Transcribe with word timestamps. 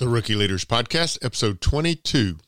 The 0.00 0.08
Rookie 0.08 0.34
Leaders 0.34 0.64
Podcast, 0.64 1.18
episode 1.22 1.60
22 1.60 2.38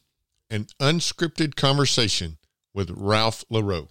An 0.49 0.69
Unscripted 0.81 1.55
Conversation 1.55 2.39
with 2.73 2.91
Ralph 2.97 3.45
LaRoe. 3.53 3.91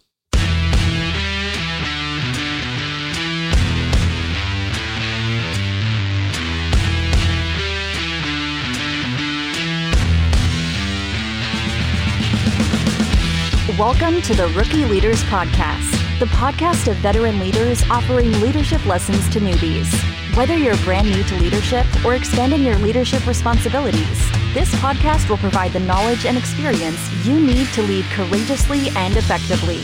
Welcome 13.77 14.23
to 14.23 14.33
the 14.33 14.51
Rookie 14.55 14.85
Leaders 14.85 15.21
Podcast, 15.25 16.17
the 16.17 16.25
podcast 16.25 16.87
of 16.87 16.97
veteran 16.97 17.37
leaders 17.37 17.83
offering 17.91 18.31
leadership 18.41 18.83
lessons 18.87 19.29
to 19.29 19.39
newbies. 19.39 20.10
Whether 20.35 20.55
you're 20.55 20.77
brand 20.77 21.09
new 21.11 21.23
to 21.23 21.35
leadership 21.35 21.85
or 22.05 22.15
expanding 22.15 22.63
your 22.63 22.77
leadership 22.77 23.27
responsibilities, 23.27 24.31
this 24.53 24.73
podcast 24.75 25.29
will 25.29 25.37
provide 25.37 25.73
the 25.73 25.81
knowledge 25.81 26.25
and 26.25 26.37
experience 26.37 27.11
you 27.25 27.37
need 27.37 27.67
to 27.73 27.81
lead 27.81 28.05
courageously 28.05 28.87
and 28.95 29.17
effectively. 29.17 29.79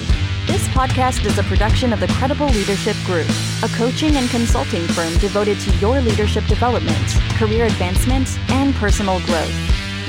This 0.45 0.65
podcast 0.69 1.25
is 1.25 1.38
a 1.38 1.43
production 1.43 1.91
of 1.91 1.99
the 1.99 2.07
Credible 2.07 2.47
Leadership 2.47 2.95
Group, 3.05 3.27
a 3.61 3.67
coaching 3.75 4.15
and 4.15 4.29
consulting 4.29 4.88
firm 4.88 5.17
devoted 5.17 5.59
to 5.59 5.75
your 5.79 5.99
leadership 5.99 6.45
development, 6.45 7.09
career 7.35 7.66
advancement, 7.66 8.29
and 8.49 8.73
personal 8.75 9.19
growth. 9.25 9.53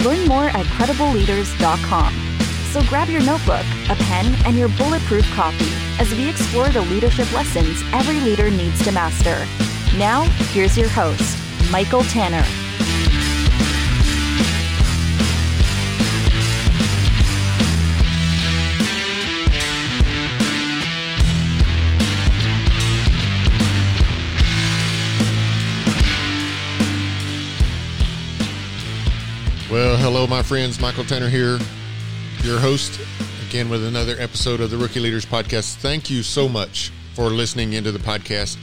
Learn 0.05 0.25
more 0.29 0.51
at 0.51 0.67
credibleleaders.com. 0.67 2.15
So 2.71 2.83
grab 2.85 3.09
your 3.09 3.25
notebook, 3.25 3.67
a 3.91 3.97
pen, 3.97 4.37
and 4.47 4.57
your 4.57 4.69
Bulletproof 4.69 5.29
coffee 5.33 5.73
as 6.01 6.15
we 6.15 6.29
explore 6.29 6.69
the 6.69 6.83
leadership 6.83 7.33
lessons 7.33 7.83
every 7.93 8.21
leader 8.21 8.51
needs 8.51 8.85
to 8.85 8.93
master. 8.93 9.45
Now, 9.97 10.23
here's 10.53 10.77
your 10.77 10.89
host, 10.89 11.39
Michael 11.71 12.03
Tanner. 12.03 12.45
Well, 29.71 29.99
hello, 29.99 30.27
my 30.27 30.43
friends. 30.43 30.81
Michael 30.81 31.05
Tanner 31.05 31.29
here, 31.29 31.59
your 32.43 32.59
host, 32.59 32.99
again 33.49 33.69
with 33.69 33.85
another 33.85 34.17
episode 34.19 34.61
of 34.61 34.71
the 34.71 34.79
Rookie 34.79 34.99
Leaders 34.99 35.27
Podcast. 35.27 35.77
Thank 35.77 36.09
you 36.09 36.23
so 36.23 36.49
much 36.49 36.91
for 37.13 37.25
listening 37.25 37.75
into 37.75 37.93
the 37.93 37.99
podcast. 37.99 38.57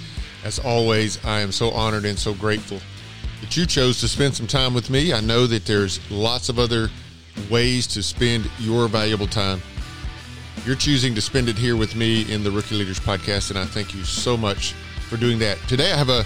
As 0.46 0.60
always, 0.60 1.18
I 1.26 1.40
am 1.40 1.52
so 1.52 1.72
honored 1.72 2.06
and 2.06 2.20
so 2.20 2.36
grateful 2.36 2.80
that 3.42 3.58
you 3.58 3.66
chose 3.66 4.00
to 4.02 4.08
spend 4.08 4.36
some 4.36 4.46
time 4.46 4.76
with 4.76 4.92
me. 4.92 5.12
I 5.12 5.20
know 5.20 5.48
that 5.48 5.66
there's 5.66 6.00
lots 6.12 6.50
of 6.50 6.60
other 6.60 6.92
ways 7.50 7.88
to 7.88 8.04
spend 8.04 8.48
your 8.60 8.88
valuable 8.88 9.26
time. 9.26 9.60
You're 10.64 10.76
choosing 10.76 11.16
to 11.16 11.22
spend 11.22 11.50
it 11.50 11.58
here 11.58 11.76
with 11.76 11.96
me 11.96 12.32
in 12.32 12.44
the 12.44 12.52
Rookie 12.52 12.76
Leaders 12.76 13.00
Podcast, 13.00 13.50
and 13.50 13.58
I 13.58 13.66
thank 13.66 13.96
you 13.96 14.04
so 14.04 14.38
much 14.38 14.74
for 15.10 15.18
doing 15.18 15.40
that. 15.40 15.58
Today, 15.68 15.92
I 15.92 15.98
have 15.98 16.10
a 16.10 16.24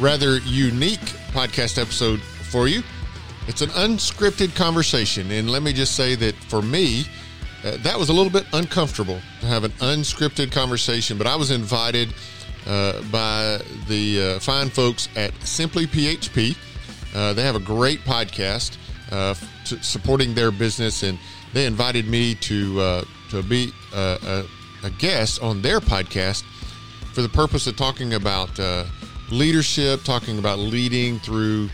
rather 0.00 0.38
unique 0.38 0.98
podcast 1.30 1.80
episode 1.80 2.20
for 2.20 2.66
you. 2.66 2.82
It's 3.46 3.62
an 3.62 3.70
unscripted 3.70 4.56
conversation, 4.56 5.30
and 5.30 5.48
let 5.48 5.62
me 5.62 5.72
just 5.72 5.94
say 5.94 6.16
that 6.16 6.34
for 6.34 6.60
me, 6.60 7.04
uh, 7.64 7.76
that 7.82 7.96
was 7.96 8.08
a 8.08 8.12
little 8.12 8.32
bit 8.32 8.46
uncomfortable 8.52 9.20
to 9.40 9.46
have 9.46 9.62
an 9.62 9.70
unscripted 9.78 10.50
conversation, 10.50 11.16
but 11.16 11.28
I 11.28 11.36
was 11.36 11.52
invited 11.52 12.12
uh, 12.66 13.02
by 13.10 13.60
the 13.88 14.36
uh, 14.36 14.38
fine 14.40 14.68
folks 14.68 15.08
at 15.16 15.32
Simply 15.42 15.86
PHP. 15.86 16.56
Uh, 17.14 17.32
they 17.32 17.42
have 17.42 17.56
a 17.56 17.60
great 17.60 18.00
podcast 18.00 18.76
supporting 19.82 20.34
their 20.34 20.50
business, 20.50 21.02
and 21.02 21.18
they 21.52 21.66
invited 21.66 22.06
me 22.06 22.34
to 22.36 23.04
to 23.30 23.42
be 23.42 23.72
a, 23.94 24.44
a, 24.82 24.90
guest 24.98 25.42
on 25.42 25.62
their 25.62 25.80
podcast 25.80 26.42
for 27.12 27.22
the 27.22 27.28
purpose 27.28 27.66
of 27.66 27.76
talking 27.76 28.14
about 28.14 28.50
leadership, 29.30 30.02
talking 30.04 30.38
about 30.38 30.58
leading 30.58 31.18
through 31.18 31.68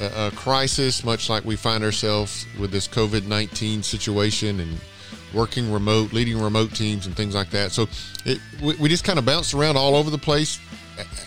a, 0.00 0.26
a 0.26 0.30
crisis, 0.32 1.04
much 1.04 1.28
like 1.28 1.44
we 1.44 1.56
find 1.56 1.84
ourselves 1.84 2.46
with 2.58 2.70
this 2.70 2.88
COVID 2.88 3.26
19 3.26 3.82
situation 3.82 4.60
and 4.60 4.80
working 5.34 5.72
remote, 5.72 6.12
leading 6.12 6.40
remote 6.40 6.74
teams, 6.74 7.06
and 7.06 7.16
things 7.16 7.34
like 7.34 7.50
that. 7.50 7.72
So 7.72 7.88
it, 8.24 8.40
we, 8.62 8.74
we 8.76 8.88
just 8.88 9.04
kind 9.04 9.18
of 9.18 9.24
bounced 9.24 9.54
around 9.54 9.76
all 9.76 9.94
over 9.96 10.10
the 10.10 10.18
place. 10.18 10.60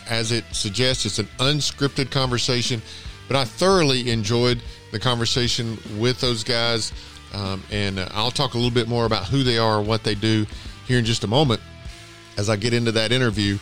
As 0.08 0.32
it 0.32 0.46
suggests, 0.52 1.06
it's 1.06 1.20
an 1.20 1.28
unscripted 1.40 2.12
conversation, 2.12 2.82
but 3.28 3.36
I 3.36 3.46
thoroughly 3.46 4.12
enjoyed 4.12 4.62
the 4.92 5.00
conversation 5.00 5.78
with 5.98 6.22
those 6.22 6.44
guys. 6.44 6.94
Um, 7.34 7.64
and 7.72 7.98
uh, 7.98 8.08
I'll 8.12 8.30
talk 8.30 8.54
a 8.54 8.58
little 8.58 8.74
bit 8.74 8.88
more 8.88 9.06
about 9.06 9.26
who 9.26 9.44
they 9.44 9.58
are 9.58 9.82
what 9.82 10.04
they 10.04 10.14
do 10.14 10.46
here 10.88 11.00
in 11.00 11.06
just 11.06 11.24
a 11.24 11.28
moment 11.28 11.62
as 12.38 12.50
I 12.50 12.56
get 12.56 12.74
into 12.74 12.92
that 12.92 13.12
interview. 13.12 13.58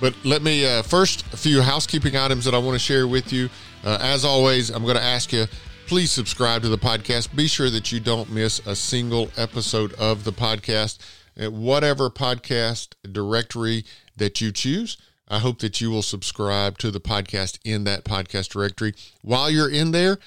But 0.00 0.14
let 0.24 0.42
me 0.42 0.66
uh, 0.66 0.82
first 0.82 1.24
a 1.32 1.36
few 1.36 1.62
housekeeping 1.62 2.16
items 2.16 2.44
that 2.44 2.54
I 2.54 2.58
want 2.58 2.74
to 2.74 2.78
share 2.78 3.06
with 3.06 3.32
you. 3.32 3.48
Uh, 3.84 3.98
as 4.00 4.24
always, 4.24 4.70
I'm 4.70 4.82
going 4.82 4.96
to 4.96 5.02
ask 5.02 5.32
you 5.32 5.46
please 5.86 6.10
subscribe 6.10 6.62
to 6.62 6.68
the 6.68 6.78
podcast. 6.78 7.34
Be 7.36 7.46
sure 7.46 7.68
that 7.68 7.92
you 7.92 8.00
don't 8.00 8.30
miss 8.30 8.58
a 8.66 8.74
single 8.74 9.30
episode 9.36 9.92
of 9.94 10.24
the 10.24 10.32
podcast 10.32 10.98
at 11.36 11.52
whatever 11.52 12.08
podcast 12.08 12.94
directory 13.10 13.84
that 14.16 14.40
you 14.40 14.50
choose. 14.50 14.96
I 15.28 15.40
hope 15.40 15.58
that 15.58 15.80
you 15.80 15.90
will 15.90 16.02
subscribe 16.02 16.78
to 16.78 16.90
the 16.90 17.00
podcast 17.00 17.58
in 17.64 17.84
that 17.84 18.04
podcast 18.04 18.48
directory. 18.50 18.94
While 19.22 19.50
you're 19.50 19.70
in 19.70 19.90
there, 19.90 20.18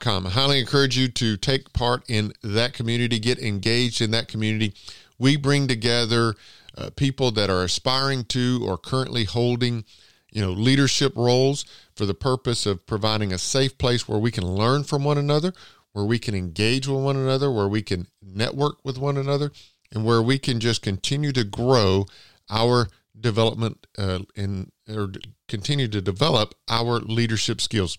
com. 0.00 0.26
I 0.26 0.30
highly 0.30 0.60
encourage 0.60 0.96
you 0.96 1.08
to 1.08 1.36
take 1.36 1.72
part 1.72 2.04
in 2.08 2.32
that 2.42 2.72
community, 2.72 3.18
get 3.18 3.38
engaged 3.38 4.00
in 4.00 4.12
that 4.12 4.28
community. 4.28 4.74
We 5.18 5.36
bring 5.36 5.66
together 5.66 6.34
uh, 6.76 6.90
people 6.90 7.32
that 7.32 7.50
are 7.50 7.64
aspiring 7.64 8.24
to 8.26 8.62
or 8.64 8.78
currently 8.78 9.24
holding, 9.24 9.84
you 10.30 10.40
know, 10.40 10.52
leadership 10.52 11.14
roles 11.16 11.64
for 11.96 12.06
the 12.06 12.14
purpose 12.14 12.64
of 12.64 12.86
providing 12.86 13.32
a 13.32 13.38
safe 13.38 13.76
place 13.76 14.08
where 14.08 14.18
we 14.18 14.30
can 14.30 14.46
learn 14.46 14.84
from 14.84 15.04
one 15.04 15.18
another, 15.18 15.52
where 15.92 16.04
we 16.04 16.18
can 16.18 16.34
engage 16.34 16.86
with 16.86 17.02
one 17.02 17.16
another, 17.16 17.50
where 17.50 17.68
we 17.68 17.82
can 17.82 18.06
network 18.22 18.76
with 18.84 18.98
one 18.98 19.16
another, 19.16 19.50
and 19.92 20.04
where 20.04 20.22
we 20.22 20.38
can 20.38 20.60
just 20.60 20.80
continue 20.80 21.32
to 21.32 21.44
grow 21.44 22.06
our 22.48 22.88
development 23.18 23.86
uh, 23.98 24.20
in 24.34 24.70
or 24.88 25.12
continue 25.48 25.88
to 25.88 26.00
develop 26.00 26.54
our 26.68 27.00
leadership 27.00 27.60
skills. 27.60 27.96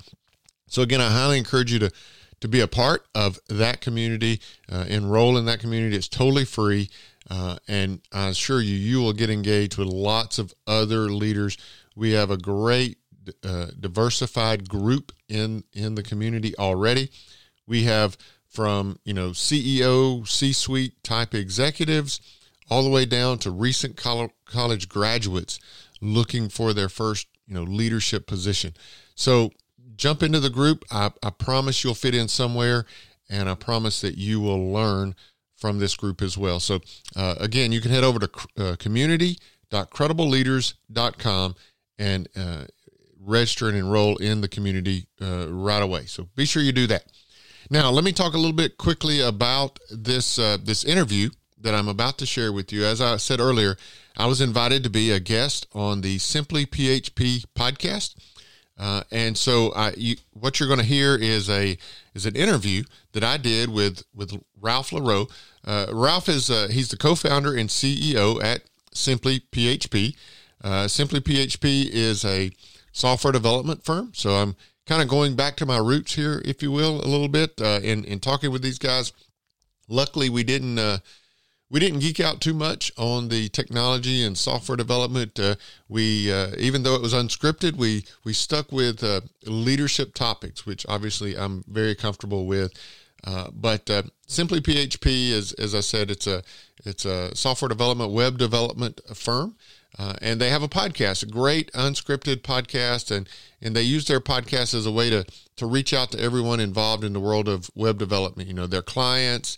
So 0.68 0.81
again, 0.81 1.01
I 1.01 1.09
highly 1.09 1.38
encourage 1.38 1.72
you 1.72 1.79
to 1.79 1.91
to 2.41 2.47
be 2.50 2.59
a 2.59 2.68
part 2.68 3.06
of 3.16 3.40
that 3.47 3.79
community, 3.79 4.41
uh, 4.69 4.84
enroll 4.90 5.38
in 5.38 5.46
that 5.46 5.62
community. 5.62 5.96
It's 5.96 6.09
totally 6.09 6.43
free, 6.43 6.90
uh, 7.29 7.55
and 7.70 8.02
I 8.11 8.28
assure 8.28 8.59
you, 8.59 8.76
you 8.76 8.99
will 8.99 9.14
get 9.14 9.29
engaged 9.29 9.78
with 9.78 9.87
lots 9.87 10.40
of 10.40 10.53
other 10.67 11.09
leaders. 11.09 11.55
We 11.96 12.11
have 12.11 12.32
a 12.32 12.37
great 12.37 12.97
uh, 13.46 13.67
diversified 13.79 14.67
group 14.67 15.14
in 15.29 15.64
in 15.72 15.96
the 15.96 16.03
community 16.03 16.53
already. 16.58 17.11
We 17.66 17.84
have 17.84 18.17
from 18.49 18.99
you 19.05 19.14
know 19.14 19.29
CEO, 19.29 20.28
C-suite 20.28 21.03
type 21.03 21.34
executives, 21.34 22.20
all 22.70 22.84
the 22.84 22.90
way 22.90 23.05
down 23.05 23.40
to 23.40 23.52
recent 23.52 23.96
college 23.96 24.90
graduates 24.90 25.59
looking 26.02 26.49
for 26.49 26.73
their 26.73 26.90
first 26.90 27.28
you 27.47 27.53
know 27.53 27.64
leadership 27.64 28.28
position. 28.28 28.73
So 29.16 29.52
jump 29.95 30.23
into 30.23 30.40
the 30.40 30.49
group. 30.49 30.84
I, 30.91 31.11
I 31.22 31.29
promise 31.29 31.84
you'll 31.84 31.93
fit 31.93 32.16
in 32.16 32.28
somewhere, 32.28 32.87
and 33.29 33.47
I 33.49 33.53
promise 33.55 34.01
that 34.01 34.17
you 34.17 34.40
will 34.40 34.72
learn 34.72 35.13
from 35.55 35.79
this 35.79 35.95
group 35.95 36.22
as 36.22 36.37
well. 36.37 36.59
So, 36.59 36.81
uh, 37.16 37.35
again, 37.40 37.72
you 37.72 37.79
can 37.81 37.91
head 37.91 38.03
over 38.03 38.19
to 38.19 38.29
uh, 38.57 38.75
community.credibleleaders.com 38.78 41.55
and 41.97 42.28
uh, 42.35 42.66
register 43.19 43.69
and 43.69 43.78
enroll 43.78 44.17
in 44.17 44.41
the 44.41 44.49
community 44.49 45.07
uh, 45.22 45.47
right 45.49 45.81
away. 45.81 46.05
So, 46.05 46.28
be 46.35 46.43
sure 46.46 46.61
you 46.61 46.73
do 46.73 46.87
that. 46.87 47.05
Now, 47.69 47.91
let 47.91 48.03
me 48.03 48.11
talk 48.11 48.34
a 48.34 48.37
little 48.37 48.51
bit 48.51 48.78
quickly 48.78 49.22
about 49.22 49.79
this 49.89 50.37
uh, 50.37 50.57
this 50.61 50.84
interview 50.84 51.29
that 51.61 51.73
I'm 51.73 51.87
about 51.87 52.17
to 52.17 52.25
share 52.25 52.51
with 52.51 52.73
you. 52.73 52.84
As 52.84 52.99
I 52.99 53.16
said 53.17 53.39
earlier, 53.39 53.78
I 54.17 54.25
was 54.25 54.41
invited 54.41 54.84
to 54.84 54.89
be 54.89 55.11
a 55.11 55.19
guest 55.19 55.67
on 55.73 56.01
the 56.01 56.17
Simply 56.17 56.66
PHP 56.66 57.46
podcast. 57.55 58.16
Uh, 58.78 59.03
and 59.11 59.37
so, 59.37 59.72
you, 59.96 60.16
what 60.31 60.59
you're 60.59 60.67
going 60.67 60.79
to 60.79 60.85
hear 60.85 61.16
is 61.16 61.49
a 61.49 61.78
is 62.14 62.25
an 62.25 62.35
interview 62.35 62.84
that 63.14 63.23
I 63.23 63.37
did 63.37 63.70
with 63.70 64.03
with 64.14 64.41
Ralph 64.59 64.91
LaRoe. 64.91 65.29
Uh, 65.66 65.87
Ralph 65.91 66.29
is 66.29 66.49
uh, 66.49 66.67
he's 66.70 66.90
the 66.90 66.97
co-founder 66.97 67.55
and 67.55 67.70
CEO 67.70 68.43
at 68.43 68.64
Simply 68.93 69.41
PHP. 69.52 70.16
Uh, 70.64 70.87
Simply 70.87 71.20
PHP 71.20 71.90
is 71.90 72.25
a 72.25 72.52
software 72.91 73.34
development 73.34 73.84
firm. 73.84 74.11
So 74.14 74.35
I'm 74.35 74.55
kind 74.85 75.02
of 75.02 75.08
going 75.08 75.35
back 75.35 75.55
to 75.58 75.66
my 75.66 75.78
roots 75.78 76.16
here, 76.16 76.41
if 76.46 76.61
you 76.61 76.72
will, 76.72 77.03
a 77.03 77.08
little 77.08 77.28
bit 77.28 77.61
uh, 77.61 77.79
in 77.84 78.03
in 78.05 78.20
talking 78.20 78.52
with 78.52 78.61
these 78.61 78.79
guys. 78.79 79.14
Luckily, 79.87 80.29
we 80.29 80.43
didn't 80.43 80.79
uh, 80.79 80.99
we 81.73 81.79
didn't 81.79 81.99
geek 82.02 82.20
out 82.20 82.40
too 82.40 82.53
much 82.53 82.91
on 82.99 83.29
the 83.29 83.49
technology 83.49 84.23
and 84.23 84.37
software 84.37 84.75
development. 84.75 85.40
Uh, 85.40 85.55
we 85.90 86.31
uh, 86.31 86.52
even 86.59 86.84
though 86.84 86.93
it 86.93 87.02
was 87.02 87.16
unscripted, 87.16 87.75
we 87.75 88.05
we 88.23 88.31
stuck 88.31 88.72
with 88.72 89.03
uh, 89.03 89.22
leadership 89.46 90.14
topics, 90.14 90.67
which 90.67 90.85
obviously 90.87 91.35
I'm 91.35 91.64
very 91.67 91.96
comfortable 91.96 92.46
with. 92.46 92.72
Uh, 93.23 93.47
but 93.52 93.90
uh, 93.90 94.03
simply 94.28 94.61
PHP 94.61 95.29
is, 95.31 95.52
as 95.53 95.73
I 95.73 95.79
said, 95.79 96.11
it's 96.11 96.28
a 96.28 96.43
it's 96.85 97.05
a 97.05 97.35
software 97.35 97.70
development, 97.70 98.11
web 98.11 98.37
development 98.37 99.02
firm. 99.16 99.55
Uh, 99.97 100.14
and 100.22 100.41
they 100.41 100.49
have 100.49 100.64
a 100.64 100.67
podcast, 100.67 101.22
a 101.22 101.28
great 101.28 101.72
unscripted 101.73 102.41
podcast, 102.41 103.09
and 103.09 103.28
and 103.64 103.75
they 103.75 103.81
use 103.81 104.05
their 104.05 104.22
podcast 104.22 104.75
as 104.75 104.85
a 104.85 104.91
way 104.91 105.09
to 105.09 105.25
to 105.55 105.66
reach 105.66 105.91
out 105.91 106.11
to 106.11 106.20
everyone 106.20 106.59
involved 106.59 107.03
in 107.03 107.14
the 107.14 107.20
world 107.20 107.47
of 107.47 107.72
web 107.73 107.97
development. 107.97 108.47
You 108.47 108.53
know, 108.53 108.67
their 108.67 108.81
clients, 108.84 109.58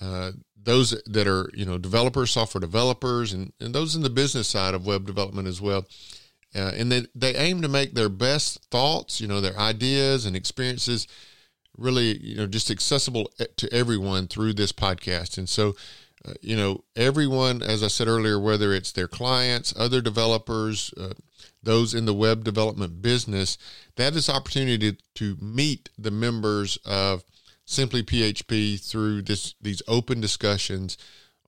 uh, 0.00 0.32
those 0.64 1.00
that 1.06 1.26
are 1.26 1.50
you 1.54 1.64
know 1.64 1.78
developers, 1.78 2.30
software 2.30 2.60
developers, 2.60 3.32
and 3.32 3.52
and 3.60 3.74
those 3.74 3.94
in 3.94 4.02
the 4.02 4.10
business 4.10 4.48
side 4.48 4.74
of 4.74 4.86
web 4.86 5.06
development 5.06 5.48
as 5.48 5.60
well. 5.60 5.86
Uh, 6.54 6.72
and 6.76 6.90
they 6.90 7.02
they 7.14 7.34
aim 7.34 7.62
to 7.62 7.68
make 7.68 7.94
their 7.94 8.08
best 8.08 8.64
thoughts, 8.70 9.20
you 9.20 9.26
know, 9.26 9.40
their 9.40 9.58
ideas 9.58 10.24
and 10.26 10.36
experiences, 10.36 11.06
really 11.76 12.18
you 12.18 12.36
know 12.36 12.46
just 12.46 12.70
accessible 12.70 13.30
to 13.56 13.72
everyone 13.72 14.26
through 14.26 14.52
this 14.52 14.72
podcast. 14.72 15.38
And 15.38 15.48
so 15.48 15.74
uh, 16.26 16.32
you 16.40 16.56
know, 16.56 16.84
everyone, 16.96 17.62
as 17.62 17.82
I 17.82 17.88
said 17.88 18.08
earlier, 18.08 18.40
whether 18.40 18.72
it's 18.72 18.92
their 18.92 19.08
clients, 19.08 19.74
other 19.76 20.00
developers, 20.00 20.92
uh, 20.96 21.12
those 21.62 21.92
in 21.94 22.06
the 22.06 22.14
web 22.14 22.44
development 22.44 23.02
business, 23.02 23.58
they 23.96 24.04
have 24.04 24.14
this 24.14 24.30
opportunity 24.30 24.96
to 25.14 25.36
meet 25.40 25.90
the 25.98 26.10
members 26.10 26.78
of 26.84 27.24
Simply 27.64 28.02
PHP 28.02 28.80
through 28.80 29.22
this 29.22 29.54
these 29.60 29.82
open 29.88 30.20
discussions 30.20 30.98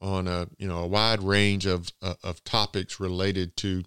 on 0.00 0.26
a 0.26 0.48
you 0.58 0.66
know 0.66 0.78
a 0.78 0.86
wide 0.86 1.22
range 1.22 1.66
of 1.66 1.90
uh, 2.02 2.14
of 2.22 2.42
topics 2.44 2.98
related 2.98 3.56
to 3.58 3.82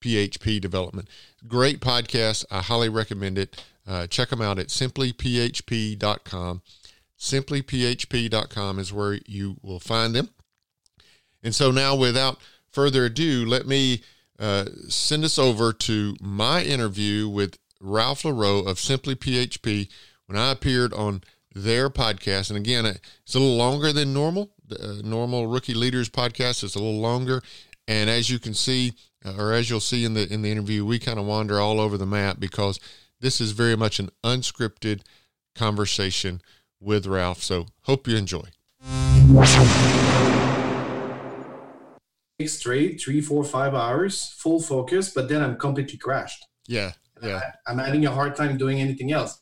PHP 0.00 0.60
development. 0.60 1.08
Great 1.46 1.80
podcast. 1.80 2.44
I 2.50 2.60
highly 2.62 2.88
recommend 2.88 3.38
it. 3.38 3.62
Uh, 3.86 4.06
check 4.06 4.28
them 4.28 4.42
out 4.42 4.58
at 4.58 4.68
simplyphp.com 4.68 6.62
simplyphp.com 7.20 8.78
is 8.78 8.92
where 8.92 9.20
you 9.26 9.56
will 9.62 9.78
find 9.78 10.14
them. 10.14 10.30
And 11.42 11.54
so 11.54 11.70
now, 11.70 11.94
without 11.94 12.38
further 12.70 13.04
ado, 13.04 13.44
let 13.46 13.66
me 13.66 14.02
uh, 14.38 14.66
send 14.88 15.24
us 15.24 15.38
over 15.38 15.72
to 15.72 16.16
my 16.20 16.62
interview 16.62 17.28
with 17.28 17.58
Ralph 17.80 18.22
LaRoe 18.22 18.66
of 18.66 18.78
Simply 18.78 19.14
PHP 19.14 19.88
when 20.26 20.38
I 20.38 20.50
appeared 20.50 20.92
on 20.94 21.22
their 21.54 21.90
podcast. 21.90 22.50
And 22.50 22.58
again, 22.58 22.86
it's 22.86 23.34
a 23.34 23.38
little 23.38 23.56
longer 23.56 23.92
than 23.92 24.12
normal. 24.12 24.52
The 24.66 24.82
uh, 24.82 24.94
normal 25.02 25.46
Rookie 25.46 25.74
Leaders 25.74 26.08
podcast 26.08 26.62
is 26.62 26.74
a 26.74 26.78
little 26.78 27.00
longer. 27.00 27.42
And 27.88 28.08
as 28.08 28.30
you 28.30 28.38
can 28.38 28.54
see, 28.54 28.92
uh, 29.24 29.34
or 29.36 29.52
as 29.52 29.68
you'll 29.68 29.80
see 29.80 30.04
in 30.04 30.14
the 30.14 30.32
in 30.32 30.42
the 30.42 30.50
interview, 30.50 30.84
we 30.84 30.98
kind 30.98 31.18
of 31.18 31.26
wander 31.26 31.58
all 31.60 31.80
over 31.80 31.98
the 31.98 32.06
map 32.06 32.38
because 32.38 32.78
this 33.20 33.40
is 33.40 33.52
very 33.52 33.76
much 33.76 33.98
an 33.98 34.10
unscripted 34.24 35.02
conversation 35.54 36.40
with 36.80 37.06
Ralph. 37.06 37.42
So 37.42 37.66
hope 37.82 38.06
you 38.06 38.16
enjoy. 38.16 38.48
Straight 42.46 43.00
three, 43.00 43.20
four, 43.20 43.44
five 43.44 43.74
hours, 43.74 44.32
full 44.38 44.60
focus, 44.60 45.10
but 45.10 45.28
then 45.28 45.42
I'm 45.42 45.58
completely 45.58 45.98
crashed. 45.98 46.46
Yeah, 46.66 46.92
yeah. 47.22 47.40
I, 47.66 47.70
I'm 47.70 47.78
having 47.78 48.06
a 48.06 48.10
hard 48.10 48.34
time 48.34 48.56
doing 48.56 48.80
anything 48.80 49.12
else. 49.12 49.39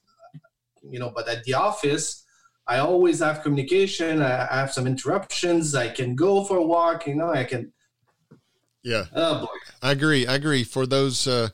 You 0.91 0.99
know, 0.99 1.13
but 1.15 1.29
at 1.29 1.45
the 1.45 1.55
office, 1.55 2.25
I 2.67 2.79
always 2.79 3.21
have 3.21 3.43
communication. 3.43 4.23
I 4.23 4.47
have 4.47 4.73
some 4.73 4.87
interruptions. 4.87 5.75
I 5.75 5.89
can 5.89 6.15
go 6.15 6.45
for 6.45 6.59
a 6.59 6.65
walk. 6.65 7.07
You 7.07 7.15
know, 7.17 7.31
I 7.31 7.45
can. 7.45 7.73
Yeah. 8.83 9.05
Oh 9.15 9.41
boy. 9.41 9.47
I 9.83 9.93
agree. 9.93 10.27
I 10.27 10.35
agree. 10.35 10.65
For 10.65 10.87
those 10.87 11.27
uh, 11.27 11.49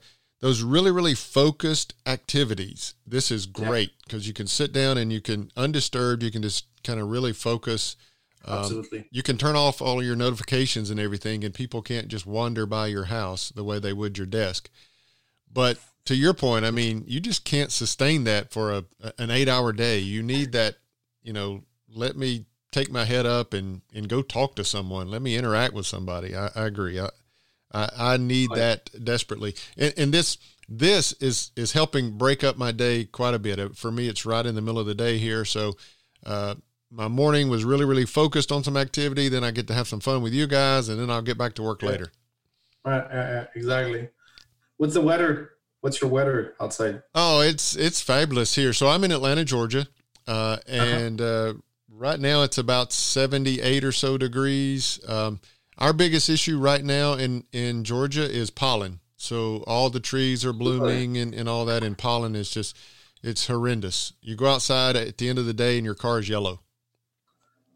those 0.45 0.63
really 0.63 0.91
really 0.91 1.15
focused 1.15 1.95
activities 2.05 2.95
this 3.07 3.31
is 3.31 3.47
great 3.47 3.93
because 4.05 4.27
yeah. 4.27 4.29
you 4.29 4.35
can 4.35 4.47
sit 4.47 4.75
down 4.75 4.99
and 4.99 5.11
you 5.11 5.19
can 5.19 5.51
undisturbed 5.57 6.23
you 6.23 6.31
can 6.31 6.43
just 6.43 6.67
kind 6.83 7.01
of 7.01 7.09
really 7.09 7.33
focus 7.33 7.97
um, 8.45 8.59
absolutely 8.59 9.09
you 9.11 9.23
can 9.23 9.39
turn 9.39 9.57
off 9.57 9.81
all 9.81 10.03
your 10.03 10.15
notifications 10.15 10.91
and 10.91 11.01
everything 11.01 11.45
and 11.45 11.55
people 11.55 11.81
can't 11.81 12.09
just 12.09 12.27
wander 12.27 12.67
by 12.67 12.87
your 12.87 13.05
house 13.05 13.49
the 13.57 13.65
way 13.65 13.79
they 13.79 13.95
would 13.95 14.19
your 14.19 14.27
desk 14.27 14.69
but 15.51 15.79
to 16.05 16.15
your 16.15 16.35
point 16.35 16.65
i 16.65 16.71
mean 16.71 17.05
you 17.07 17.21
just 17.21 17.45
can't 17.45 17.73
sustain 17.73 18.25
that 18.25 18.51
for 18.53 18.73
a 18.73 18.85
an 19.19 19.31
eight 19.31 19.49
hour 19.49 19.73
day 19.73 19.99
you 19.99 20.23
need 20.23 20.53
that 20.53 20.77
you 21.23 21.33
know 21.33 21.63
let 21.95 22.17
me 22.17 22.45
take 22.73 22.91
my 22.91 23.05
head 23.05 23.27
up 23.27 23.55
and 23.55 23.83
and 23.95 24.09
go 24.09 24.21
talk 24.21 24.55
to 24.55 24.65
someone 24.65 25.11
let 25.11 25.23
me 25.23 25.37
interact 25.37 25.75
with 25.75 25.87
somebody 25.87 26.37
i, 26.37 26.51
I 26.55 26.67
agree 26.67 27.01
I, 27.01 27.09
I, 27.75 27.89
I 27.99 28.17
need 28.17 28.51
that 28.55 28.89
desperately. 29.05 29.55
And, 29.77 29.93
and, 29.97 30.15
this 30.15 30.39
this 30.69 31.13
is 31.15 31.51
is 31.57 31.73
helping 31.73 32.17
break 32.17 32.45
up 32.45 32.57
my 32.57 32.73
day 32.73 33.05
quite 33.05 33.35
a 33.35 33.39
bit. 33.39 33.59
Uh, 33.59 33.71
for 33.75 33.91
me, 33.91 34.09
it's 34.09 34.25
right 34.25 34.47
in 34.47 34.55
the 34.55 34.63
middle 34.63 34.79
of 34.79 34.87
the 34.87 34.95
day 34.95 35.19
here, 35.19 35.45
so 35.45 35.75
uh, 36.25 36.55
my 36.91 37.09
morning 37.09 37.49
was 37.49 37.65
really 37.65 37.85
really 37.85 38.07
focused 38.07 38.53
on 38.53 38.63
some 38.63 38.77
activity. 38.77 39.29
Then 39.29 39.45
I 39.45 39.51
get 39.51 39.67
to 39.67 39.75
have 39.75 39.89
some 39.89 40.01
fun 40.01 40.23
with 40.23 40.33
you 40.33 40.47
guys, 40.47 40.89
and 40.89 41.01
then 41.01 41.11
I'll 41.11 41.23
get 41.23 41.37
back 41.37 41.55
to 41.55 41.63
work 41.63 41.83
yeah. 41.83 41.89
later. 41.89 42.13
Right, 42.85 43.01
uh, 43.01 43.47
exactly. 43.55 44.09
What's 44.77 44.95
the 44.95 45.01
weather? 45.01 45.53
What's 45.85 46.01
your 46.01 46.09
weather 46.09 46.55
outside? 46.59 47.03
Oh, 47.15 47.43
it's 47.43 47.77
it's 47.77 48.01
fabulous 48.01 48.55
here. 48.55 48.73
So 48.73 48.89
I'm 48.89 49.05
in 49.05 49.13
Atlanta, 49.13 49.45
Georgia, 49.45 49.87
uh, 50.27 50.57
uh-huh. 50.67 50.83
and 50.83 51.21
uh-huh. 51.21 51.53
right 51.91 52.19
now 52.19 52.43
it's 52.43 52.57
about 52.57 52.91
78 52.91 53.85
or 53.85 53.93
so 53.93 54.17
degrees. 54.17 54.99
Um, 55.07 55.41
our 55.77 55.93
biggest 55.93 56.31
issue 56.31 56.59
right 56.59 56.83
now 56.83 57.13
in, 57.13 57.45
in 57.53 57.85
Georgia 57.85 58.23
is 58.23 58.49
pollen. 58.49 59.01
So 59.19 59.63
all 59.67 59.91
the 59.91 60.01
trees 60.01 60.43
are 60.47 60.55
blooming 60.55 61.19
and, 61.19 61.35
and 61.35 61.51
all 61.51 61.67
that, 61.67 61.85
and 61.85 61.99
pollen 61.99 62.35
is 62.35 62.49
just, 62.49 62.75
it's 63.23 63.47
horrendous. 63.47 64.15
You 64.23 64.37
go 64.37 64.47
outside 64.47 64.97
at 64.97 65.19
the 65.19 65.29
end 65.29 65.39
of 65.39 65.45
the 65.45 65.53
day 65.53 65.77
and 65.77 65.85
your 65.85 65.95
car 65.95 66.19
is 66.19 66.31
yellow. 66.31 66.61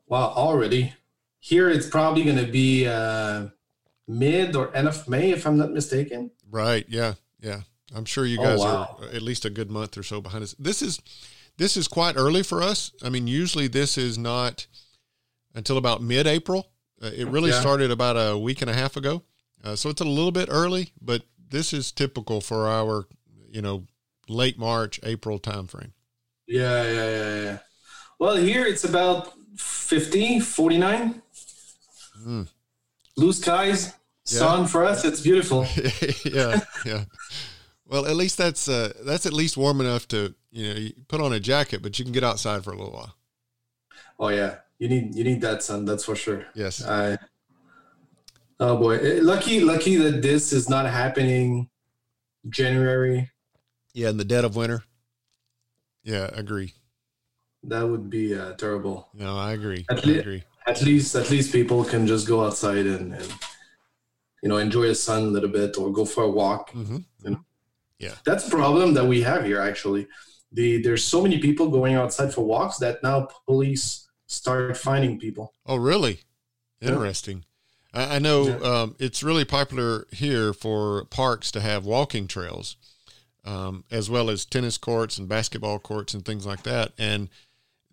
Wow, 0.07 0.33
already. 0.35 0.95
Here 1.41 1.69
it's 1.69 1.87
probably 1.87 2.25
going 2.25 2.39
to 2.39 2.51
be 2.51 2.87
uh, 2.87 3.49
mid 4.07 4.57
or 4.57 4.75
end 4.75 4.89
of 4.89 5.07
May, 5.07 5.33
if 5.33 5.47
I'm 5.47 5.59
not 5.59 5.73
mistaken. 5.73 6.31
Right. 6.51 6.87
Yeah. 6.89 7.13
Yeah. 7.43 7.61
I'm 7.95 8.05
sure 8.05 8.27
you 8.27 8.41
oh, 8.41 8.45
guys 8.45 8.61
oh, 8.61 8.65
wow. 8.65 8.99
are 9.01 9.09
at 9.09 9.23
least 9.23 9.45
a 9.45 9.51
good 9.51 9.71
month 9.71 9.97
or 9.97 10.03
so 10.03 10.21
behind 10.21 10.45
us. 10.45 10.55
This 10.59 10.83
is 10.83 11.01
this 11.57 11.77
is 11.77 11.89
quite 11.89 12.17
early 12.17 12.43
for 12.43 12.63
us. 12.63 12.93
I 13.03 13.09
mean, 13.09 13.27
usually 13.27 13.67
this 13.67 13.99
is 13.99 14.17
not 14.17 14.67
until 15.55 15.77
about 15.77 16.03
mid-April. 16.03 16.71
Uh, 17.03 17.11
it 17.17 17.27
really 17.29 17.51
yeah. 17.51 17.61
started 17.61 17.91
about 17.91 18.15
a 18.17 18.39
week 18.39 18.61
and 18.61 18.71
a 18.71 18.75
half 18.75 18.97
ago, 18.97 19.23
uh, 19.65 19.77
so 19.77 19.89
it's 19.89 20.01
a 20.01 20.05
little 20.05 20.33
bit 20.33 20.49
early, 20.51 20.93
but 21.01 21.23
this 21.51 21.73
is 21.73 21.93
typical 21.93 22.41
for 22.41 22.69
our, 22.69 23.07
you 23.51 23.63
know, 23.63 23.87
late 24.29 24.59
March, 24.59 25.01
April 25.03 25.39
timeframe. 25.39 25.93
Yeah, 26.47 26.85
yeah, 26.85 27.11
yeah, 27.11 27.43
yeah. 27.43 27.59
Well, 28.19 28.37
here 28.37 28.67
it's 28.67 28.85
about 28.85 29.33
50, 29.57 30.41
49. 30.41 31.23
Mm. 32.27 32.49
Blue 33.17 33.33
skies, 33.33 33.93
sun 34.25 34.67
for 34.67 34.85
us. 34.85 35.05
It's 35.05 35.21
beautiful. 35.21 35.67
yeah, 36.25 36.61
yeah. 36.85 37.05
Well, 37.89 38.07
at 38.07 38.17
least 38.17 38.37
that's 38.37 38.69
uh, 38.69 38.93
that's 39.03 39.25
at 39.25 39.33
least 39.33 39.57
warm 39.57 39.81
enough 39.81 40.07
to 40.09 40.35
you 40.51 40.69
know 40.69 40.79
you 40.79 40.93
put 41.09 41.23
on 41.23 41.33
a 41.33 41.41
jacket, 41.41 41.83
but 41.83 41.99
you 41.99 42.05
can 42.05 42.13
get 42.13 42.23
outside 42.23 42.63
for 42.63 42.73
a 42.73 42.77
little 42.77 42.93
while. 42.93 43.15
Oh 44.21 44.29
yeah, 44.29 44.57
you 44.79 44.89
need 44.89 45.15
you 45.15 45.25
need 45.25 45.41
that 45.41 45.63
sun. 45.63 45.87
That's 45.87 46.05
for 46.05 46.15
sure. 46.15 46.47
Yes. 46.55 46.85
I. 46.85 47.17
Oh 48.61 48.77
boy, 48.77 48.99
eh, 48.99 49.21
lucky 49.23 49.61
lucky 49.61 49.97
that 49.97 50.21
this 50.21 50.53
is 50.53 50.69
not 50.69 50.85
happening 50.85 51.71
January. 52.49 53.31
Yeah, 53.95 54.11
in 54.11 54.19
the 54.19 54.25
dead 54.25 54.45
of 54.45 54.55
winter. 54.55 54.85
Yeah, 56.03 56.29
agree. 56.33 56.75
That 57.63 57.83
would 57.83 58.11
be 58.11 58.39
uh, 58.39 58.53
terrible. 58.55 59.09
No, 59.15 59.37
I 59.37 59.53
agree. 59.53 59.87
At, 59.91 60.07
I 60.07 60.11
agree. 60.11 60.45
at 60.67 60.83
least 60.83 61.15
at 61.15 61.31
least 61.31 61.53
people 61.53 61.85
can 61.85 62.07
just 62.07 62.27
go 62.27 62.45
outside 62.45 62.87
and, 62.87 63.15
and 63.15 63.33
you 64.43 64.49
know 64.49 64.59
enjoy 64.59 64.89
the 64.89 64.95
sun 64.95 65.23
a 65.23 65.27
little 65.27 65.49
bit 65.49 65.79
or 65.79 65.91
go 65.91 66.05
for 66.05 66.25
a 66.25 66.31
walk. 66.31 66.73
Mm-hmm. 66.73 66.99
Yeah, 67.99 68.15
that's 68.25 68.47
a 68.47 68.51
problem 68.51 68.95
that 68.95 69.05
we 69.05 69.23
have 69.23 69.45
here 69.45 69.61
actually 69.61 70.07
the 70.53 70.81
there's 70.83 71.05
so 71.05 71.23
many 71.23 71.39
people 71.39 71.69
going 71.69 71.95
outside 71.95 72.33
for 72.33 72.45
walks 72.45 72.79
that 72.79 73.03
now 73.03 73.29
police 73.47 74.09
start 74.27 74.77
finding 74.77 75.19
people. 75.19 75.55
Oh, 75.67 75.77
really? 75.77 76.21
Interesting. 76.81 77.45
Yeah. 77.95 78.07
I, 78.07 78.17
I, 78.17 78.19
know 78.19 78.47
yeah. 78.47 78.57
um, 78.57 78.97
it's 78.99 79.23
really 79.23 79.45
popular 79.45 80.07
here 80.13 80.53
for 80.53 81.05
parks 81.07 81.51
to 81.53 81.61
have 81.61 81.85
walking 81.85 82.29
trails, 82.29 82.77
um, 83.45 83.85
as 83.91 84.09
well 84.09 84.31
as 84.31 84.45
tennis 84.45 84.79
courts 84.79 85.19
and 85.19 85.29
basketball 85.29 85.79
courts 85.79 86.15
and 86.15 86.25
things 86.25 86.47
like 86.47 86.63
that. 86.63 86.93
And 86.99 87.29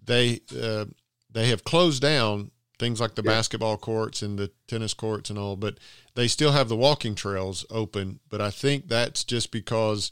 they 0.04 0.42
uh, 0.58 0.86
they 1.32 1.50
have 1.50 1.64
closed 1.64 2.02
down 2.02 2.52
things 2.78 3.00
like 3.00 3.16
the 3.16 3.24
yeah. 3.24 3.32
basketball 3.32 3.78
courts 3.78 4.22
and 4.22 4.38
the 4.38 4.52
tennis 4.68 4.94
courts 4.94 5.30
and 5.30 5.40
all, 5.40 5.56
but 5.56 5.78
they 6.16 6.28
still 6.28 6.52
have 6.52 6.70
the 6.70 6.76
walking 6.76 7.16
trails 7.16 7.66
open. 7.70 8.20
But 8.30 8.42
I 8.42 8.52
think 8.52 8.88
that's 8.88 9.24
just 9.24 9.52
because 9.52 10.12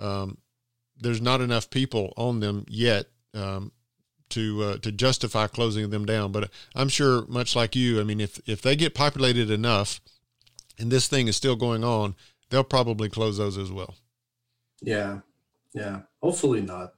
um, 0.00 0.38
there's 1.00 1.20
not 1.20 1.40
enough 1.40 1.70
people 1.70 2.12
on 2.16 2.40
them 2.40 2.64
yet 2.68 3.06
um, 3.34 3.72
to 4.30 4.62
uh, 4.62 4.78
to 4.78 4.92
justify 4.92 5.46
closing 5.46 5.90
them 5.90 6.04
down. 6.04 6.32
But 6.32 6.50
I'm 6.74 6.88
sure, 6.88 7.26
much 7.26 7.56
like 7.56 7.74
you, 7.74 8.00
I 8.00 8.04
mean, 8.04 8.20
if 8.20 8.40
if 8.48 8.62
they 8.62 8.76
get 8.76 8.94
populated 8.94 9.50
enough, 9.50 10.00
and 10.78 10.90
this 10.90 11.08
thing 11.08 11.28
is 11.28 11.36
still 11.36 11.56
going 11.56 11.84
on, 11.84 12.14
they'll 12.50 12.64
probably 12.64 13.08
close 13.08 13.38
those 13.38 13.58
as 13.58 13.72
well. 13.72 13.94
Yeah, 14.80 15.20
yeah. 15.74 16.00
Hopefully 16.22 16.60
not. 16.60 16.94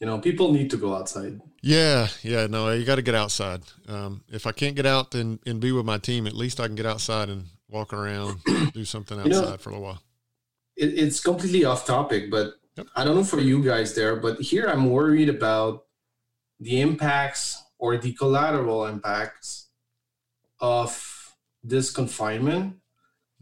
You 0.00 0.06
know, 0.06 0.18
people 0.18 0.52
need 0.52 0.70
to 0.70 0.76
go 0.76 0.94
outside. 0.94 1.40
Yeah, 1.60 2.08
yeah. 2.22 2.46
No, 2.46 2.70
you 2.70 2.84
got 2.84 2.96
to 2.96 3.02
get 3.02 3.14
outside. 3.14 3.62
Um, 3.88 4.22
if 4.30 4.46
I 4.46 4.52
can't 4.52 4.76
get 4.76 4.86
out 4.86 5.14
and, 5.14 5.38
and 5.46 5.60
be 5.60 5.72
with 5.72 5.84
my 5.84 5.98
team, 5.98 6.26
at 6.26 6.34
least 6.34 6.60
I 6.60 6.66
can 6.66 6.76
get 6.76 6.86
outside 6.86 7.28
and 7.28 7.46
walk 7.68 7.92
around, 7.92 8.40
do 8.72 8.84
something 8.84 9.18
outside 9.18 9.30
you 9.30 9.40
know, 9.42 9.56
for 9.56 9.70
a 9.70 9.80
while. 9.80 10.02
It, 10.76 10.98
it's 10.98 11.20
completely 11.20 11.64
off 11.64 11.86
topic, 11.86 12.30
but 12.30 12.54
I 12.94 13.04
don't 13.04 13.16
know 13.16 13.24
for 13.24 13.40
you 13.40 13.62
guys 13.62 13.94
there, 13.94 14.16
but 14.16 14.40
here 14.40 14.66
I'm 14.66 14.90
worried 14.90 15.28
about 15.28 15.84
the 16.60 16.80
impacts 16.80 17.62
or 17.78 17.96
the 17.96 18.12
collateral 18.12 18.86
impacts 18.86 19.68
of 20.60 21.34
this 21.62 21.90
confinement, 21.90 22.76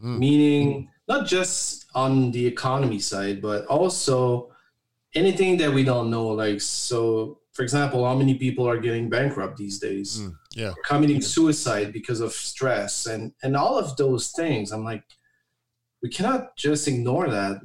mm. 0.03 0.17
meaning 0.17 0.89
not 1.07 1.25
just 1.25 1.85
on 1.95 2.31
the 2.31 2.45
economy 2.45 2.99
side, 2.99 3.41
but 3.41 3.65
also 3.65 4.51
anything 5.15 5.57
that 5.57 5.71
we 5.71 5.83
don't 5.83 6.09
know. 6.09 6.27
Like, 6.27 6.61
so 6.61 7.39
for 7.57 7.63
example, 7.63 8.05
how 8.05 8.15
many 8.15 8.35
people 8.35 8.65
are 8.69 8.77
getting 8.77 9.09
bankrupt 9.09 9.57
these 9.57 9.79
days? 9.79 10.21
Mm. 10.21 10.35
Yeah. 10.55 10.73
Committing 10.85 11.19
suicide 11.21 11.91
because 11.91 12.21
of 12.21 12.31
stress 12.31 13.07
and, 13.07 13.33
and 13.43 13.57
all 13.57 13.77
of 13.77 13.97
those 13.97 14.29
things. 14.29 14.71
I'm 14.71 14.85
like, 14.85 15.03
we 16.01 16.09
cannot 16.09 16.55
just 16.55 16.87
ignore 16.87 17.29
that 17.29 17.57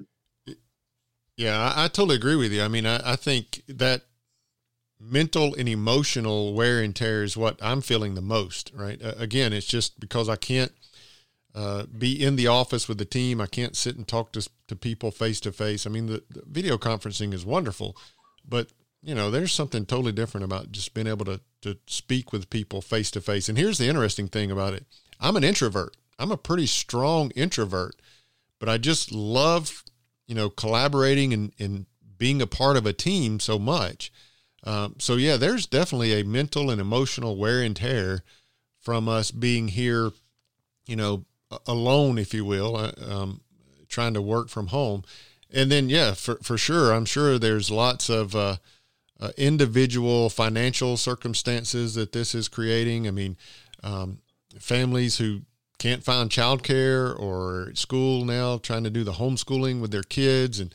yeah, 1.37 1.73
I, 1.75 1.85
I 1.85 1.89
totally 1.89 2.17
agree 2.17 2.37
with 2.37 2.53
you. 2.53 2.63
I 2.63 2.69
mean, 2.69 2.87
I, 2.87 3.13
I 3.13 3.17
think 3.17 3.63
that 3.69 4.03
mental 5.01 5.55
and 5.55 5.69
emotional 5.69 6.55
wear 6.55 6.81
and 6.81 6.95
tear 6.95 7.23
is 7.25 7.37
what 7.37 7.59
I'm 7.63 7.81
feeling 7.81 8.15
the 8.15 8.21
most, 8.21 8.71
right? 8.75 9.03
Uh, 9.03 9.15
again, 9.17 9.53
it's 9.53 9.67
just 9.67 9.99
because 9.99 10.29
I 10.29 10.37
can't 10.37 10.73
uh, 11.55 11.85
be 11.87 12.23
in 12.23 12.37
the 12.37 12.47
office 12.47 12.89
with 12.89 12.99
the 12.99 13.05
team. 13.05 13.41
I 13.41 13.47
can't 13.47 13.77
sit 13.77 13.97
and 13.97 14.07
talk 14.07 14.33
to, 14.33 14.49
to 14.69 14.77
people 14.77 15.11
face 15.11 15.41
to 15.41 15.53
face. 15.53 15.87
I 15.87 15.91
mean, 15.91 16.07
the, 16.07 16.23
the, 16.31 16.43
video 16.47 16.79
conferencing 16.79 17.35
is 17.35 17.45
wonderful, 17.45 17.97
but 18.49 18.69
you 19.03 19.15
know, 19.15 19.31
there's 19.31 19.53
something 19.53 19.85
totally 19.85 20.13
different 20.13 20.45
about 20.45 20.73
just 20.73 20.95
being 20.95 21.07
able 21.07 21.25
to, 21.25 21.41
to 21.63 21.77
speak 21.87 22.33
with 22.33 22.51
people 22.51 22.81
face 22.81 23.11
to 23.13 23.21
face. 23.21 23.49
And 23.49 23.59
here's 23.59 23.79
the 23.79 23.89
interesting 23.89 24.29
thing 24.29 24.51
about 24.51 24.75
it. 24.75 24.87
I'm 25.21 25.37
an 25.37 25.45
introvert. 25.45 25.97
I'm 26.19 26.31
a 26.31 26.37
pretty 26.37 26.67
strong 26.67 27.31
introvert, 27.33 27.97
but 28.59 28.69
I 28.69 28.79
just 28.79 29.11
love 29.13 29.83
you 30.33 30.35
know, 30.35 30.49
collaborating 30.49 31.35
and, 31.35 31.53
and 31.59 31.85
being 32.17 32.41
a 32.41 32.47
part 32.47 32.79
of 32.79 32.87
a 32.87 32.93
team 32.95 33.39
so 33.39 33.59
much. 33.59 34.11
Um, 34.65 34.97
so 34.99 35.17
yeah, 35.17 35.37
there's 35.37 35.67
definitely 35.67 36.19
a 36.19 36.25
mental 36.25 36.71
and 36.71 36.81
emotional 36.81 37.37
wear 37.37 37.61
and 37.61 37.77
tear 37.77 38.23
from 38.81 39.11
us 39.11 39.31
being 39.31 39.69
here, 39.69 40.13
you 40.87 40.97
know, 40.97 41.27
alone, 41.67 42.17
if 42.17 42.33
you 42.33 42.47
will, 42.47 42.77
uh, 42.77 42.93
um, 43.07 43.41
trying 43.89 44.15
to 44.15 44.23
work 44.23 44.49
from 44.49 44.69
home. 44.69 45.05
And 45.53 45.71
then, 45.71 45.91
yeah, 45.91 46.15
for, 46.15 46.37
for 46.37 46.57
sure, 46.57 46.95
I'm 46.95 47.05
sure 47.05 47.39
there's 47.39 47.71
lots 47.71 48.09
of 48.09 48.35
uh, 48.35 48.57
uh, 49.23 49.31
individual 49.37 50.29
financial 50.29 50.97
circumstances 50.97 51.95
that 51.95 52.11
this 52.11 52.35
is 52.35 52.49
creating. 52.49 53.07
I 53.07 53.13
mean, 53.13 53.37
um, 53.85 54.19
families 54.59 55.19
who 55.19 55.43
can't 55.79 56.03
find 56.03 56.29
childcare 56.29 57.17
or 57.19 57.71
school 57.75 58.25
now, 58.25 58.59
trying 58.59 58.83
to 58.83 58.91
do 58.91 59.05
the 59.05 59.13
homeschooling 59.13 59.81
with 59.81 59.93
their 59.93 60.03
kids, 60.03 60.59
and 60.59 60.75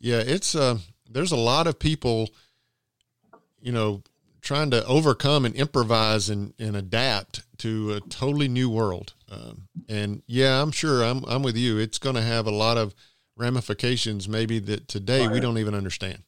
yeah, 0.00 0.22
it's 0.24 0.54
uh, 0.54 0.78
there's 1.10 1.32
a 1.32 1.36
lot 1.36 1.66
of 1.66 1.78
people, 1.78 2.30
you 3.60 3.72
know, 3.72 4.02
trying 4.40 4.70
to 4.70 4.84
overcome 4.86 5.44
and 5.44 5.54
improvise 5.54 6.30
and, 6.30 6.54
and 6.58 6.74
adapt 6.74 7.42
to 7.58 7.92
a 7.92 8.00
totally 8.00 8.48
new 8.48 8.70
world. 8.70 9.12
Um, 9.30 9.68
and 9.88 10.22
yeah, 10.26 10.62
I'm 10.62 10.72
sure 10.72 11.04
I'm 11.04 11.24
I'm 11.26 11.42
with 11.42 11.58
you. 11.58 11.76
It's 11.76 11.98
going 11.98 12.16
to 12.16 12.22
have 12.22 12.46
a 12.46 12.50
lot 12.50 12.78
of 12.78 12.94
ramifications, 13.36 14.30
maybe 14.30 14.58
that 14.60 14.88
today 14.88 15.28
we 15.28 15.40
don't 15.40 15.58
even 15.58 15.74
understand. 15.74 16.22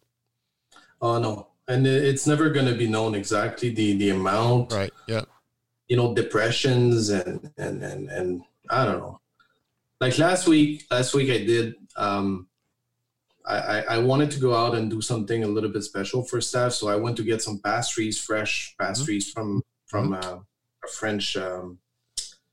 Oh 1.00 1.14
uh, 1.14 1.18
no, 1.18 1.48
and 1.68 1.86
it's 1.86 2.26
never 2.26 2.50
going 2.50 2.66
to 2.66 2.74
be 2.74 2.88
known 2.88 3.14
exactly 3.14 3.70
the 3.70 3.96
the 3.96 4.10
amount. 4.10 4.72
Right. 4.72 4.92
Yeah 5.06 5.22
you 5.88 5.96
know 5.96 6.14
depressions 6.14 7.10
and 7.10 7.50
and 7.58 7.82
and 7.82 8.10
and 8.10 8.42
I 8.70 8.84
don't 8.84 8.98
know. 8.98 9.20
Like 10.00 10.18
last 10.18 10.48
week, 10.48 10.84
last 10.90 11.14
week 11.14 11.30
I 11.30 11.44
did. 11.44 11.74
Um, 11.96 12.48
I, 13.46 13.82
I 13.82 13.98
wanted 13.98 14.30
to 14.30 14.40
go 14.40 14.54
out 14.54 14.74
and 14.74 14.90
do 14.90 15.02
something 15.02 15.44
a 15.44 15.46
little 15.46 15.68
bit 15.68 15.82
special 15.82 16.22
for 16.22 16.40
staff, 16.40 16.72
so 16.72 16.88
I 16.88 16.96
went 16.96 17.14
to 17.18 17.22
get 17.22 17.42
some 17.42 17.58
pastries, 17.58 18.18
fresh 18.18 18.74
pastries 18.80 19.26
mm-hmm. 19.26 19.40
from 19.40 19.62
from 19.86 20.10
mm-hmm. 20.12 20.38
uh, 20.38 20.38
a 20.84 20.88
French 20.88 21.36
um, 21.36 21.78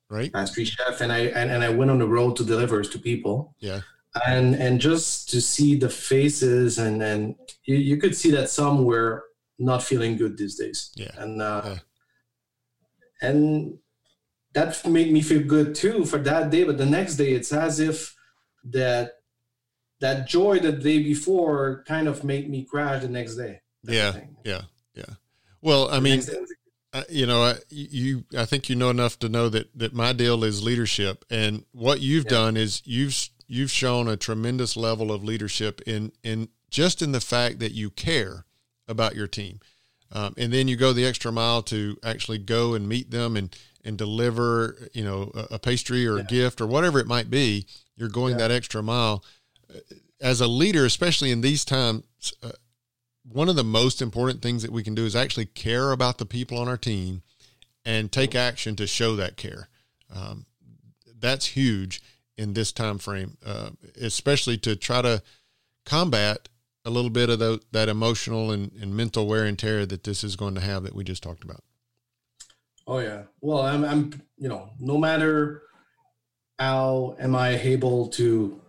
right 0.10 0.32
pastry 0.34 0.66
chef, 0.66 1.00
and 1.00 1.12
I 1.12 1.20
and, 1.40 1.50
and 1.50 1.64
I 1.64 1.70
went 1.70 1.92
on 1.92 2.00
the 2.00 2.08
road 2.08 2.36
to 2.38 2.44
deliver 2.44 2.84
to 2.84 3.00
people. 3.00 3.56
Yeah, 3.60 3.82
and 4.26 4.56
and 4.56 4.80
just 4.82 5.30
to 5.30 5.42
see 5.42 5.76
the 5.76 5.90
faces, 5.90 6.78
and 6.78 7.02
and 7.02 7.36
you, 7.66 7.76
you 7.76 7.98
could 7.98 8.16
see 8.16 8.32
that 8.32 8.50
some 8.50 8.84
were 8.84 9.26
not 9.58 9.84
feeling 9.84 10.18
good 10.18 10.38
these 10.38 10.56
days. 10.56 10.92
Yeah, 10.96 11.12
and 11.18 11.42
uh, 11.42 11.62
yeah. 11.66 13.30
and 13.30 13.78
that 14.54 14.86
made 14.86 15.12
me 15.12 15.22
feel 15.22 15.44
good 15.44 15.76
too 15.76 16.06
for 16.06 16.18
that 16.20 16.50
day 16.50 16.64
but 16.64 16.78
the 16.78 16.86
next 16.86 17.16
day 17.16 17.32
it's 17.32 17.54
as 17.54 17.80
if 17.80 18.16
that 18.64 19.14
that 20.00 20.28
joy 20.28 20.60
the 20.60 20.72
day 20.72 21.02
before 21.02 21.84
kind 21.88 22.08
of 22.08 22.24
made 22.24 22.50
me 22.50 22.64
crash 22.64 23.02
the 23.02 23.08
next 23.08 23.36
day. 23.36 23.62
Yeah 23.84 24.16
yeah 24.44 24.62
yeah. 24.94 25.06
Well 25.62 25.90
i 25.92 26.00
mean 26.00 26.22
uh, 26.94 27.04
you 27.10 27.26
know 27.26 27.44
I, 27.44 27.56
you 27.70 28.26
i 28.38 28.46
think 28.46 28.70
you 28.70 28.76
know 28.76 28.90
enough 28.90 29.18
to 29.20 29.30
know 29.30 29.48
that 29.50 29.70
that 29.78 29.94
my 29.94 30.14
deal 30.14 30.44
is 30.44 30.64
leadership. 30.64 31.26
And 31.30 31.66
what 31.72 32.02
you've 32.02 32.26
yeah. 32.26 32.32
done 32.32 32.58
is 32.58 32.82
you've 32.86 33.30
you've 33.52 33.70
shown 33.70 34.08
a 34.08 34.16
tremendous 34.16 34.78
level 34.78 35.12
of 35.12 35.26
leadership 35.26 35.82
in 35.86 36.14
in 36.24 36.48
just 36.70 37.02
in 37.02 37.12
the 37.12 37.20
fact 37.20 37.60
that 37.60 37.74
you 37.74 37.90
care 37.90 38.46
about 38.88 39.14
your 39.14 39.28
team. 39.28 39.60
Um, 40.14 40.34
and 40.38 40.54
then 40.54 40.70
you 40.70 40.78
go 40.78 40.94
the 40.94 41.06
extra 41.06 41.34
mile 41.34 41.62
to 41.64 41.98
actually 42.02 42.38
go 42.38 42.74
and 42.74 42.88
meet 42.88 43.12
them 43.12 43.36
and 43.36 43.54
and 43.84 43.98
deliver 43.98 44.78
you 44.94 45.04
know 45.04 45.32
a, 45.36 45.56
a 45.56 45.60
pastry 45.60 46.08
or 46.08 46.18
yeah. 46.18 46.24
a 46.24 46.28
gift 46.28 46.62
or 46.62 46.68
whatever 46.68 46.98
it 47.00 47.08
might 47.08 47.30
be. 47.30 47.68
You're 47.98 48.10
going 48.10 48.34
yeah. 48.34 48.48
that 48.48 48.52
extra 48.52 48.82
mile. 48.82 49.24
As 50.22 50.40
a 50.40 50.48
leader 50.48 50.86
especially 50.86 51.32
in 51.32 51.42
these 51.42 51.66
times 51.66 52.34
uh, 52.42 52.52
one 53.24 53.50
of 53.50 53.58
the 53.58 53.64
most 53.66 54.02
important 54.02 54.42
things 54.42 54.62
that 54.62 54.72
we 54.72 54.84
can 54.84 54.96
do 54.96 55.06
is 55.06 55.16
actually 55.16 55.46
care 55.46 55.92
about 55.92 56.20
the 56.20 56.26
people 56.26 56.58
on 56.58 56.70
our 56.70 56.78
team 56.78 57.22
and 57.84 58.12
take 58.12 58.34
action 58.34 58.76
to 58.78 58.88
show 58.88 59.16
that 59.18 59.36
care. 59.36 59.68
Um, 60.14 60.46
that's 61.20 61.48
huge 61.48 62.02
in 62.42 62.54
this 62.54 62.72
time 62.72 62.98
frame 62.98 63.38
uh, 63.46 63.70
especially 64.02 64.58
to 64.58 64.76
try 64.76 65.02
to 65.02 65.22
combat 65.86 66.50
a 66.84 66.90
little 66.90 67.10
bit 67.10 67.30
of 67.30 67.40
the, 67.40 67.62
that 67.72 67.90
emotional 67.90 68.52
and, 68.52 68.72
and 68.82 68.96
mental 68.96 69.28
wear 69.28 69.46
and 69.46 69.60
tear 69.60 69.86
that 69.86 70.04
this 70.04 70.24
is 70.24 70.36
going 70.36 70.56
to 70.56 70.62
have 70.62 70.84
that 70.84 70.96
we 70.96 71.04
just 71.04 71.22
talked 71.22 71.44
about. 71.44 71.64
Oh 72.88 73.00
yeah. 73.00 73.24
Well, 73.42 73.62
I'm, 73.62 73.86
I'm, 73.86 74.22
you 74.38 74.50
know, 74.50 74.72
no 74.80 74.98
matter 74.98 75.62
how 76.58 77.16
am 77.20 77.36
I 77.36 77.60
able 77.60 78.08
to, 78.10 78.60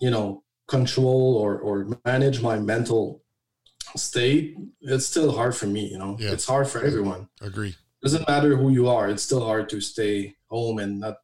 you 0.00 0.10
know, 0.10 0.42
control 0.68 1.36
or, 1.36 1.58
or 1.58 1.98
manage 2.04 2.42
my 2.42 2.58
mental 2.58 3.22
state, 3.96 4.56
it's 4.82 5.06
still 5.06 5.32
hard 5.32 5.56
for 5.56 5.66
me, 5.66 5.86
you 5.86 5.98
know, 5.98 6.16
yeah. 6.20 6.32
it's 6.32 6.46
hard 6.46 6.68
for 6.68 6.84
everyone. 6.84 7.28
Agree. 7.40 7.74
Doesn't 8.02 8.28
matter 8.28 8.56
who 8.56 8.70
you 8.70 8.88
are. 8.88 9.08
It's 9.08 9.22
still 9.22 9.44
hard 9.44 9.68
to 9.70 9.80
stay 9.80 10.34
home 10.48 10.78
and 10.78 11.00
not 11.00 11.16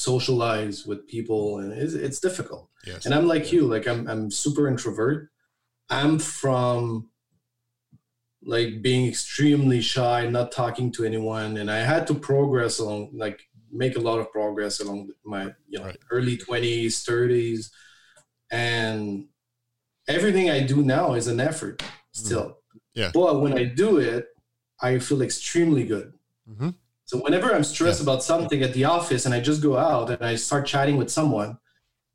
socialize 0.00 0.86
with 0.86 1.06
people. 1.06 1.58
And 1.58 1.72
it's, 1.72 1.94
it's 1.94 2.20
difficult. 2.20 2.68
Yes. 2.86 3.06
And 3.06 3.14
I'm 3.14 3.26
like 3.26 3.52
you, 3.52 3.66
like 3.66 3.86
I'm, 3.86 4.08
I'm 4.08 4.30
super 4.30 4.68
introvert 4.68 5.30
I'm 5.90 6.20
from 6.20 7.08
like 8.42 8.80
being 8.80 9.06
extremely 9.06 9.80
shy, 9.80 10.26
not 10.28 10.52
talking 10.52 10.92
to 10.92 11.04
anyone, 11.04 11.56
and 11.58 11.70
I 11.70 11.78
had 11.78 12.06
to 12.06 12.14
progress 12.14 12.78
along, 12.78 13.10
like 13.12 13.42
make 13.72 13.96
a 13.96 14.00
lot 14.00 14.18
of 14.18 14.32
progress 14.32 14.80
along 14.80 15.10
my 15.24 15.52
you 15.68 15.78
know 15.78 15.86
right. 15.86 15.98
early 16.10 16.36
twenties, 16.36 17.02
thirties, 17.02 17.70
and 18.50 19.26
everything 20.08 20.48
I 20.48 20.60
do 20.60 20.82
now 20.82 21.14
is 21.14 21.26
an 21.26 21.40
effort 21.40 21.82
still. 22.12 22.46
Mm-hmm. 22.46 22.78
Yeah. 22.94 23.10
But 23.12 23.40
when 23.40 23.58
I 23.58 23.64
do 23.64 23.98
it, 23.98 24.26
I 24.80 24.98
feel 25.00 25.22
extremely 25.22 25.84
good. 25.84 26.12
Mm-hmm. 26.48 26.70
So 27.10 27.18
whenever 27.18 27.52
I'm 27.52 27.64
stressed 27.64 27.98
yeah. 27.98 28.04
about 28.04 28.22
something 28.22 28.62
at 28.62 28.72
the 28.72 28.84
office 28.84 29.26
and 29.26 29.34
I 29.34 29.40
just 29.40 29.60
go 29.60 29.76
out 29.76 30.10
and 30.10 30.22
I 30.22 30.36
start 30.36 30.64
chatting 30.64 30.96
with 30.96 31.10
someone, 31.10 31.58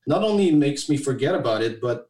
not 0.08 0.24
only 0.24 0.52
makes 0.52 0.88
me 0.88 0.96
forget 0.96 1.36
about 1.36 1.62
it, 1.62 1.82
but 1.82 2.10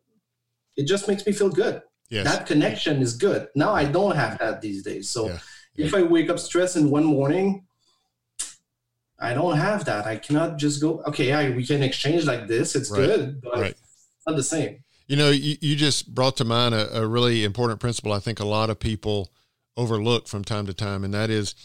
it 0.78 0.84
just 0.84 1.08
makes 1.08 1.26
me 1.26 1.34
feel 1.34 1.50
good. 1.50 1.82
Yes. 2.12 2.26
That 2.26 2.46
connection 2.46 3.02
is 3.02 3.18
good. 3.18 3.48
Now 3.56 3.74
I 3.74 3.86
don't 3.86 4.16
have 4.16 4.38
that 4.38 4.62
these 4.62 4.84
days. 4.84 5.10
So 5.10 5.30
yeah. 5.30 5.40
Yeah. 5.78 5.86
if 5.88 5.96
I 5.96 6.04
wake 6.04 6.30
up 6.30 6.38
stressed 6.38 6.76
in 6.76 6.92
one 6.92 7.06
morning, 7.06 7.66
I 9.18 9.34
don't 9.34 9.58
have 9.58 9.86
that. 9.86 10.06
I 10.06 10.18
cannot 10.18 10.58
just 10.58 10.80
go, 10.80 11.02
okay, 11.08 11.34
I, 11.34 11.50
we 11.50 11.66
can 11.66 11.82
exchange 11.82 12.26
like 12.26 12.48
this. 12.48 12.76
It's 12.76 12.92
right. 12.92 13.08
good, 13.08 13.42
but 13.42 13.58
right. 13.62 13.78
not 14.28 14.36
the 14.36 14.44
same. 14.44 14.84
You 15.08 15.16
know, 15.16 15.32
you, 15.32 15.56
you 15.60 15.76
just 15.76 16.14
brought 16.14 16.38
to 16.38 16.46
mind 16.46 16.76
a, 16.76 17.02
a, 17.02 17.08
really 17.08 17.46
important 17.46 17.80
principle 17.80 18.14
I 18.14 18.20
think 18.20 18.40
a 18.40 18.46
lot 18.46 18.70
of 18.70 18.80
people 18.80 19.32
overlook 19.76 20.28
from 20.28 20.44
time 20.44 20.68
to 20.68 20.74
time, 20.76 21.04
and 21.04 21.16
that 21.16 21.32
is 21.32 21.56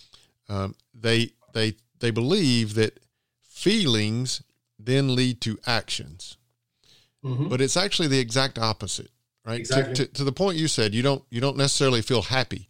um, 0.48 0.74
they 1.00 1.32
they 1.52 1.74
they 2.00 2.10
believe 2.10 2.74
that 2.74 3.00
feelings 3.42 4.42
then 4.78 5.14
lead 5.14 5.40
to 5.42 5.58
actions, 5.66 6.36
mm-hmm. 7.24 7.48
but 7.48 7.60
it's 7.60 7.76
actually 7.76 8.08
the 8.08 8.18
exact 8.18 8.58
opposite, 8.58 9.10
right? 9.44 9.60
Exactly. 9.60 9.94
To, 9.94 10.06
to, 10.06 10.12
to 10.14 10.24
the 10.24 10.32
point 10.32 10.56
you 10.58 10.68
said, 10.68 10.94
you 10.94 11.02
don't 11.02 11.22
you 11.30 11.40
don't 11.40 11.56
necessarily 11.56 12.02
feel 12.02 12.22
happy, 12.22 12.68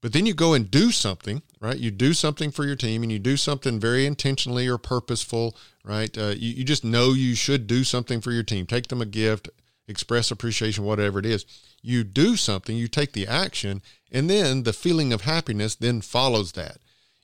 but 0.00 0.12
then 0.12 0.26
you 0.26 0.34
go 0.34 0.54
and 0.54 0.70
do 0.70 0.92
something, 0.92 1.42
right? 1.60 1.76
You 1.76 1.90
do 1.90 2.12
something 2.12 2.50
for 2.50 2.64
your 2.64 2.76
team, 2.76 3.02
and 3.02 3.10
you 3.10 3.18
do 3.18 3.36
something 3.36 3.80
very 3.80 4.06
intentionally 4.06 4.68
or 4.68 4.78
purposeful, 4.78 5.56
right? 5.84 6.16
Uh, 6.16 6.34
you, 6.36 6.54
you 6.54 6.64
just 6.64 6.84
know 6.84 7.12
you 7.12 7.34
should 7.34 7.66
do 7.66 7.82
something 7.82 8.20
for 8.20 8.30
your 8.30 8.44
team. 8.44 8.66
Take 8.66 8.88
them 8.88 9.02
a 9.02 9.06
gift, 9.06 9.48
express 9.88 10.30
appreciation, 10.30 10.84
whatever 10.84 11.18
it 11.18 11.26
is. 11.26 11.44
You 11.82 12.04
do 12.04 12.36
something, 12.36 12.76
you 12.76 12.88
take 12.88 13.12
the 13.12 13.26
action, 13.26 13.82
and 14.12 14.28
then 14.30 14.62
the 14.62 14.72
feeling 14.72 15.12
of 15.12 15.22
happiness 15.22 15.74
then 15.74 16.00
follows 16.00 16.52
that. 16.52 16.78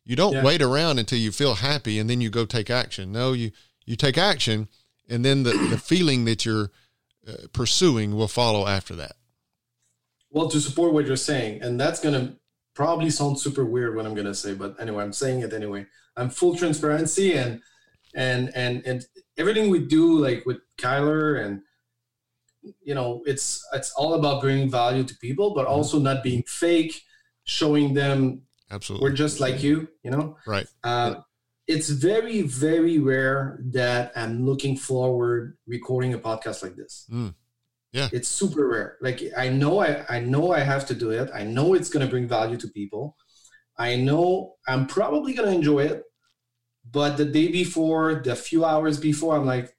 You 0.04 0.16
don't 0.16 0.34
yeah. 0.34 0.44
wait 0.44 0.60
around 0.60 0.98
until 0.98 1.18
you 1.18 1.32
feel 1.32 1.54
happy 1.56 1.98
and 1.98 2.08
then 2.08 2.20
you 2.20 2.30
go 2.30 2.44
take 2.44 2.70
action. 2.70 3.12
No, 3.12 3.32
you 3.32 3.52
you 3.86 3.96
take 3.96 4.18
action, 4.18 4.68
and 5.08 5.24
then 5.24 5.42
the 5.42 5.52
the 5.70 5.78
feeling 5.78 6.24
that 6.26 6.44
you're 6.44 6.70
uh, 7.26 7.46
pursuing 7.52 8.14
will 8.14 8.28
follow 8.28 8.66
after 8.66 8.94
that. 8.96 9.16
Well, 10.30 10.48
to 10.50 10.60
support 10.60 10.92
what 10.92 11.06
you're 11.06 11.16
saying, 11.16 11.62
and 11.62 11.80
that's 11.80 12.00
gonna 12.00 12.36
probably 12.74 13.10
sound 13.10 13.38
super 13.38 13.64
weird 13.64 13.96
what 13.96 14.04
I'm 14.04 14.14
gonna 14.14 14.34
say, 14.34 14.54
but 14.54 14.76
anyway, 14.80 15.04
I'm 15.04 15.12
saying 15.12 15.40
it 15.40 15.52
anyway. 15.52 15.86
I'm 16.16 16.30
full 16.30 16.56
transparency 16.56 17.34
and 17.34 17.60
and 18.14 18.50
and 18.54 18.82
and 18.86 19.06
everything 19.38 19.70
we 19.70 19.80
do, 19.80 20.18
like 20.18 20.44
with 20.44 20.58
Kyler 20.78 21.44
and 21.44 21.62
you 22.82 22.94
know 22.94 23.22
it's 23.26 23.66
it's 23.72 23.92
all 23.92 24.14
about 24.14 24.40
bringing 24.40 24.70
value 24.70 25.04
to 25.04 25.14
people 25.18 25.52
but 25.54 25.66
mm-hmm. 25.66 25.74
also 25.74 25.98
not 25.98 26.22
being 26.22 26.42
fake 26.46 27.02
showing 27.44 27.92
them 27.94 28.40
absolutely. 28.74 29.08
We're 29.08 29.16
just 29.16 29.40
like 29.40 29.62
you 29.62 29.88
you 30.02 30.10
know? 30.10 30.36
Right. 30.46 30.66
Uh, 30.82 31.16
it's 31.66 31.88
very 31.88 32.42
very 32.42 32.98
rare 32.98 33.58
that 33.72 34.12
i'm 34.16 34.44
looking 34.44 34.76
forward 34.76 35.56
recording 35.66 36.12
a 36.14 36.18
podcast 36.18 36.62
like 36.62 36.76
this. 36.76 37.06
Mm. 37.10 37.34
yeah. 37.92 38.08
It's 38.12 38.28
super 38.28 38.68
rare. 38.68 38.96
Like 39.00 39.22
i 39.36 39.48
know 39.48 39.80
i 39.80 40.04
i 40.08 40.20
know 40.20 40.52
i 40.52 40.60
have 40.60 40.86
to 40.86 40.94
do 40.94 41.10
it. 41.10 41.30
I 41.34 41.44
know 41.44 41.74
it's 41.74 41.88
going 41.88 42.04
to 42.04 42.10
bring 42.10 42.28
value 42.28 42.58
to 42.58 42.68
people. 42.68 43.16
I 43.78 43.96
know 43.96 44.54
i'm 44.68 44.86
probably 44.86 45.34
going 45.34 45.48
to 45.50 45.54
enjoy 45.54 45.80
it 45.80 46.02
but 46.90 47.16
the 47.16 47.24
day 47.24 47.50
before 47.50 48.22
the 48.24 48.36
few 48.36 48.64
hours 48.64 48.98
before 49.00 49.36
i'm 49.36 49.46
like 49.46 49.73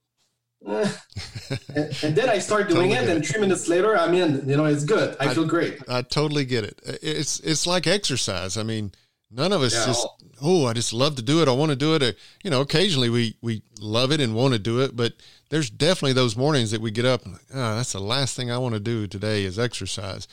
and, 0.67 2.03
and, 2.03 2.15
then 2.15 2.27
I 2.27 2.39
start 2.39 2.69
doing 2.69 2.89
totally 2.89 3.11
it, 3.11 3.15
and 3.17 3.25
three 3.25 3.39
minutes 3.39 3.67
later, 3.67 3.95
I'm 3.95 4.15
in. 4.15 4.49
You 4.49 4.57
know, 4.57 4.65
it's 4.65 4.83
good. 4.83 5.15
I, 5.19 5.27
I, 5.27 5.33
feel 5.33 5.45
great. 5.45 5.77
I 5.87 6.01
totally 6.01 6.43
get 6.43 6.63
it. 6.63 6.81
It's 7.03 7.39
it's 7.41 7.67
like 7.67 7.85
exercise. 7.85 8.57
I 8.57 8.63
mean, 8.63 8.91
none 9.29 9.53
of 9.53 9.61
us 9.61 9.75
yeah. 9.75 9.85
just 9.85 10.07
oh, 10.41 10.65
I 10.65 10.73
just 10.73 10.91
love 10.91 11.15
to 11.17 11.21
do 11.21 11.41
it. 11.43 11.47
I 11.47 11.51
want 11.51 11.69
to 11.69 11.75
do 11.75 11.93
it. 11.93 12.17
You 12.43 12.49
know, 12.49 12.61
occasionally 12.61 13.09
we 13.09 13.35
we 13.41 13.61
love 13.79 14.11
it 14.11 14.19
and 14.19 14.33
want 14.33 14.53
to 14.53 14.59
do 14.59 14.81
it, 14.81 14.95
but 14.95 15.13
there's 15.49 15.69
definitely 15.69 16.13
those 16.13 16.35
mornings 16.35 16.71
that 16.71 16.81
we 16.81 16.89
get 16.89 17.05
up 17.05 17.23
and 17.25 17.33
like, 17.33 17.45
oh, 17.53 17.75
that's 17.75 17.93
the 17.93 17.99
last 17.99 18.35
thing 18.35 18.49
I 18.49 18.57
want 18.57 18.73
to 18.73 18.79
do 18.79 19.05
today 19.05 19.43
is 19.43 19.59
exercise. 19.59 20.27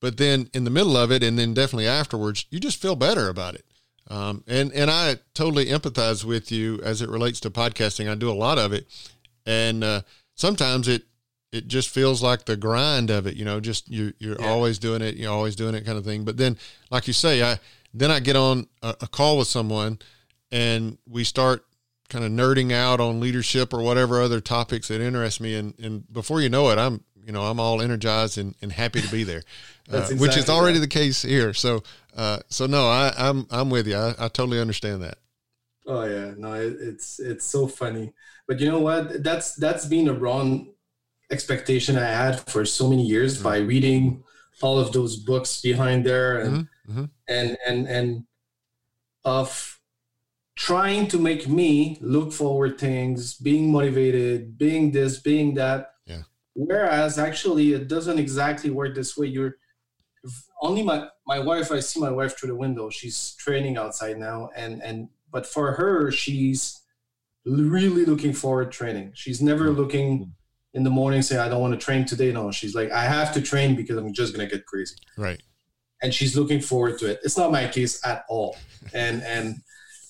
But 0.00 0.18
then 0.18 0.50
in 0.52 0.64
the 0.64 0.70
middle 0.70 0.96
of 0.96 1.10
it, 1.10 1.22
and 1.22 1.38
then 1.38 1.54
definitely 1.54 1.88
afterwards, 1.88 2.46
you 2.50 2.60
just 2.60 2.80
feel 2.80 2.94
better 2.94 3.28
about 3.28 3.54
it. 3.54 3.64
Um, 4.10 4.44
and 4.46 4.72
and 4.72 4.90
I 4.90 5.16
totally 5.34 5.66
empathize 5.66 6.24
with 6.24 6.50
you 6.50 6.80
as 6.82 7.02
it 7.02 7.08
relates 7.08 7.40
to 7.40 7.50
podcasting. 7.50 8.10
I 8.10 8.14
do 8.14 8.30
a 8.30 8.32
lot 8.32 8.58
of 8.58 8.72
it, 8.72 8.86
and 9.48 9.82
uh, 9.82 10.02
sometimes 10.34 10.86
it 10.86 11.02
it 11.50 11.66
just 11.66 11.88
feels 11.88 12.22
like 12.22 12.44
the 12.44 12.56
grind 12.56 13.10
of 13.10 13.26
it 13.26 13.34
you 13.34 13.44
know 13.44 13.58
just 13.58 13.88
you 13.88 14.12
you're 14.18 14.40
yeah. 14.40 14.48
always 14.48 14.78
doing 14.78 15.00
it 15.00 15.16
you're 15.16 15.32
always 15.32 15.56
doing 15.56 15.74
it 15.74 15.84
kind 15.84 15.98
of 15.98 16.04
thing. 16.04 16.24
But 16.24 16.36
then 16.36 16.58
like 16.90 17.06
you 17.06 17.14
say 17.14 17.42
i 17.42 17.58
then 17.94 18.10
i 18.10 18.20
get 18.20 18.36
on 18.36 18.66
a, 18.82 18.94
a 19.00 19.08
call 19.08 19.38
with 19.38 19.48
someone 19.48 19.98
and 20.52 20.98
we 21.08 21.24
start 21.24 21.64
kind 22.10 22.24
of 22.24 22.30
nerding 22.30 22.72
out 22.72 23.00
on 23.00 23.20
leadership 23.20 23.72
or 23.72 23.82
whatever 23.82 24.20
other 24.20 24.40
topics 24.40 24.88
that 24.88 25.00
interest 25.00 25.40
me. 25.40 25.54
And 25.54 25.74
and 25.80 26.12
before 26.12 26.42
you 26.42 26.50
know 26.50 26.68
it 26.68 26.78
i'm 26.78 27.02
you 27.24 27.32
know 27.32 27.42
i'm 27.42 27.58
all 27.58 27.80
energized 27.80 28.36
and, 28.36 28.54
and 28.60 28.70
happy 28.70 29.00
to 29.00 29.10
be 29.10 29.24
there 29.24 29.42
uh, 29.92 29.96
exactly 29.96 30.18
which 30.18 30.36
is 30.36 30.50
already 30.50 30.78
right. 30.78 30.82
the 30.82 30.88
case 30.88 31.22
here. 31.22 31.54
So 31.54 31.82
uh, 32.14 32.40
so 32.48 32.66
no 32.66 32.86
i 32.86 33.14
i'm 33.16 33.46
i'm 33.50 33.70
with 33.70 33.86
you. 33.86 33.96
I, 33.96 34.10
I 34.18 34.28
totally 34.28 34.60
understand 34.60 35.02
that 35.02 35.16
oh 35.88 36.04
yeah 36.04 36.34
no 36.36 36.52
it, 36.54 36.76
it's 36.80 37.18
it's 37.18 37.44
so 37.44 37.66
funny 37.66 38.12
but 38.48 38.60
you 38.60 38.68
know 38.68 38.80
what? 38.80 39.22
That's 39.22 39.54
that's 39.54 39.84
been 39.84 40.08
a 40.08 40.14
wrong 40.14 40.72
expectation 41.30 41.98
I 41.98 42.06
had 42.06 42.40
for 42.48 42.64
so 42.64 42.88
many 42.88 43.04
years 43.04 43.34
mm-hmm. 43.34 43.44
by 43.44 43.58
reading 43.58 44.24
all 44.62 44.80
of 44.80 44.92
those 44.92 45.16
books 45.16 45.60
behind 45.60 46.04
there 46.04 46.40
and 46.40 46.52
mm-hmm. 46.52 46.90
mm-hmm. 46.90 47.04
and 47.28 47.58
and 47.68 47.86
and 47.86 48.24
of 49.24 49.78
trying 50.56 51.06
to 51.08 51.18
make 51.18 51.46
me 51.46 51.98
look 52.00 52.32
forward 52.32 52.80
things, 52.80 53.34
being 53.34 53.70
motivated, 53.70 54.56
being 54.56 54.90
this, 54.90 55.20
being 55.20 55.54
that. 55.54 55.92
Yeah. 56.06 56.22
Whereas 56.54 57.18
actually 57.18 57.74
it 57.74 57.86
doesn't 57.86 58.18
exactly 58.18 58.70
work 58.70 58.94
this 58.94 59.14
way. 59.16 59.26
You're 59.26 59.56
only 60.62 60.82
my 60.82 61.08
my 61.26 61.38
wife. 61.38 61.70
I 61.70 61.80
see 61.80 62.00
my 62.00 62.10
wife 62.10 62.38
through 62.38 62.48
the 62.48 62.56
window. 62.56 62.88
She's 62.88 63.34
training 63.38 63.76
outside 63.76 64.16
now, 64.16 64.48
and 64.56 64.82
and 64.82 65.10
but 65.30 65.46
for 65.46 65.72
her, 65.72 66.10
she's 66.10 66.80
really 67.44 68.04
looking 68.04 68.32
forward 68.32 68.72
training. 68.72 69.12
She's 69.14 69.40
never 69.40 69.68
mm-hmm. 69.68 69.80
looking 69.80 70.32
in 70.74 70.84
the 70.84 70.90
morning 70.90 71.22
say 71.22 71.38
I 71.38 71.48
don't 71.48 71.60
want 71.60 71.78
to 71.78 71.84
train 71.84 72.04
today. 72.04 72.32
No, 72.32 72.50
she's 72.50 72.74
like 72.74 72.90
I 72.90 73.04
have 73.04 73.32
to 73.34 73.42
train 73.42 73.74
because 73.74 73.96
I'm 73.96 74.12
just 74.12 74.34
gonna 74.34 74.48
get 74.48 74.66
crazy. 74.66 74.96
Right. 75.16 75.42
And 76.02 76.14
she's 76.14 76.36
looking 76.36 76.60
forward 76.60 76.98
to 77.00 77.10
it. 77.10 77.20
It's 77.24 77.36
not 77.36 77.50
my 77.50 77.66
case 77.66 78.04
at 78.04 78.24
all. 78.28 78.56
And 78.94 79.22
and 79.24 79.56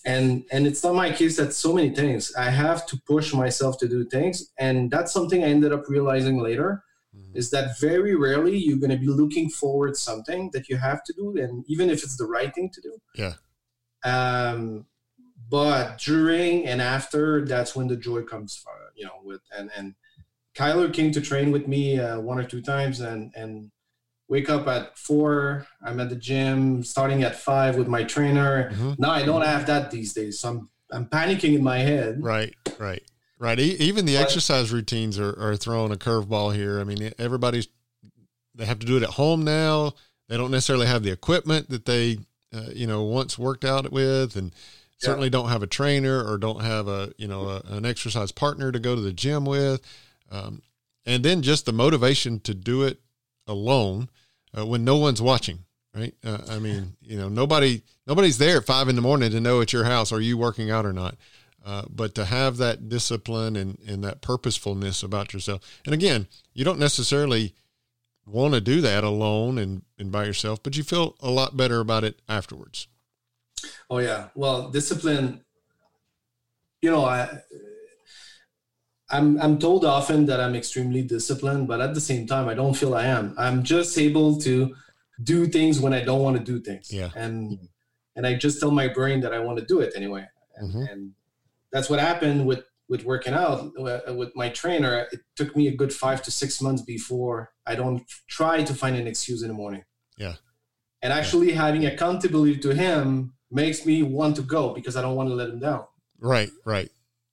and 0.05 0.45
and 0.53 0.67
it's 0.67 0.85
not 0.85 0.95
my 0.95 1.11
case 1.11 1.37
that 1.39 1.53
so 1.53 1.73
many 1.73 1.91
things. 1.91 2.33
I 2.37 2.51
have 2.51 2.87
to 2.87 3.01
push 3.07 3.33
myself 3.35 3.79
to 3.79 3.89
do 3.89 4.05
things, 4.05 4.53
and 4.59 4.91
that's 4.91 5.13
something 5.13 5.43
I 5.43 5.49
ended 5.49 5.73
up 5.73 5.89
realizing 5.89 6.39
later. 6.39 6.85
Mm-hmm. 7.17 7.37
Is 7.37 7.51
that 7.51 7.81
very 7.81 8.15
rarely 8.15 8.57
you're 8.57 8.79
going 8.79 8.91
to 8.91 8.99
be 8.99 9.09
looking 9.09 9.49
forward 9.51 9.97
something 9.97 10.51
that 10.53 10.69
you 10.69 10.77
have 10.77 11.03
to 11.05 11.13
do, 11.15 11.37
and 11.39 11.65
even 11.67 11.91
if 11.91 12.05
it's 12.05 12.17
the 12.17 12.27
right 12.27 12.55
thing 12.55 12.71
to 12.73 12.81
do. 12.81 12.99
Yeah. 13.17 13.35
Um, 14.05 14.87
but 15.49 15.99
during 15.99 16.67
and 16.67 16.81
after 16.81 17.45
that's 17.45 17.75
when 17.75 17.89
the 17.89 17.97
joy 17.97 18.23
comes 18.23 18.65
you 18.95 19.05
know 19.05 19.19
with 19.25 19.41
and 19.57 19.71
and 19.77 19.95
kyler 20.55 20.93
came 20.93 21.13
to 21.13 21.21
train 21.21 21.51
with 21.51 21.69
me 21.69 21.99
uh, 21.99 22.19
one 22.21 22.39
or 22.39 22.45
two 22.45 22.61
times 22.61 23.01
and 23.01 23.33
and 23.35 23.71
wake 24.29 24.51
up 24.51 24.67
at 24.67 24.97
four 24.99 25.67
i'm 25.85 26.01
at 26.01 26.11
the 26.11 26.17
gym 26.17 26.83
starting 26.83 27.23
at 27.23 27.37
five 27.37 27.77
with 27.77 27.89
my 27.89 28.05
trainer. 28.05 28.71
Mm-hmm. 28.71 28.93
now 28.99 29.11
i 29.11 29.25
don't 29.25 29.43
have 29.43 29.67
that 29.67 29.91
these 29.91 30.13
days 30.13 30.41
so 30.41 30.49
i'm 30.49 30.71
i'm 30.93 31.07
panicking 31.07 31.55
in 31.55 31.63
my 31.63 31.79
head. 31.79 32.23
Right 32.23 32.55
right 32.79 33.03
right. 33.39 33.59
Even 33.59 34.05
the 34.05 34.17
but, 34.17 34.23
exercise 34.23 34.73
routines 34.73 35.19
are, 35.19 35.39
are 35.41 35.57
throwing 35.57 35.93
a 35.93 35.97
curveball 35.97 36.55
here. 36.55 36.81
I 36.81 36.85
mean 36.85 37.13
everybody's 37.19 37.69
they 38.55 38.67
have 38.67 38.81
to 38.81 38.87
do 38.87 38.97
it 38.97 39.03
at 39.03 39.11
home 39.11 39.45
now. 39.45 39.93
They 40.29 40.37
don't 40.37 40.51
necessarily 40.51 40.87
have 40.87 41.03
the 41.03 41.13
equipment 41.13 41.71
that 41.71 41.85
they 41.85 42.19
uh, 42.53 42.71
you 42.73 42.87
know 42.87 43.03
once 43.03 43.39
worked 43.39 43.65
out 43.65 43.91
with 43.93 44.37
and 44.37 44.53
certainly 44.99 45.27
yeah. 45.27 45.33
don't 45.33 45.49
have 45.49 45.63
a 45.63 45.67
trainer 45.67 46.25
or 46.25 46.39
don't 46.39 46.63
have 46.63 46.89
a 46.89 47.13
you 47.17 47.27
know 47.27 47.49
a, 47.49 47.63
an 47.69 47.87
exercise 47.87 48.33
partner 48.33 48.71
to 48.71 48.79
go 48.79 48.95
to 48.95 49.01
the 49.01 49.13
gym 49.13 49.45
with. 49.45 49.81
Um, 50.31 50.63
and 51.07 51.25
then 51.25 51.41
just 51.41 51.65
the 51.65 51.73
motivation 51.73 52.39
to 52.41 52.55
do 52.55 52.83
it 52.83 53.01
alone 53.47 54.11
uh, 54.57 54.67
when 54.67 54.85
no 54.85 54.97
one's 54.97 55.23
watching 55.23 55.61
right? 55.95 56.15
Uh, 56.25 56.39
i 56.51 56.59
mean 56.59 56.97
you 57.03 57.19
know 57.19 57.29
nobody 57.29 57.83
nobody's 58.07 58.39
there 58.39 58.59
at 58.59 58.67
five 58.67 58.89
in 58.89 58.97
the 58.97 59.03
morning 59.03 59.31
to 59.31 59.41
know 59.41 59.61
at 59.61 59.73
your 59.73 59.85
house 59.85 60.13
are 60.13 60.21
you 60.21 60.37
working 60.37 60.71
out 60.71 60.87
or 60.87 60.93
not? 60.93 61.17
Uh, 61.65 61.83
but 61.91 62.15
to 62.15 62.25
have 62.25 62.57
that 62.57 62.89
discipline 62.89 63.55
and, 63.57 63.79
and 63.87 64.03
that 64.03 64.23
purposefulness 64.23 65.03
about 65.03 65.33
yourself. 65.33 65.81
And 65.85 65.95
again 65.95 66.27
you 66.55 66.65
don't 66.65 66.79
necessarily 66.79 67.55
want 68.27 68.55
to 68.55 68.61
do 68.61 68.81
that 68.83 69.05
alone 69.05 69.59
and, 69.59 69.83
and 69.99 70.13
by 70.13 70.25
yourself 70.25 70.63
but 70.63 70.77
you 70.77 70.83
feel 70.83 71.17
a 71.21 71.31
lot 71.31 71.57
better 71.57 71.81
about 71.81 72.05
it 72.05 72.21
afterwards 72.29 72.87
Oh 73.91 73.99
yeah. 73.99 74.29
Well, 74.35 74.71
discipline. 74.71 75.45
You 76.83 76.91
know, 76.91 77.05
I 77.05 77.29
I'm 79.11 79.41
I'm 79.41 79.59
told 79.59 79.85
often 79.85 80.27
that 80.27 80.41
I'm 80.41 80.55
extremely 80.55 81.03
disciplined, 81.03 81.67
but 81.67 81.81
at 81.81 81.95
the 81.95 82.01
same 82.01 82.27
time, 82.27 82.49
I 82.49 82.55
don't 82.55 82.75
feel 82.75 82.95
I 82.95 83.07
am. 83.07 83.35
I'm 83.39 83.63
just 83.63 83.97
able 83.99 84.39
to 84.41 84.75
do 85.23 85.47
things 85.47 85.81
when 85.81 85.93
I 85.95 86.03
don't 86.05 86.23
want 86.23 86.37
to 86.39 86.45
do 86.45 86.61
things. 86.61 86.93
Yeah. 86.93 87.11
And 87.17 87.59
and 88.17 88.27
I 88.27 88.35
just 88.35 88.61
tell 88.61 88.71
my 88.71 88.89
brain 88.89 89.21
that 89.21 89.33
I 89.33 89.39
want 89.39 89.59
to 89.59 89.65
do 89.65 89.81
it 89.81 89.93
anyway. 89.97 90.27
And, 90.57 90.73
Mhm. 90.75 90.93
and 90.93 91.13
that's 91.73 91.89
what 91.89 92.01
happened 92.01 92.47
with 92.47 92.65
with 92.89 93.05
working 93.05 93.35
out 93.35 93.73
uh, 93.79 94.15
with 94.15 94.35
my 94.35 94.49
trainer. 94.51 95.07
It 95.13 95.21
took 95.37 95.57
me 95.57 95.69
a 95.69 95.77
good 95.77 95.93
five 95.93 96.23
to 96.23 96.31
six 96.31 96.61
months 96.61 96.83
before 96.83 97.53
I 97.67 97.75
don't 97.75 98.03
try 98.29 98.63
to 98.63 98.75
find 98.75 98.97
an 98.97 99.07
excuse 99.07 99.43
in 99.43 99.49
the 99.49 99.55
morning. 99.55 99.85
Yeah. 100.19 100.35
And 101.03 101.13
actually 101.13 101.53
having 101.53 101.87
accountability 101.87 102.59
to 102.59 102.75
him 102.75 103.35
makes 103.51 103.87
me 103.87 104.03
want 104.03 104.37
to 104.37 104.43
go 104.43 104.75
because 104.75 104.97
I 104.97 105.03
don't 105.03 105.17
want 105.17 105.29
to 105.29 105.35
let 105.35 105.49
him 105.51 105.59
down. 105.59 105.85
Right, 106.21 106.51
right. 106.65 106.91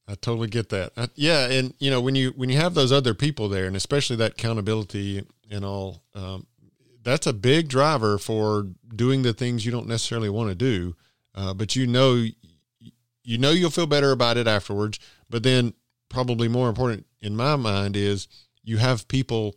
I 0.07 0.15
totally 0.15 0.47
get 0.47 0.69
that. 0.69 0.91
I, 0.95 1.09
yeah, 1.15 1.49
and 1.49 1.73
you 1.79 1.89
know 1.89 1.99
when 1.99 2.15
you 2.15 2.31
when 2.35 2.49
you 2.49 2.57
have 2.57 2.75
those 2.75 2.91
other 2.91 3.13
people 3.13 3.49
there, 3.49 3.65
and 3.65 3.75
especially 3.75 4.15
that 4.17 4.33
accountability 4.33 5.25
and 5.49 5.65
all, 5.65 6.03
um, 6.13 6.45
that's 7.03 7.25
a 7.25 7.33
big 7.33 7.69
driver 7.69 8.17
for 8.17 8.67
doing 8.95 9.23
the 9.23 9.33
things 9.33 9.65
you 9.65 9.71
don't 9.71 9.87
necessarily 9.87 10.29
want 10.29 10.49
to 10.49 10.55
do, 10.55 10.95
uh, 11.33 11.53
but 11.53 11.75
you 11.75 11.87
know, 11.87 12.23
you 13.23 13.37
know 13.37 13.49
you'll 13.49 13.71
feel 13.71 13.87
better 13.87 14.11
about 14.11 14.37
it 14.37 14.47
afterwards. 14.47 14.99
But 15.27 15.41
then, 15.41 15.73
probably 16.09 16.47
more 16.47 16.69
important 16.69 17.07
in 17.19 17.35
my 17.35 17.55
mind 17.55 17.97
is 17.97 18.27
you 18.63 18.77
have 18.77 19.07
people 19.07 19.55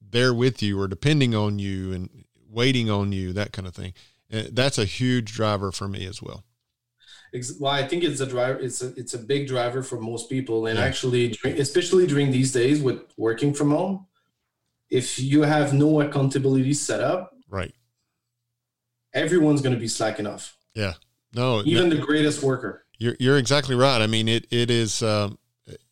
there 0.00 0.32
with 0.32 0.62
you 0.62 0.80
or 0.80 0.88
depending 0.88 1.34
on 1.34 1.58
you 1.58 1.92
and 1.92 2.08
waiting 2.48 2.90
on 2.90 3.12
you, 3.12 3.32
that 3.32 3.52
kind 3.52 3.66
of 3.66 3.74
thing. 3.74 3.92
Uh, 4.32 4.42
That's 4.50 4.78
a 4.78 4.84
huge 4.84 5.32
driver 5.32 5.70
for 5.72 5.88
me 5.88 6.06
as 6.06 6.22
well. 6.22 6.44
Well, 7.58 7.72
I 7.72 7.86
think 7.88 8.04
it's 8.04 8.20
a 8.20 8.26
driver. 8.26 8.58
It's 8.60 8.82
a 8.82 8.88
it's 8.96 9.14
a 9.14 9.18
big 9.18 9.46
driver 9.48 9.82
for 9.82 9.98
most 10.00 10.28
people, 10.28 10.66
and 10.66 10.78
Yeah. 10.78 10.84
actually, 10.84 11.36
especially 11.44 12.06
during 12.06 12.30
these 12.30 12.52
days 12.52 12.82
with 12.82 13.00
working 13.16 13.54
from 13.54 13.70
home, 13.70 14.06
if 14.90 15.18
you 15.18 15.42
have 15.42 15.72
no 15.72 16.02
accountability 16.02 16.74
set 16.74 17.00
up, 17.00 17.34
Right. 17.48 17.74
everyone's 19.14 19.62
going 19.62 19.74
to 19.74 19.80
be 19.80 19.88
slacking 19.88 20.26
off, 20.26 20.56
Yeah. 20.74 20.94
No, 21.34 21.62
even 21.64 21.88
the 21.88 21.96
greatest 21.96 22.42
worker. 22.42 22.84
You're 22.98 23.16
you're 23.18 23.38
exactly 23.38 23.74
right. 23.74 24.02
I 24.02 24.06
mean, 24.06 24.28
it 24.28 24.46
it 24.50 24.70
is 24.70 25.02
um, 25.02 25.38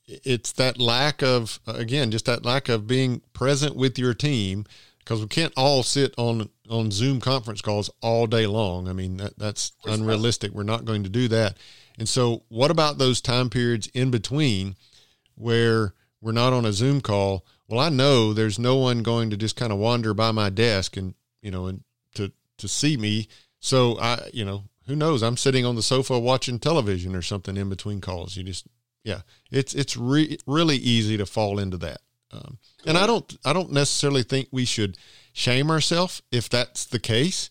it's 0.07 0.53
that 0.53 0.79
lack 0.79 1.22
of 1.22 1.59
again, 1.66 2.11
just 2.11 2.26
that 2.26 2.44
lack 2.44 2.68
of 2.68 2.87
being 2.87 3.22
present 3.33 3.74
with 3.74 3.98
your 3.98 4.12
team 4.12 4.66
because 5.11 5.23
we 5.23 5.27
can't 5.27 5.53
all 5.57 5.83
sit 5.83 6.14
on 6.16 6.49
on 6.68 6.92
Zoom 6.92 7.18
conference 7.18 7.61
calls 7.61 7.90
all 8.01 8.29
day 8.29 8.46
long. 8.46 8.87
I 8.87 8.92
mean, 8.92 9.16
that 9.16 9.37
that's 9.37 9.73
unrealistic. 9.85 10.53
We're 10.53 10.62
not 10.62 10.85
going 10.85 11.03
to 11.03 11.09
do 11.09 11.27
that. 11.27 11.57
And 11.99 12.09
so, 12.09 12.44
what 12.49 12.70
about 12.70 12.99
those 12.99 13.20
time 13.20 13.51
periods 13.51 13.88
in 13.88 14.12
between 14.12 14.77
where 15.35 15.94
we're 16.20 16.31
not 16.31 16.53
on 16.53 16.64
a 16.64 16.73
Zoom 16.73 17.01
call? 17.01 17.44
Well, 17.66 17.81
I 17.81 17.88
know 17.88 18.33
there's 18.33 18.57
no 18.57 18.77
one 18.77 19.03
going 19.03 19.31
to 19.31 19.37
just 19.37 19.57
kind 19.57 19.73
of 19.73 19.79
wander 19.81 20.14
by 20.14 20.31
my 20.31 20.49
desk 20.49 20.96
and 20.96 21.14
you 21.42 21.51
know 21.51 21.66
and 21.66 21.83
to 22.14 22.31
to 22.59 22.68
see 22.68 22.96
me. 22.96 23.27
So 23.59 23.99
I, 23.99 24.31
you 24.33 24.44
know, 24.44 24.62
who 24.87 24.94
knows? 24.94 25.25
I'm 25.25 25.37
sitting 25.37 25.66
on 25.66 25.75
the 25.75 25.83
sofa 25.83 26.20
watching 26.20 26.61
television 26.61 27.16
or 27.16 27.23
something 27.23 27.57
in 27.57 27.68
between 27.68 28.01
calls. 28.01 28.37
You 28.37 28.44
just, 28.44 28.68
yeah, 29.03 29.23
it's 29.51 29.75
it's 29.75 29.96
re- 29.96 30.38
really 30.46 30.77
easy 30.77 31.16
to 31.16 31.27
fall 31.27 31.59
into 31.59 31.79
that. 31.79 32.01
Um, 32.33 32.59
and 32.87 32.97
I 32.97 33.07
don't 33.07 33.37
I 33.45 33.53
don't 33.53 33.73
necessarily 33.73 34.23
think 34.23 34.49
we 34.51 34.64
should 34.64 34.97
shame 35.33 35.71
ourselves 35.71 36.23
if 36.31 36.49
that's 36.49 36.85
the 36.87 36.99
case, 36.99 37.51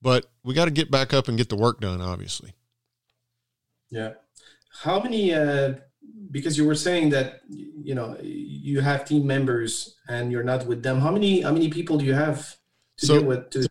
but 0.00 0.26
we 0.44 0.54
got 0.54 0.66
to 0.66 0.70
get 0.70 0.90
back 0.90 1.12
up 1.12 1.28
and 1.28 1.36
get 1.36 1.48
the 1.48 1.56
work 1.56 1.80
done. 1.80 2.00
Obviously, 2.00 2.52
Yeah. 3.90 4.14
How 4.82 5.00
many? 5.02 5.34
Uh, 5.34 5.74
because 6.30 6.56
you 6.56 6.64
were 6.64 6.74
saying 6.74 7.10
that 7.10 7.40
you 7.48 7.94
know 7.94 8.16
you 8.22 8.80
have 8.80 9.04
team 9.04 9.26
members 9.26 9.96
and 10.08 10.32
you're 10.32 10.42
not 10.44 10.66
with 10.66 10.82
them. 10.82 11.00
How 11.00 11.10
many? 11.10 11.42
How 11.42 11.52
many 11.52 11.68
people 11.68 11.98
do 11.98 12.04
you 12.04 12.14
have 12.14 12.56
to 12.98 13.06
So- 13.06 13.18
deal 13.18 13.24
with? 13.26 13.50
To, 13.50 13.68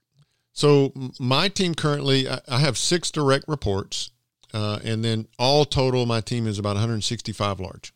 So 0.54 0.92
my 1.18 1.48
team 1.48 1.74
currently, 1.76 2.28
I 2.30 2.60
have 2.60 2.78
six 2.78 3.10
direct 3.10 3.46
reports, 3.48 4.12
uh, 4.54 4.80
and 4.84 5.04
then 5.04 5.28
all 5.40 5.64
total, 5.66 6.06
my 6.06 6.20
team 6.22 6.46
is 6.46 6.60
about 6.60 6.76
165 6.76 7.60
large, 7.60 7.94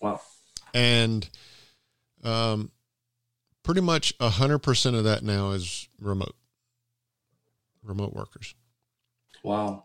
wow. 0.00 0.20
and 0.74 1.28
um, 2.24 2.70
pretty 3.62 3.80
much 3.80 4.14
100 4.18 4.58
percent 4.58 4.96
of 4.96 5.04
that 5.04 5.22
now 5.22 5.50
is 5.50 5.88
remote, 6.00 6.34
remote 7.82 8.14
workers. 8.14 8.54
Wow. 9.42 9.84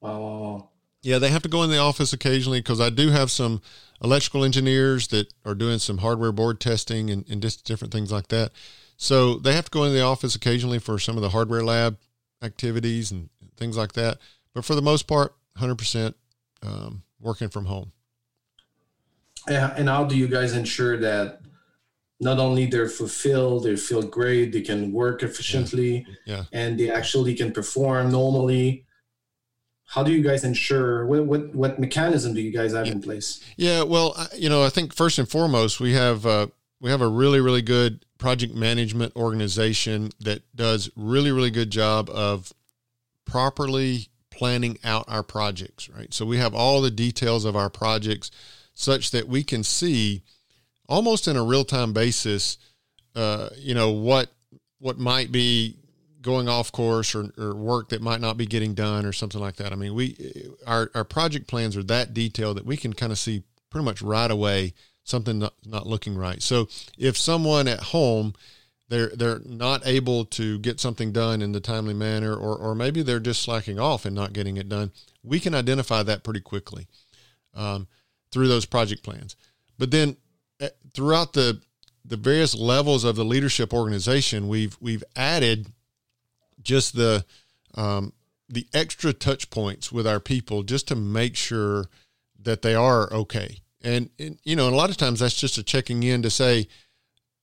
Wow. 0.00 0.20
Wow. 0.20 0.38
wow. 0.40 0.68
Yeah, 1.02 1.18
they 1.18 1.30
have 1.30 1.42
to 1.42 1.48
go 1.48 1.62
in 1.62 1.70
the 1.70 1.78
office 1.78 2.12
occasionally 2.12 2.60
because 2.60 2.80
I 2.80 2.90
do 2.90 3.10
have 3.10 3.30
some 3.30 3.62
electrical 4.02 4.44
engineers 4.44 5.08
that 5.08 5.32
are 5.44 5.54
doing 5.54 5.78
some 5.78 5.98
hardware 5.98 6.32
board 6.32 6.60
testing 6.60 7.10
and, 7.10 7.24
and 7.28 7.40
just 7.40 7.64
different 7.64 7.92
things 7.92 8.10
like 8.10 8.28
that. 8.28 8.50
So 8.96 9.36
they 9.36 9.52
have 9.54 9.66
to 9.66 9.70
go 9.70 9.84
in 9.84 9.94
the 9.94 10.02
office 10.02 10.34
occasionally 10.34 10.80
for 10.80 10.98
some 10.98 11.16
of 11.16 11.22
the 11.22 11.28
hardware 11.30 11.62
lab 11.62 11.98
activities 12.42 13.12
and 13.12 13.28
things 13.56 13.76
like 13.76 13.92
that. 13.92 14.18
But 14.54 14.64
for 14.64 14.74
the 14.74 14.82
most 14.82 15.06
part, 15.06 15.34
100% 15.58 16.14
um, 16.62 17.02
working 17.20 17.48
from 17.48 17.66
home. 17.66 17.92
Yeah, 19.48 19.72
and 19.76 19.88
how 19.88 20.04
do 20.04 20.16
you 20.16 20.26
guys 20.26 20.52
ensure 20.54 20.96
that 20.98 21.40
not 22.20 22.38
only 22.38 22.66
they're 22.66 22.88
fulfilled, 22.88 23.64
they 23.64 23.76
feel 23.76 24.02
great, 24.02 24.52
they 24.52 24.60
can 24.60 24.92
work 24.92 25.22
efficiently, 25.22 26.06
Yeah. 26.26 26.44
and 26.52 26.78
they 26.78 26.90
actually 26.90 27.34
can 27.34 27.52
perform 27.52 28.10
normally? 28.10 28.84
How 29.86 30.02
do 30.02 30.12
you 30.12 30.22
guys 30.22 30.44
ensure? 30.44 31.06
What 31.06 31.24
what, 31.24 31.54
what 31.54 31.78
mechanism 31.78 32.34
do 32.34 32.40
you 32.42 32.50
guys 32.52 32.72
have 32.74 32.86
in 32.86 33.00
place? 33.00 33.42
Yeah, 33.56 33.84
well, 33.84 34.14
you 34.36 34.48
know, 34.50 34.62
I 34.62 34.68
think 34.68 34.92
first 34.92 35.18
and 35.18 35.28
foremost, 35.28 35.80
we 35.80 35.94
have 35.94 36.26
uh, 36.26 36.48
we 36.80 36.90
have 36.90 37.00
a 37.00 37.08
really 37.08 37.40
really 37.40 37.62
good 37.62 38.04
project 38.18 38.54
management 38.54 39.14
organization 39.16 40.10
that 40.20 40.42
does 40.54 40.90
really 40.96 41.30
really 41.32 41.50
good 41.50 41.70
job 41.70 42.10
of 42.10 42.52
properly 43.24 44.08
planning 44.30 44.78
out 44.84 45.04
our 45.08 45.22
projects. 45.22 45.88
Right, 45.88 46.12
so 46.12 46.26
we 46.26 46.36
have 46.36 46.54
all 46.54 46.82
the 46.82 46.90
details 46.90 47.46
of 47.46 47.56
our 47.56 47.70
projects, 47.70 48.30
such 48.74 49.10
that 49.12 49.26
we 49.26 49.42
can 49.42 49.64
see 49.64 50.22
almost 50.88 51.28
in 51.28 51.36
a 51.36 51.44
real 51.44 51.64
time 51.64 51.92
basis, 51.92 52.58
uh, 53.14 53.48
you 53.56 53.74
know 53.74 53.90
what 53.90 54.30
what 54.78 54.98
might 54.98 55.32
be 55.32 55.76
going 56.20 56.48
off 56.48 56.72
course 56.72 57.14
or, 57.14 57.30
or 57.38 57.54
work 57.54 57.90
that 57.90 58.02
might 58.02 58.20
not 58.20 58.36
be 58.36 58.46
getting 58.46 58.74
done 58.74 59.06
or 59.06 59.12
something 59.12 59.40
like 59.40 59.56
that. 59.56 59.72
I 59.72 59.76
mean, 59.76 59.94
we 59.94 60.16
our 60.66 60.90
our 60.94 61.04
project 61.04 61.46
plans 61.46 61.76
are 61.76 61.82
that 61.84 62.14
detailed 62.14 62.56
that 62.56 62.66
we 62.66 62.76
can 62.76 62.92
kind 62.92 63.12
of 63.12 63.18
see 63.18 63.42
pretty 63.70 63.84
much 63.84 64.02
right 64.02 64.30
away 64.30 64.74
something 65.04 65.38
not, 65.38 65.54
not 65.64 65.86
looking 65.86 66.16
right. 66.16 66.42
So 66.42 66.68
if 66.96 67.16
someone 67.16 67.68
at 67.68 67.80
home 67.80 68.34
they're 68.88 69.10
they're 69.14 69.40
not 69.44 69.86
able 69.86 70.24
to 70.24 70.58
get 70.60 70.80
something 70.80 71.12
done 71.12 71.42
in 71.42 71.52
the 71.52 71.60
timely 71.60 71.94
manner 71.94 72.34
or 72.34 72.56
or 72.56 72.74
maybe 72.74 73.02
they're 73.02 73.20
just 73.20 73.42
slacking 73.42 73.78
off 73.78 74.04
and 74.04 74.14
not 74.14 74.32
getting 74.32 74.56
it 74.56 74.68
done, 74.68 74.92
we 75.22 75.40
can 75.40 75.54
identify 75.54 76.02
that 76.02 76.24
pretty 76.24 76.40
quickly 76.40 76.86
um, 77.54 77.86
through 78.32 78.48
those 78.48 78.64
project 78.64 79.02
plans. 79.02 79.36
But 79.78 79.90
then 79.90 80.16
throughout 80.94 81.32
the 81.32 81.60
the 82.04 82.16
various 82.16 82.54
levels 82.54 83.04
of 83.04 83.16
the 83.16 83.24
leadership 83.24 83.72
organization, 83.72 84.48
we've 84.48 84.76
we've 84.80 85.04
added 85.14 85.72
just 86.62 86.96
the 86.96 87.24
um, 87.74 88.12
the 88.48 88.66
extra 88.72 89.12
touch 89.12 89.50
points 89.50 89.92
with 89.92 90.06
our 90.06 90.20
people 90.20 90.62
just 90.62 90.88
to 90.88 90.96
make 90.96 91.36
sure 91.36 91.86
that 92.40 92.62
they 92.62 92.74
are 92.74 93.12
okay. 93.12 93.60
And, 93.82 94.10
and 94.18 94.38
you 94.42 94.56
know, 94.56 94.66
and 94.66 94.74
a 94.74 94.78
lot 94.78 94.90
of 94.90 94.96
times 94.96 95.20
that's 95.20 95.38
just 95.38 95.58
a 95.58 95.62
checking 95.62 96.02
in 96.02 96.22
to 96.22 96.30
say, 96.30 96.66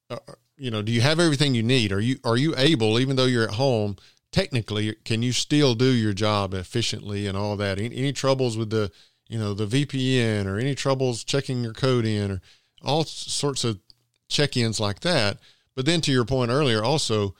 uh, 0.10 0.17
you 0.58 0.71
know, 0.71 0.82
do 0.82 0.91
you 0.91 1.01
have 1.01 1.19
everything 1.19 1.54
you 1.54 1.63
need? 1.63 1.91
Are 1.91 1.99
you 1.99 2.17
are 2.23 2.38
you 2.38 2.54
able, 2.58 2.99
even 2.99 3.15
though 3.15 3.25
you're 3.25 3.47
at 3.47 3.56
home, 3.56 3.97
technically, 4.32 4.95
can 5.06 5.21
you 5.21 5.32
still 5.32 5.75
do 5.75 5.91
your 5.91 6.13
job 6.13 6.54
efficiently 6.54 7.28
and 7.28 7.38
all 7.38 7.56
that? 7.58 7.78
Any, 7.78 7.95
any 7.95 8.13
troubles 8.13 8.58
with 8.58 8.69
the 8.69 8.91
you 9.28 9.38
know 9.38 9.54
the 9.54 9.67
VPN 9.67 10.45
or 10.45 10.58
any 10.58 10.75
troubles 10.75 11.23
checking 11.23 11.63
your 11.63 11.73
code 11.73 12.06
in 12.06 12.32
or 12.32 12.41
all 12.86 13.04
sorts 13.04 13.63
of 13.63 13.80
check-ins 14.28 14.80
like 14.80 15.02
that. 15.02 15.38
But 15.76 15.86
then 15.86 16.02
to 16.02 16.12
your 16.12 16.26
point 16.26 16.52
earlier, 16.52 16.84
also 16.84 17.36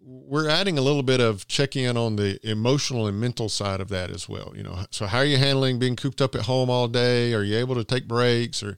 we're 0.00 0.48
adding 0.48 0.76
a 0.76 0.82
little 0.82 1.02
bit 1.02 1.20
of 1.20 1.48
check 1.48 1.76
in 1.76 1.96
on 1.96 2.16
the 2.16 2.38
emotional 2.48 3.06
and 3.06 3.18
mental 3.18 3.48
side 3.48 3.80
of 3.80 3.88
that 3.88 4.10
as 4.10 4.28
well. 4.28 4.52
You 4.54 4.62
know, 4.62 4.84
so 4.90 5.06
how 5.06 5.18
are 5.18 5.24
you 5.24 5.38
handling 5.38 5.78
being 5.78 5.96
cooped 5.96 6.20
up 6.20 6.34
at 6.34 6.42
home 6.42 6.68
all 6.68 6.88
day? 6.88 7.32
Are 7.32 7.42
you 7.42 7.56
able 7.56 7.74
to 7.74 7.84
take 7.84 8.06
breaks? 8.06 8.62
Or 8.62 8.76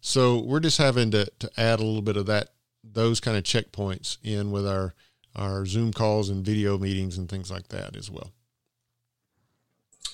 so 0.00 0.40
we're 0.40 0.60
just 0.60 0.78
having 0.78 1.10
to 1.12 1.26
to 1.38 1.50
add 1.56 1.80
a 1.80 1.84
little 1.84 2.02
bit 2.02 2.16
of 2.16 2.26
that 2.26 2.50
those 2.82 3.20
kind 3.20 3.36
of 3.36 3.44
checkpoints 3.44 4.18
in 4.22 4.50
with 4.50 4.66
our 4.66 4.94
our 5.36 5.66
Zoom 5.66 5.92
calls 5.92 6.28
and 6.30 6.44
video 6.44 6.78
meetings 6.78 7.18
and 7.18 7.28
things 7.28 7.50
like 7.50 7.68
that 7.68 7.96
as 7.96 8.10
well. 8.10 8.32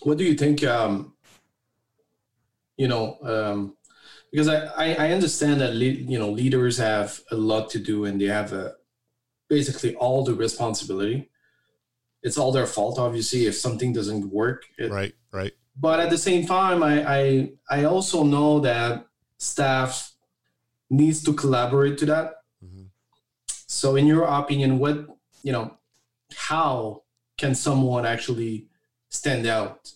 What 0.02 0.18
do 0.18 0.24
you 0.24 0.34
think? 0.34 0.64
Um, 0.64 1.14
you 2.76 2.88
know, 2.88 3.18
um, 3.22 3.76
because 4.30 4.48
I, 4.48 4.94
I, 4.94 5.12
understand 5.12 5.60
that 5.60 5.74
you 5.74 6.18
know 6.18 6.30
leaders 6.30 6.78
have 6.78 7.20
a 7.30 7.36
lot 7.36 7.70
to 7.70 7.78
do 7.78 8.04
and 8.04 8.20
they 8.20 8.26
have 8.26 8.52
a, 8.52 8.74
basically 9.48 9.94
all 9.96 10.24
the 10.24 10.34
responsibility. 10.34 11.30
It's 12.22 12.36
all 12.36 12.52
their 12.52 12.66
fault, 12.66 12.98
obviously, 12.98 13.46
if 13.46 13.56
something 13.56 13.92
doesn't 13.92 14.30
work. 14.30 14.64
It- 14.78 14.90
Right, 14.90 15.14
right. 15.32 15.52
But 15.76 16.00
at 16.00 16.10
the 16.10 16.18
same 16.18 16.46
time, 16.46 16.82
I, 16.82 16.94
I 17.18 17.52
I 17.70 17.84
also 17.84 18.22
know 18.22 18.60
that 18.60 19.06
staff 19.38 20.12
needs 20.90 21.22
to 21.24 21.32
collaborate 21.32 21.96
to 21.98 22.06
that. 22.06 22.34
Mm-hmm. 22.62 22.82
So, 23.66 23.96
in 23.96 24.06
your 24.06 24.24
opinion, 24.24 24.78
what 24.78 25.06
you 25.42 25.52
know, 25.52 25.78
how 26.34 27.04
can 27.38 27.54
someone 27.54 28.04
actually 28.04 28.66
stand 29.08 29.46
out 29.46 29.90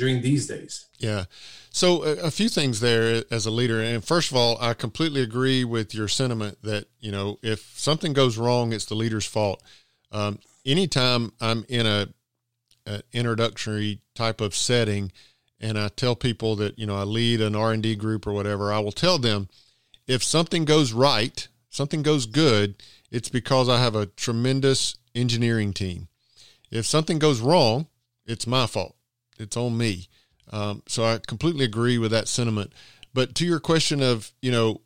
during 0.00 0.22
these 0.22 0.46
days? 0.46 0.86
Yeah. 0.98 1.24
So 1.70 2.02
a, 2.02 2.12
a, 2.26 2.30
few 2.30 2.48
things 2.48 2.80
there 2.80 3.22
as 3.30 3.46
a 3.46 3.50
leader, 3.50 3.80
and 3.80 4.04
first 4.04 4.30
of 4.30 4.36
all, 4.36 4.58
I 4.60 4.74
completely 4.74 5.22
agree 5.22 5.62
with 5.62 5.94
your 5.94 6.08
sentiment 6.08 6.58
that 6.62 6.86
you 6.98 7.12
know 7.12 7.38
if 7.42 7.78
something 7.78 8.12
goes 8.12 8.36
wrong, 8.36 8.72
it's 8.72 8.86
the 8.86 8.96
leader's 8.96 9.26
fault. 9.26 9.62
Um, 10.10 10.40
anytime 10.66 11.32
I'm 11.40 11.64
in 11.68 11.86
a, 11.86 12.08
a 12.86 13.02
introductory 13.12 14.00
type 14.16 14.40
of 14.40 14.56
setting, 14.56 15.12
and 15.60 15.78
I 15.78 15.88
tell 15.88 16.16
people 16.16 16.56
that 16.56 16.78
you 16.78 16.86
know 16.86 16.96
I 16.96 17.04
lead 17.04 17.40
an 17.40 17.54
R 17.54 17.72
and 17.72 17.82
D 17.82 17.94
group 17.94 18.26
or 18.26 18.32
whatever, 18.32 18.72
I 18.72 18.80
will 18.80 18.90
tell 18.90 19.18
them 19.18 19.48
if 20.08 20.24
something 20.24 20.64
goes 20.64 20.92
right, 20.92 21.46
something 21.68 22.02
goes 22.02 22.26
good, 22.26 22.82
it's 23.12 23.28
because 23.28 23.68
I 23.68 23.78
have 23.78 23.94
a 23.94 24.06
tremendous 24.06 24.96
engineering 25.14 25.72
team. 25.72 26.08
If 26.70 26.86
something 26.86 27.18
goes 27.18 27.40
wrong, 27.40 27.86
it's 28.26 28.46
my 28.46 28.66
fault. 28.66 28.96
It's 29.40 29.56
on 29.56 29.76
me. 29.76 30.08
Um, 30.52 30.82
so 30.86 31.04
I 31.04 31.18
completely 31.26 31.64
agree 31.64 31.98
with 31.98 32.10
that 32.10 32.28
sentiment. 32.28 32.72
But 33.14 33.34
to 33.36 33.46
your 33.46 33.60
question 33.60 34.02
of, 34.02 34.32
you 34.42 34.50
know, 34.50 34.80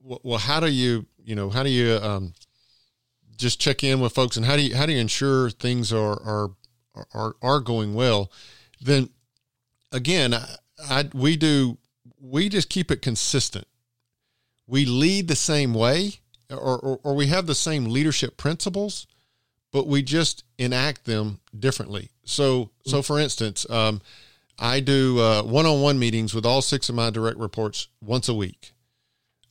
well, 0.00 0.38
how 0.38 0.60
do 0.60 0.68
you, 0.68 1.06
you 1.24 1.34
know, 1.34 1.50
how 1.50 1.62
do 1.62 1.70
you 1.70 1.98
um, 2.02 2.32
just 3.36 3.60
check 3.60 3.84
in 3.84 4.00
with 4.00 4.14
folks, 4.14 4.36
and 4.36 4.46
how 4.46 4.56
do 4.56 4.62
you 4.62 4.76
how 4.76 4.86
do 4.86 4.92
you 4.92 4.98
ensure 4.98 5.50
things 5.50 5.92
are 5.92 6.20
are 6.22 6.50
are 7.12 7.36
are 7.42 7.60
going 7.60 7.94
well? 7.94 8.30
Then 8.80 9.10
again, 9.92 10.34
I, 10.34 10.46
I 10.88 11.10
we 11.12 11.36
do 11.36 11.78
we 12.20 12.48
just 12.48 12.68
keep 12.68 12.90
it 12.90 13.02
consistent. 13.02 13.66
We 14.66 14.84
lead 14.84 15.28
the 15.28 15.36
same 15.36 15.72
way, 15.72 16.20
or, 16.50 16.78
or, 16.78 17.00
or 17.02 17.14
we 17.14 17.28
have 17.28 17.46
the 17.46 17.54
same 17.54 17.86
leadership 17.86 18.36
principles, 18.36 19.06
but 19.72 19.86
we 19.86 20.02
just 20.02 20.44
enact 20.58 21.04
them 21.04 21.40
differently. 21.58 22.10
So 22.28 22.70
so 22.84 23.02
for 23.02 23.18
instance. 23.18 23.68
Um, 23.70 24.00
I 24.58 24.80
do 24.80 25.20
uh, 25.20 25.42
one-on-one 25.44 26.00
meetings 26.00 26.34
with 26.34 26.44
all 26.44 26.62
six 26.62 26.88
of 26.88 26.96
my 26.96 27.10
direct 27.10 27.38
reports 27.38 27.86
once 28.02 28.28
a 28.28 28.34
week, 28.34 28.72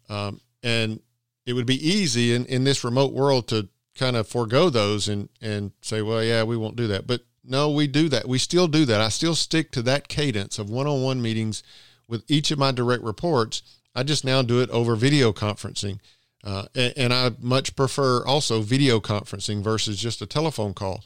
um, 0.09 0.41
and 0.61 0.99
it 1.45 1.53
would 1.53 1.65
be 1.65 1.87
easy 1.87 2.33
in, 2.33 2.45
in 2.47 2.65
this 2.65 2.83
remote 2.83 3.13
world 3.13 3.47
to 3.47 3.69
kind 3.95 4.17
of 4.17 4.27
forego 4.27 4.69
those 4.69 5.07
and 5.07 5.29
and 5.41 5.71
say, 5.81 6.01
well, 6.01 6.21
yeah, 6.21 6.43
we 6.43 6.57
won't 6.57 6.75
do 6.75 6.87
that. 6.87 7.07
But 7.07 7.21
no, 7.43 7.71
we 7.71 7.87
do 7.87 8.09
that. 8.09 8.27
We 8.27 8.37
still 8.37 8.67
do 8.67 8.83
that. 8.85 8.99
I 8.99 9.07
still 9.07 9.35
stick 9.35 9.71
to 9.71 9.81
that 9.83 10.09
cadence 10.09 10.59
of 10.59 10.69
one-on-one 10.69 11.21
meetings 11.21 11.63
with 12.07 12.23
each 12.27 12.51
of 12.51 12.59
my 12.59 12.71
direct 12.71 13.03
reports. 13.03 13.61
I 13.95 14.03
just 14.03 14.25
now 14.25 14.41
do 14.41 14.61
it 14.61 14.69
over 14.69 14.95
video 14.95 15.31
conferencing. 15.31 15.99
Uh, 16.43 16.65
and, 16.75 16.93
and, 16.97 17.13
I 17.13 17.31
much 17.39 17.75
prefer 17.75 18.23
also 18.25 18.61
video 18.61 18.99
conferencing 18.99 19.63
versus 19.63 19.97
just 19.97 20.21
a 20.21 20.27
telephone 20.27 20.73
call. 20.73 21.03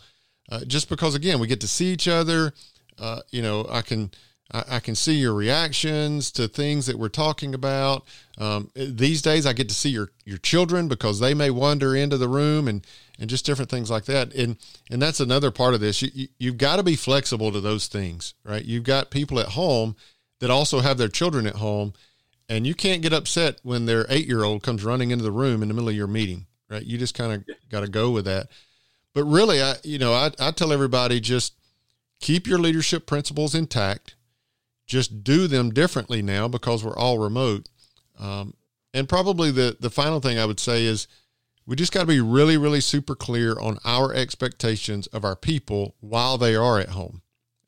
Uh, 0.51 0.63
just 0.65 0.89
because, 0.89 1.15
again, 1.15 1.39
we 1.39 1.47
get 1.47 1.61
to 1.61 1.67
see 1.67 1.87
each 1.87 2.07
other 2.07 2.53
uh, 3.01 3.21
you 3.31 3.41
know, 3.41 3.65
I 3.69 3.81
can 3.81 4.11
I, 4.51 4.63
I, 4.69 4.79
can 4.79 4.95
see 4.95 5.15
your 5.15 5.33
reactions 5.33 6.31
to 6.33 6.47
things 6.47 6.85
that 6.85 6.99
we're 6.99 7.09
talking 7.09 7.53
about. 7.55 8.05
Um, 8.37 8.69
these 8.75 9.21
days, 9.21 9.45
I 9.45 9.53
get 9.53 9.69
to 9.69 9.75
see 9.75 9.89
your 9.89 10.11
your 10.23 10.37
children 10.37 10.87
because 10.87 11.19
they 11.19 11.33
may 11.33 11.49
wander 11.49 11.95
into 11.95 12.17
the 12.17 12.29
room 12.29 12.67
and 12.67 12.85
and 13.19 13.29
just 13.29 13.45
different 13.45 13.71
things 13.71 13.89
like 13.89 14.05
that. 14.05 14.33
And 14.33 14.57
and 14.89 15.01
that's 15.01 15.19
another 15.19 15.49
part 15.49 15.73
of 15.73 15.79
this. 15.79 16.01
You, 16.01 16.27
you 16.37 16.51
have 16.51 16.59
got 16.59 16.75
to 16.77 16.83
be 16.83 16.95
flexible 16.95 17.51
to 17.51 17.59
those 17.59 17.87
things, 17.87 18.35
right? 18.43 18.63
You've 18.63 18.83
got 18.83 19.09
people 19.09 19.39
at 19.39 19.49
home 19.49 19.95
that 20.39 20.51
also 20.51 20.79
have 20.79 20.99
their 20.99 21.07
children 21.07 21.47
at 21.47 21.55
home, 21.55 21.93
and 22.47 22.67
you 22.67 22.75
can't 22.75 23.01
get 23.01 23.13
upset 23.13 23.59
when 23.63 23.87
their 23.87 24.05
eight 24.09 24.27
year 24.27 24.43
old 24.43 24.61
comes 24.61 24.83
running 24.83 25.09
into 25.09 25.23
the 25.23 25.31
room 25.31 25.63
in 25.63 25.69
the 25.69 25.73
middle 25.73 25.89
of 25.89 25.95
your 25.95 26.07
meeting, 26.07 26.45
right? 26.69 26.83
You 26.83 26.99
just 26.99 27.15
kind 27.15 27.33
of 27.33 27.43
got 27.69 27.81
to 27.81 27.87
go 27.87 28.11
with 28.11 28.25
that. 28.25 28.47
But 29.13 29.25
really, 29.25 29.61
I 29.61 29.75
you 29.83 29.97
know 29.97 30.13
I 30.13 30.31
I 30.39 30.51
tell 30.51 30.71
everybody 30.71 31.19
just 31.19 31.53
keep 32.21 32.47
your 32.47 32.59
leadership 32.59 33.05
principles 33.05 33.53
intact. 33.53 34.15
Just 34.85 35.23
do 35.23 35.47
them 35.47 35.71
differently 35.71 36.21
now 36.21 36.47
because 36.47 36.83
we're 36.83 36.95
all 36.95 37.17
remote. 37.17 37.69
Um, 38.19 38.53
and 38.93 39.07
probably 39.07 39.51
the, 39.51 39.77
the 39.79 39.89
final 39.89 40.19
thing 40.19 40.37
I 40.37 40.45
would 40.45 40.59
say 40.59 40.85
is 40.85 41.07
we 41.65 41.75
just 41.75 41.93
got 41.93 42.01
to 42.01 42.07
be 42.07 42.19
really, 42.19 42.57
really 42.57 42.81
super 42.81 43.15
clear 43.15 43.57
on 43.59 43.77
our 43.85 44.13
expectations 44.13 45.07
of 45.07 45.23
our 45.23 45.35
people 45.35 45.95
while 46.01 46.37
they 46.37 46.55
are 46.55 46.79
at 46.79 46.89
home. 46.89 47.21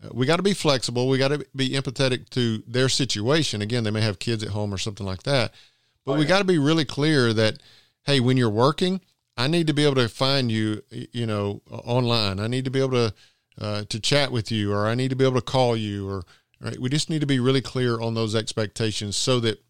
Uh, 0.03 0.09
we 0.13 0.25
got 0.25 0.37
to 0.37 0.43
be 0.43 0.53
flexible. 0.53 1.07
We 1.07 1.17
got 1.17 1.29
to 1.29 1.45
be 1.55 1.69
empathetic 1.69 2.29
to 2.31 2.63
their 2.67 2.89
situation. 2.89 3.61
Again, 3.61 3.83
they 3.83 3.91
may 3.91 4.01
have 4.01 4.19
kids 4.19 4.43
at 4.43 4.49
home 4.49 4.73
or 4.73 4.77
something 4.77 5.05
like 5.05 5.23
that. 5.23 5.53
But 6.05 6.11
oh, 6.11 6.15
yeah. 6.15 6.19
we 6.19 6.25
got 6.25 6.39
to 6.39 6.43
be 6.43 6.57
really 6.57 6.85
clear 6.85 7.31
that, 7.33 7.59
hey, 8.03 8.19
when 8.19 8.35
you're 8.35 8.49
working, 8.49 8.99
I 9.35 9.47
need 9.47 9.67
to 9.67 9.73
be 9.73 9.83
able 9.83 9.95
to 9.95 10.09
find 10.09 10.51
you, 10.51 10.83
you 10.89 11.25
know, 11.25 11.61
online. 11.69 12.39
I 12.39 12.47
need 12.47 12.65
to 12.65 12.71
be 12.71 12.79
able 12.79 13.09
to 13.09 13.13
uh, 13.59 13.83
to 13.89 13.99
chat 13.99 14.31
with 14.31 14.51
you, 14.51 14.73
or 14.73 14.87
I 14.87 14.95
need 14.95 15.09
to 15.09 15.15
be 15.15 15.25
able 15.25 15.35
to 15.35 15.41
call 15.41 15.77
you, 15.77 16.07
or 16.07 16.23
right. 16.59 16.79
We 16.79 16.89
just 16.89 17.09
need 17.09 17.21
to 17.21 17.27
be 17.27 17.39
really 17.39 17.61
clear 17.61 17.99
on 17.99 18.13
those 18.13 18.35
expectations 18.35 19.15
so 19.15 19.39
that 19.41 19.63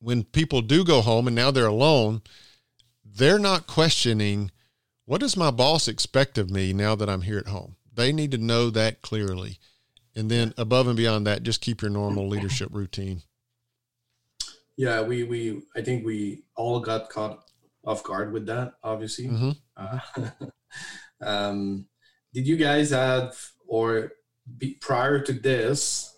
when 0.00 0.24
people 0.24 0.62
do 0.62 0.84
go 0.84 1.00
home 1.00 1.26
and 1.26 1.36
now 1.36 1.50
they're 1.50 1.66
alone, 1.66 2.22
they're 3.04 3.38
not 3.38 3.66
questioning 3.66 4.50
what 5.04 5.20
does 5.20 5.36
my 5.36 5.50
boss 5.50 5.88
expect 5.88 6.38
of 6.38 6.50
me 6.50 6.72
now 6.72 6.94
that 6.94 7.08
I'm 7.08 7.22
here 7.22 7.38
at 7.38 7.48
home. 7.48 7.76
They 7.92 8.12
need 8.12 8.30
to 8.30 8.38
know 8.38 8.70
that 8.70 9.02
clearly, 9.02 9.58
and 10.14 10.30
then 10.30 10.54
above 10.56 10.86
and 10.86 10.96
beyond 10.96 11.26
that, 11.26 11.42
just 11.42 11.60
keep 11.60 11.82
your 11.82 11.90
normal 11.90 12.28
leadership 12.28 12.68
routine. 12.72 13.22
Yeah, 14.76 15.02
we 15.02 15.24
we 15.24 15.62
I 15.76 15.82
think 15.82 16.06
we 16.06 16.44
all 16.54 16.80
got 16.80 17.10
caught 17.10 17.49
off 17.84 18.02
guard 18.02 18.32
with 18.32 18.46
that, 18.46 18.74
obviously. 18.82 19.28
Mm-hmm. 19.28 19.50
Uh, 19.76 20.30
um, 21.26 21.86
did 22.32 22.46
you 22.46 22.56
guys 22.56 22.90
have 22.90 23.36
or 23.66 24.12
be, 24.58 24.74
prior 24.80 25.20
to 25.20 25.32
this 25.32 26.16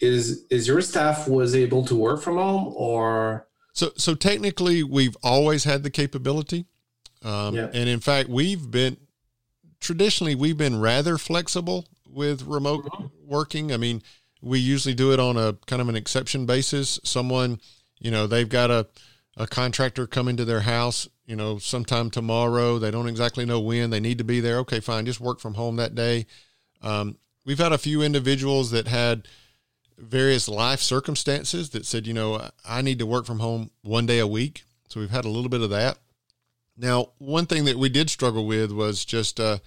is 0.00 0.44
is 0.50 0.68
your 0.68 0.80
staff 0.80 1.26
was 1.26 1.54
able 1.54 1.84
to 1.84 1.96
work 1.96 2.22
from 2.22 2.36
home 2.36 2.72
or 2.76 3.48
so 3.72 3.90
so 3.96 4.14
technically 4.14 4.82
we've 4.82 5.16
always 5.22 5.64
had 5.64 5.82
the 5.82 5.90
capability 5.90 6.66
um, 7.22 7.54
yeah. 7.54 7.68
and 7.72 7.88
in 7.88 7.98
fact 7.98 8.28
we've 8.28 8.70
been 8.70 8.96
traditionally 9.80 10.34
we've 10.34 10.58
been 10.58 10.80
rather 10.80 11.18
flexible 11.18 11.86
with 12.08 12.42
remote 12.42 12.84
mm-hmm. 12.84 13.06
working 13.26 13.72
i 13.72 13.76
mean 13.76 14.02
we 14.40 14.58
usually 14.58 14.94
do 14.94 15.12
it 15.12 15.18
on 15.18 15.36
a 15.36 15.54
kind 15.66 15.82
of 15.82 15.88
an 15.88 15.96
exception 15.96 16.46
basis 16.46 17.00
someone 17.02 17.60
you 17.98 18.10
know 18.10 18.26
they've 18.26 18.48
got 18.48 18.70
a 18.70 18.86
a 19.38 19.46
contractor 19.46 20.06
come 20.06 20.28
into 20.28 20.44
their 20.44 20.60
house 20.60 21.08
you 21.28 21.36
know, 21.36 21.58
sometime 21.58 22.10
tomorrow. 22.10 22.78
They 22.78 22.90
don't 22.90 23.06
exactly 23.06 23.44
know 23.44 23.60
when 23.60 23.90
they 23.90 24.00
need 24.00 24.18
to 24.18 24.24
be 24.24 24.40
there. 24.40 24.56
Okay, 24.60 24.80
fine, 24.80 25.04
just 25.04 25.20
work 25.20 25.40
from 25.40 25.54
home 25.54 25.76
that 25.76 25.94
day. 25.94 26.26
Um, 26.80 27.18
we've 27.44 27.58
had 27.58 27.70
a 27.70 27.78
few 27.78 28.02
individuals 28.02 28.70
that 28.70 28.88
had 28.88 29.28
various 29.98 30.48
life 30.48 30.80
circumstances 30.80 31.70
that 31.70 31.84
said, 31.84 32.06
you 32.06 32.14
know, 32.14 32.48
I 32.66 32.80
need 32.80 32.98
to 33.00 33.06
work 33.06 33.26
from 33.26 33.40
home 33.40 33.70
one 33.82 34.06
day 34.06 34.20
a 34.20 34.26
week. 34.26 34.64
So 34.88 35.00
we've 35.00 35.10
had 35.10 35.26
a 35.26 35.28
little 35.28 35.50
bit 35.50 35.60
of 35.60 35.68
that. 35.68 35.98
Now, 36.78 37.10
one 37.18 37.44
thing 37.44 37.66
that 37.66 37.76
we 37.76 37.90
did 37.90 38.08
struggle 38.08 38.46
with 38.46 38.72
was 38.72 39.04
just 39.04 39.38
uh, 39.38 39.58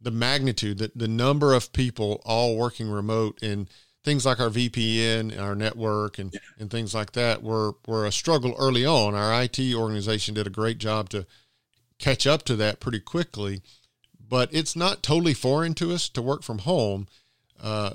the 0.00 0.10
magnitude, 0.10 0.78
the, 0.78 0.92
the 0.94 1.08
number 1.08 1.52
of 1.52 1.74
people 1.74 2.22
all 2.24 2.56
working 2.56 2.88
remote 2.88 3.42
and 3.42 3.68
things 4.04 4.26
like 4.26 4.40
our 4.40 4.50
VPN, 4.50 5.32
and 5.32 5.40
our 5.40 5.54
network, 5.54 6.18
and, 6.18 6.32
yeah. 6.32 6.40
and 6.58 6.70
things 6.70 6.94
like 6.94 7.12
that 7.12 7.42
were, 7.42 7.74
were 7.86 8.04
a 8.04 8.12
struggle 8.12 8.54
early 8.58 8.84
on. 8.84 9.14
Our 9.14 9.42
IT 9.42 9.60
organization 9.74 10.34
did 10.34 10.46
a 10.46 10.50
great 10.50 10.78
job 10.78 11.08
to 11.10 11.26
catch 11.98 12.26
up 12.26 12.42
to 12.44 12.56
that 12.56 12.80
pretty 12.80 13.00
quickly, 13.00 13.62
but 14.28 14.48
it's 14.52 14.74
not 14.74 15.02
totally 15.02 15.34
foreign 15.34 15.74
to 15.74 15.92
us 15.92 16.08
to 16.10 16.22
work 16.22 16.42
from 16.42 16.58
home. 16.58 17.06
Uh, 17.62 17.92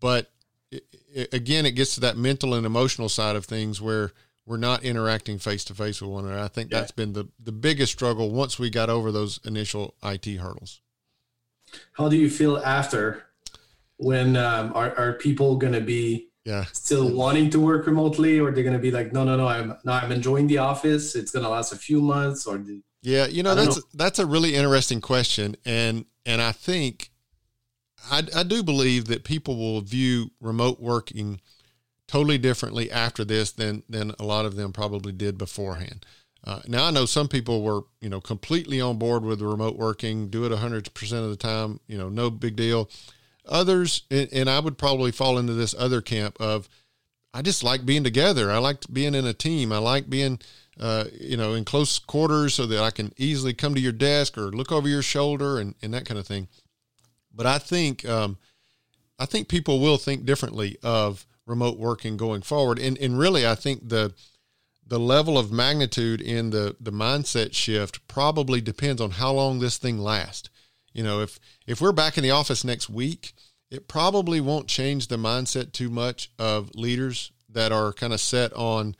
but 0.00 0.30
it, 0.70 0.84
it, 1.14 1.34
again, 1.34 1.66
it 1.66 1.72
gets 1.72 1.94
to 1.94 2.00
that 2.00 2.16
mental 2.16 2.54
and 2.54 2.64
emotional 2.64 3.08
side 3.08 3.36
of 3.36 3.44
things 3.44 3.80
where 3.80 4.12
we're 4.46 4.56
not 4.56 4.84
interacting 4.84 5.38
face 5.38 5.64
to 5.64 5.74
face 5.74 6.00
with 6.00 6.10
one 6.10 6.24
another. 6.24 6.40
I 6.40 6.48
think 6.48 6.70
yeah. 6.70 6.80
that's 6.80 6.92
been 6.92 7.12
the, 7.12 7.28
the 7.42 7.52
biggest 7.52 7.92
struggle 7.92 8.30
once 8.30 8.58
we 8.58 8.70
got 8.70 8.88
over 8.88 9.12
those 9.12 9.38
initial 9.44 9.94
IT 10.02 10.26
hurdles. 10.26 10.80
How 11.92 12.08
do 12.08 12.16
you 12.16 12.30
feel 12.30 12.58
after 12.58 13.26
when 13.98 14.36
um, 14.36 14.72
are, 14.74 14.94
are 14.96 15.12
people 15.14 15.56
going 15.56 15.72
to 15.72 15.80
be 15.80 16.28
yeah. 16.44 16.64
still 16.72 17.12
wanting 17.12 17.50
to 17.50 17.60
work 17.60 17.86
remotely 17.86 18.38
or 18.38 18.50
they're 18.50 18.62
going 18.62 18.76
to 18.76 18.80
be 18.80 18.90
like 18.90 19.12
no 19.12 19.24
no 19.24 19.36
no 19.36 19.46
i'm 19.48 19.76
no 19.84 19.92
i'm 19.92 20.12
enjoying 20.12 20.46
the 20.46 20.58
office 20.58 21.16
it's 21.16 21.32
going 21.32 21.42
to 21.42 21.48
last 21.48 21.72
a 21.72 21.76
few 21.76 22.00
months 22.00 22.46
or 22.46 22.58
the, 22.58 22.80
yeah 23.02 23.26
you 23.26 23.42
know 23.42 23.54
that's 23.54 23.76
know. 23.76 23.82
that's 23.94 24.18
a 24.18 24.26
really 24.26 24.54
interesting 24.54 25.00
question 25.00 25.56
and 25.64 26.04
and 26.24 26.40
i 26.40 26.52
think 26.52 27.10
I, 28.10 28.22
I 28.36 28.42
do 28.44 28.62
believe 28.62 29.06
that 29.06 29.24
people 29.24 29.56
will 29.56 29.80
view 29.80 30.30
remote 30.40 30.78
working 30.78 31.40
totally 32.06 32.38
differently 32.38 32.92
after 32.92 33.24
this 33.24 33.50
than 33.50 33.82
than 33.88 34.12
a 34.20 34.24
lot 34.24 34.46
of 34.46 34.54
them 34.54 34.72
probably 34.72 35.12
did 35.12 35.36
beforehand 35.36 36.06
uh, 36.46 36.60
now 36.68 36.84
I 36.84 36.92
know 36.92 37.06
some 37.06 37.26
people 37.26 37.62
were, 37.62 37.82
you 38.00 38.08
know, 38.08 38.20
completely 38.20 38.80
on 38.80 38.98
board 38.98 39.24
with 39.24 39.40
the 39.40 39.46
remote 39.46 39.76
working, 39.76 40.28
do 40.28 40.44
it 40.44 40.52
100% 40.52 41.12
of 41.12 41.30
the 41.30 41.36
time, 41.36 41.80
you 41.88 41.98
know, 41.98 42.08
no 42.08 42.30
big 42.30 42.54
deal. 42.54 42.88
Others, 43.48 44.02
and 44.10 44.50
I 44.50 44.60
would 44.60 44.78
probably 44.78 45.12
fall 45.12 45.38
into 45.38 45.54
this 45.54 45.74
other 45.78 46.00
camp 46.00 46.36
of, 46.40 46.68
I 47.32 47.42
just 47.42 47.62
like 47.62 47.84
being 47.84 48.04
together. 48.04 48.50
I 48.50 48.58
like 48.58 48.82
being 48.92 49.14
in 49.14 49.26
a 49.26 49.34
team. 49.34 49.72
I 49.72 49.78
like 49.78 50.08
being, 50.08 50.38
uh, 50.80 51.04
you 51.20 51.36
know, 51.36 51.54
in 51.54 51.64
close 51.64 51.98
quarters 51.98 52.54
so 52.54 52.66
that 52.66 52.82
I 52.82 52.90
can 52.90 53.12
easily 53.16 53.54
come 53.54 53.74
to 53.74 53.80
your 53.80 53.92
desk 53.92 54.38
or 54.38 54.50
look 54.50 54.72
over 54.72 54.88
your 54.88 55.02
shoulder 55.02 55.58
and, 55.58 55.74
and 55.82 55.92
that 55.94 56.06
kind 56.06 56.18
of 56.18 56.26
thing. 56.26 56.48
But 57.34 57.46
I 57.46 57.58
think, 57.58 58.08
um, 58.08 58.38
I 59.18 59.26
think 59.26 59.48
people 59.48 59.80
will 59.80 59.98
think 59.98 60.24
differently 60.24 60.76
of 60.82 61.26
remote 61.46 61.78
working 61.78 62.16
going 62.16 62.42
forward. 62.42 62.78
And, 62.78 62.98
and 62.98 63.18
really, 63.18 63.46
I 63.46 63.54
think 63.54 63.88
the, 63.88 64.14
the 64.86 64.98
level 64.98 65.36
of 65.36 65.52
magnitude 65.52 66.20
in 66.20 66.50
the, 66.50 66.76
the 66.80 66.92
mindset 66.92 67.54
shift 67.54 68.06
probably 68.08 68.60
depends 68.60 69.00
on 69.00 69.12
how 69.12 69.32
long 69.32 69.58
this 69.58 69.78
thing 69.78 69.98
lasts. 69.98 70.48
You 70.96 71.02
know, 71.02 71.20
if, 71.20 71.38
if 71.66 71.82
we're 71.82 71.92
back 71.92 72.16
in 72.16 72.22
the 72.22 72.30
office 72.30 72.64
next 72.64 72.88
week, 72.88 73.34
it 73.70 73.86
probably 73.86 74.40
won't 74.40 74.66
change 74.66 75.08
the 75.08 75.18
mindset 75.18 75.72
too 75.72 75.90
much 75.90 76.30
of 76.38 76.74
leaders 76.74 77.32
that 77.50 77.70
are 77.70 77.92
kind 77.92 78.14
of 78.14 78.20
set 78.20 78.50
on, 78.54 78.96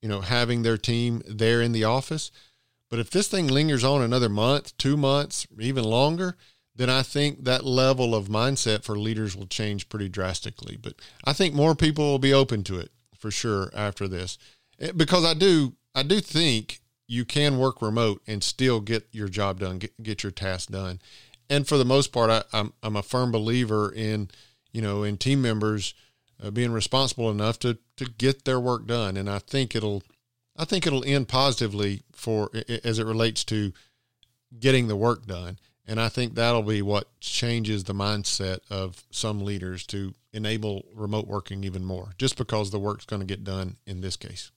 you 0.00 0.08
know, 0.08 0.22
having 0.22 0.62
their 0.62 0.78
team 0.78 1.22
there 1.28 1.60
in 1.60 1.72
the 1.72 1.84
office. 1.84 2.30
But 2.88 3.00
if 3.00 3.10
this 3.10 3.28
thing 3.28 3.48
lingers 3.48 3.84
on 3.84 4.00
another 4.00 4.30
month, 4.30 4.78
two 4.78 4.96
months, 4.96 5.46
even 5.60 5.84
longer, 5.84 6.38
then 6.74 6.88
I 6.88 7.02
think 7.02 7.44
that 7.44 7.66
level 7.66 8.14
of 8.14 8.28
mindset 8.28 8.82
for 8.82 8.96
leaders 8.98 9.36
will 9.36 9.46
change 9.46 9.90
pretty 9.90 10.08
drastically. 10.08 10.78
But 10.80 10.94
I 11.22 11.34
think 11.34 11.54
more 11.54 11.74
people 11.74 12.04
will 12.04 12.18
be 12.18 12.32
open 12.32 12.64
to 12.64 12.78
it 12.78 12.92
for 13.14 13.30
sure 13.30 13.70
after 13.74 14.08
this, 14.08 14.38
eh, 14.80 14.92
because 14.96 15.24
I 15.26 15.34
do 15.34 15.74
I 15.94 16.02
do 16.02 16.20
think 16.20 16.80
you 17.08 17.24
can 17.24 17.58
work 17.58 17.80
remote 17.80 18.22
and 18.26 18.42
still 18.42 18.80
get 18.80 19.06
your 19.12 19.28
job 19.28 19.60
done, 19.60 19.78
get, 19.78 20.02
get 20.02 20.22
your 20.22 20.32
task 20.32 20.70
done 20.70 21.00
and 21.48 21.66
for 21.66 21.78
the 21.78 21.84
most 21.84 22.12
part, 22.12 22.30
I, 22.30 22.36
am 22.36 22.44
I'm, 22.52 22.72
I'm 22.82 22.96
a 22.96 23.02
firm 23.02 23.32
believer 23.32 23.92
in 23.92 24.30
you 24.72 24.82
know 24.82 25.02
in 25.02 25.16
team 25.16 25.42
members 25.42 25.94
uh, 26.42 26.50
being 26.50 26.72
responsible 26.72 27.30
enough 27.30 27.58
to 27.60 27.78
to 27.96 28.04
get 28.04 28.44
their 28.44 28.60
work 28.60 28.86
done, 28.86 29.16
and 29.16 29.28
I 29.28 29.38
think 29.38 29.74
it'll 29.74 30.02
I 30.56 30.64
think 30.64 30.86
it'll 30.86 31.04
end 31.04 31.28
positively 31.28 32.02
for 32.12 32.50
as 32.84 32.98
it 32.98 33.06
relates 33.06 33.44
to 33.44 33.72
getting 34.58 34.88
the 34.88 34.96
work 34.96 35.26
done. 35.26 35.58
And 35.88 36.00
I 36.00 36.08
think 36.08 36.34
that'll 36.34 36.64
be 36.64 36.82
what 36.82 37.20
changes 37.20 37.84
the 37.84 37.92
mindset 37.92 38.58
of 38.68 39.04
some 39.12 39.44
leaders 39.44 39.86
to 39.86 40.14
enable 40.32 40.84
remote 40.92 41.28
working 41.28 41.62
even 41.62 41.84
more, 41.84 42.08
just 42.18 42.36
because 42.36 42.72
the 42.72 42.80
work's 42.80 43.04
going 43.04 43.20
to 43.20 43.26
get 43.26 43.44
done 43.44 43.76
in 43.86 44.00
this 44.00 44.16
case. 44.16 44.50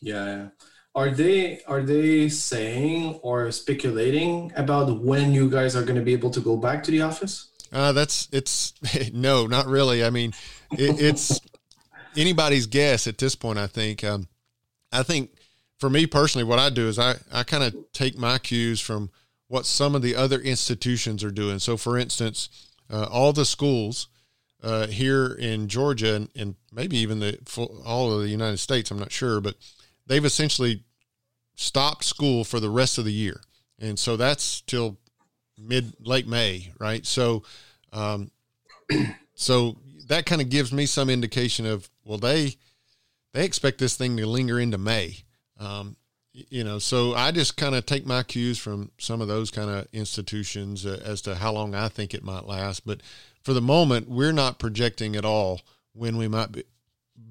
Yeah 0.00 0.48
are 0.96 1.10
they 1.10 1.60
are 1.68 1.82
they 1.82 2.28
saying 2.30 3.20
or 3.22 3.52
speculating 3.52 4.50
about 4.56 5.02
when 5.02 5.32
you 5.32 5.50
guys 5.50 5.76
are 5.76 5.82
going 5.82 5.98
to 5.98 6.02
be 6.02 6.14
able 6.14 6.30
to 6.30 6.40
go 6.40 6.56
back 6.56 6.82
to 6.84 6.90
the 6.90 7.02
office? 7.02 7.48
Uh, 7.70 7.92
that's 7.92 8.28
it's 8.32 8.72
no 9.12 9.46
not 9.46 9.66
really. 9.66 10.02
I 10.02 10.10
mean 10.10 10.32
it, 10.72 11.00
it's 11.00 11.38
anybody's 12.16 12.66
guess 12.66 13.06
at 13.06 13.18
this 13.18 13.36
point 13.36 13.58
i 13.58 13.66
think. 13.66 14.02
Um, 14.02 14.28
i 14.90 15.02
think 15.02 15.32
for 15.78 15.90
me 15.90 16.06
personally 16.06 16.44
what 16.44 16.58
i 16.58 16.70
do 16.70 16.88
is 16.88 16.98
i, 16.98 17.16
I 17.30 17.42
kind 17.42 17.62
of 17.62 17.74
take 17.92 18.16
my 18.16 18.38
cues 18.38 18.80
from 18.80 19.10
what 19.48 19.66
some 19.66 19.94
of 19.94 20.02
the 20.02 20.16
other 20.16 20.40
institutions 20.40 21.22
are 21.22 21.30
doing. 21.30 21.60
So 21.60 21.76
for 21.76 21.98
instance 21.98 22.48
uh, 22.90 23.06
all 23.10 23.32
the 23.32 23.44
schools 23.44 24.08
uh, 24.62 24.86
here 24.86 25.26
in 25.26 25.68
georgia 25.68 26.14
and, 26.14 26.30
and 26.34 26.54
maybe 26.72 26.96
even 26.96 27.18
the 27.18 27.38
full, 27.44 27.82
all 27.84 28.12
of 28.12 28.22
the 28.22 28.28
united 28.28 28.56
states 28.56 28.90
i'm 28.90 28.98
not 28.98 29.12
sure 29.12 29.40
but 29.40 29.56
they've 30.06 30.24
essentially 30.24 30.84
stopped 31.54 32.04
school 32.04 32.44
for 32.44 32.60
the 32.60 32.70
rest 32.70 32.98
of 32.98 33.04
the 33.04 33.12
year. 33.12 33.40
And 33.78 33.98
so 33.98 34.16
that's 34.16 34.60
till 34.62 34.98
mid 35.58 35.94
late 36.00 36.26
May, 36.26 36.72
right? 36.78 37.04
So, 37.04 37.42
um, 37.92 38.30
so 39.34 39.76
that 40.08 40.26
kind 40.26 40.40
of 40.40 40.48
gives 40.48 40.72
me 40.72 40.86
some 40.86 41.10
indication 41.10 41.66
of 41.66 41.88
well, 42.04 42.18
they 42.18 42.56
they 43.32 43.44
expect 43.44 43.78
this 43.78 43.96
thing 43.96 44.16
to 44.16 44.26
linger 44.26 44.58
into 44.58 44.78
May. 44.78 45.18
Um, 45.58 45.96
you 46.32 46.64
know, 46.64 46.78
so 46.78 47.14
I 47.14 47.30
just 47.30 47.56
kind 47.56 47.74
of 47.74 47.86
take 47.86 48.06
my 48.06 48.22
cues 48.22 48.58
from 48.58 48.90
some 48.98 49.22
of 49.22 49.28
those 49.28 49.50
kind 49.50 49.70
of 49.70 49.86
institutions 49.92 50.84
uh, 50.84 51.00
as 51.02 51.22
to 51.22 51.34
how 51.34 51.52
long 51.52 51.74
I 51.74 51.88
think 51.88 52.12
it 52.12 52.22
might 52.22 52.44
last. 52.44 52.86
But 52.86 53.00
for 53.42 53.54
the 53.54 53.62
moment, 53.62 54.08
we're 54.08 54.32
not 54.32 54.58
projecting 54.58 55.16
at 55.16 55.24
all 55.24 55.62
when 55.94 56.18
we 56.18 56.28
might 56.28 56.52
be, 56.52 56.64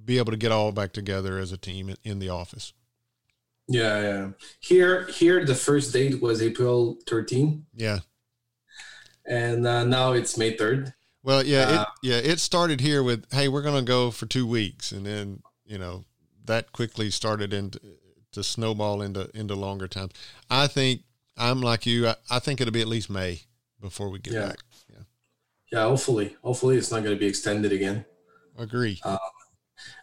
be 0.06 0.17
able 0.17 0.32
to 0.32 0.38
get 0.38 0.52
all 0.52 0.71
back 0.71 0.93
together 0.93 1.38
as 1.38 1.52
a 1.52 1.58
team 1.58 1.89
in, 1.89 1.98
in 2.04 2.19
the 2.19 2.30
office. 2.30 2.74
Yeah, 3.67 4.02
yeah. 4.02 4.30
Here, 4.60 5.08
here, 5.08 5.45
the 5.45 5.56
first 5.56 5.91
date 5.91 6.21
was 6.21 6.41
April 6.41 6.98
13. 7.08 7.65
Yeah. 7.74 8.00
And 9.26 9.65
uh, 9.65 9.84
now 9.84 10.13
it's 10.13 10.38
May 10.38 10.56
3rd. 10.56 10.93
Well, 11.24 11.43
yeah, 11.43 11.62
uh, 11.62 11.82
it, 11.82 11.88
yeah. 12.04 12.17
It 12.17 12.39
started 12.39 12.82
here 12.82 13.02
with, 13.02 13.26
"Hey, 13.34 13.48
we're 13.48 13.63
going 13.63 13.84
to 13.84 13.88
go 13.88 14.12
for 14.12 14.28
two 14.28 14.45
weeks," 14.45 14.91
and 14.91 15.08
then 15.08 15.41
you 15.65 15.80
know 15.80 16.06
that 16.45 16.71
quickly 16.71 17.10
started 17.10 17.52
into 17.52 17.80
to 18.34 18.43
snowball 18.43 19.02
into 19.02 19.32
into 19.34 19.56
longer 19.56 19.88
times. 19.88 20.12
I 20.52 20.67
think 20.67 21.02
I'm 21.36 21.62
like 21.62 21.88
you. 21.88 22.10
I, 22.10 22.15
I 22.30 22.38
think 22.38 22.62
it'll 22.62 22.71
be 22.71 22.82
at 22.82 22.88
least 22.88 23.10
May 23.10 23.41
before 23.82 24.12
we 24.12 24.19
get 24.19 24.36
yeah. 24.36 24.45
back. 24.45 24.58
Yeah. 24.88 25.04
Yeah. 25.71 25.84
Hopefully, 25.86 26.38
hopefully 26.43 26.78
it's 26.78 26.91
not 26.91 27.02
going 27.02 27.15
to 27.15 27.19
be 27.19 27.26
extended 27.26 27.71
again. 27.71 28.06
Agree. 28.60 29.00
Uh, 29.04 29.17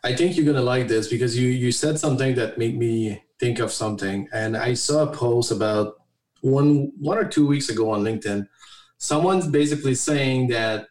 I 0.04 0.14
think 0.14 0.36
you're 0.36 0.46
gonna 0.46 0.62
like 0.64 0.88
this 0.88 1.08
because 1.08 1.38
you 1.38 1.48
you 1.48 1.72
said 1.72 1.98
something 1.98 2.34
that 2.34 2.58
made 2.58 2.78
me 2.78 3.22
think 3.38 3.58
of 3.58 3.72
something. 3.72 4.28
And 4.32 4.56
I 4.56 4.74
saw 4.74 5.02
a 5.02 5.12
post 5.12 5.52
about 5.52 5.96
one 6.40 6.92
one 6.98 7.18
or 7.18 7.24
two 7.24 7.46
weeks 7.46 7.68
ago 7.68 7.90
on 7.90 8.02
LinkedIn. 8.02 8.48
Someone's 8.98 9.46
basically 9.46 9.94
saying 9.94 10.48
that 10.48 10.88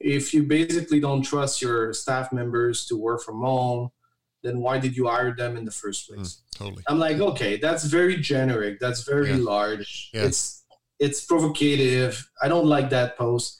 if 0.00 0.34
you 0.34 0.42
basically 0.42 1.00
don't 1.00 1.22
trust 1.22 1.62
your 1.62 1.92
staff 1.92 2.32
members 2.32 2.86
to 2.86 2.96
work 2.96 3.22
from 3.22 3.40
home, 3.40 3.90
then 4.42 4.58
why 4.60 4.78
did 4.78 4.96
you 4.96 5.06
hire 5.06 5.34
them 5.34 5.56
in 5.56 5.64
the 5.64 5.70
first 5.70 6.08
hmm, 6.08 6.14
place? 6.14 6.42
Mm, 6.54 6.58
totally. 6.58 6.82
I'm 6.88 6.98
like, 6.98 7.18
okay, 7.18 7.56
that's 7.56 7.84
very 7.84 8.16
generic. 8.16 8.80
That's 8.80 9.04
very 9.04 9.30
yeah. 9.30 9.36
large. 9.52 10.10
Yeah. 10.12 10.24
It's 10.24 10.64
it's 10.98 11.24
provocative. 11.24 12.28
I 12.42 12.48
don't 12.48 12.66
like 12.66 12.90
that 12.90 13.16
post. 13.16 13.58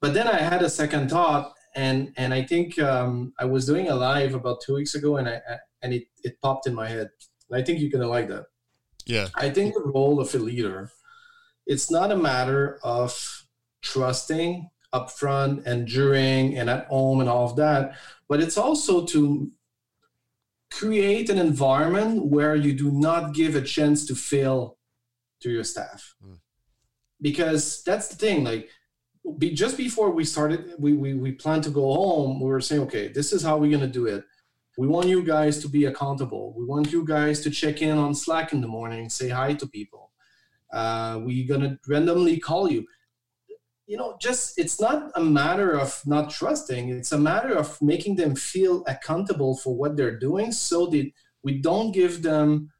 But 0.00 0.14
then 0.14 0.26
I 0.26 0.38
had 0.38 0.62
a 0.62 0.70
second 0.70 1.08
thought, 1.08 1.52
and 1.74 2.12
and 2.16 2.34
I 2.34 2.42
think 2.42 2.78
um, 2.78 3.32
I 3.38 3.44
was 3.44 3.66
doing 3.66 3.88
a 3.88 3.94
live 3.94 4.34
about 4.34 4.60
two 4.60 4.74
weeks 4.74 4.94
ago, 4.94 5.16
and 5.16 5.28
I 5.28 5.40
and 5.82 5.92
it, 5.92 6.04
it 6.22 6.40
popped 6.40 6.66
in 6.66 6.74
my 6.74 6.88
head. 6.88 7.10
And 7.50 7.60
I 7.60 7.64
think 7.64 7.80
you're 7.80 7.90
gonna 7.90 8.08
like 8.08 8.28
that. 8.28 8.46
Yeah. 9.06 9.28
I 9.34 9.50
think 9.50 9.74
the 9.74 9.80
role 9.80 10.20
of 10.20 10.34
a 10.34 10.38
leader, 10.38 10.90
it's 11.66 11.90
not 11.90 12.12
a 12.12 12.16
matter 12.16 12.78
of 12.82 13.44
trusting 13.82 14.70
upfront 14.94 15.66
and 15.66 15.86
during 15.88 16.56
and 16.56 16.68
at 16.70 16.86
home 16.86 17.20
and 17.20 17.28
all 17.28 17.46
of 17.46 17.56
that, 17.56 17.96
but 18.28 18.40
it's 18.40 18.58
also 18.58 19.04
to 19.06 19.50
create 20.70 21.28
an 21.30 21.38
environment 21.38 22.26
where 22.26 22.54
you 22.54 22.72
do 22.72 22.90
not 22.90 23.34
give 23.34 23.56
a 23.56 23.62
chance 23.62 24.06
to 24.06 24.14
fail 24.14 24.78
to 25.40 25.50
your 25.50 25.64
staff. 25.64 26.14
Mm. 26.24 26.38
Because 27.20 27.82
that's 27.84 28.08
the 28.08 28.16
thing, 28.16 28.44
like 28.44 28.68
be, 29.38 29.50
just 29.50 29.76
before 29.76 30.10
we 30.10 30.24
started, 30.24 30.74
we, 30.78 30.92
we, 30.92 31.14
we 31.14 31.32
planned 31.32 31.64
to 31.64 31.70
go 31.70 31.92
home, 31.92 32.40
we 32.40 32.46
were 32.46 32.60
saying, 32.60 32.82
okay, 32.82 33.08
this 33.08 33.32
is 33.32 33.42
how 33.42 33.56
we're 33.56 33.70
going 33.70 33.80
to 33.80 33.98
do 34.00 34.06
it. 34.06 34.24
We 34.78 34.88
want 34.88 35.08
you 35.08 35.22
guys 35.22 35.60
to 35.62 35.68
be 35.68 35.84
accountable. 35.84 36.54
We 36.56 36.64
want 36.64 36.92
you 36.92 37.04
guys 37.04 37.42
to 37.42 37.50
check 37.50 37.82
in 37.82 37.98
on 37.98 38.14
Slack 38.14 38.52
in 38.52 38.62
the 38.62 38.68
morning, 38.68 39.10
say 39.10 39.28
hi 39.28 39.52
to 39.54 39.66
people. 39.66 40.12
Uh, 40.72 41.20
we're 41.22 41.46
gonna 41.46 41.78
randomly 41.86 42.38
call 42.38 42.70
you. 42.70 42.86
You 43.86 43.98
know, 43.98 44.16
just 44.18 44.58
it's 44.58 44.80
not 44.80 45.12
a 45.14 45.22
matter 45.22 45.78
of 45.78 46.00
not 46.06 46.30
trusting. 46.30 46.88
It's 46.88 47.12
a 47.12 47.18
matter 47.18 47.52
of 47.54 47.80
making 47.82 48.16
them 48.16 48.34
feel 48.34 48.82
accountable 48.86 49.58
for 49.58 49.76
what 49.76 49.96
they're 49.96 50.18
doing, 50.18 50.50
so 50.52 50.86
that 50.86 51.12
we 51.42 51.60
don't 51.60 51.92
give 51.92 52.22
them 52.22 52.70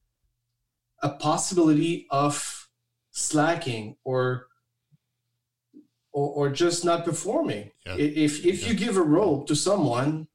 a 1.03 1.11
possibility 1.11 2.07
of 2.11 2.69
slacking 3.11 3.97
or 4.05 4.47
or, 6.13 6.29
or 6.49 6.51
just 6.51 6.85
not 6.85 7.05
performing. 7.05 7.71
Yeah. 7.87 7.97
If 7.97 8.45
if 8.45 8.63
yeah. 8.63 8.69
you 8.69 8.75
give 8.75 8.97
a 8.97 9.03
rope 9.03 9.47
to 9.49 9.57
someone, 9.57 10.29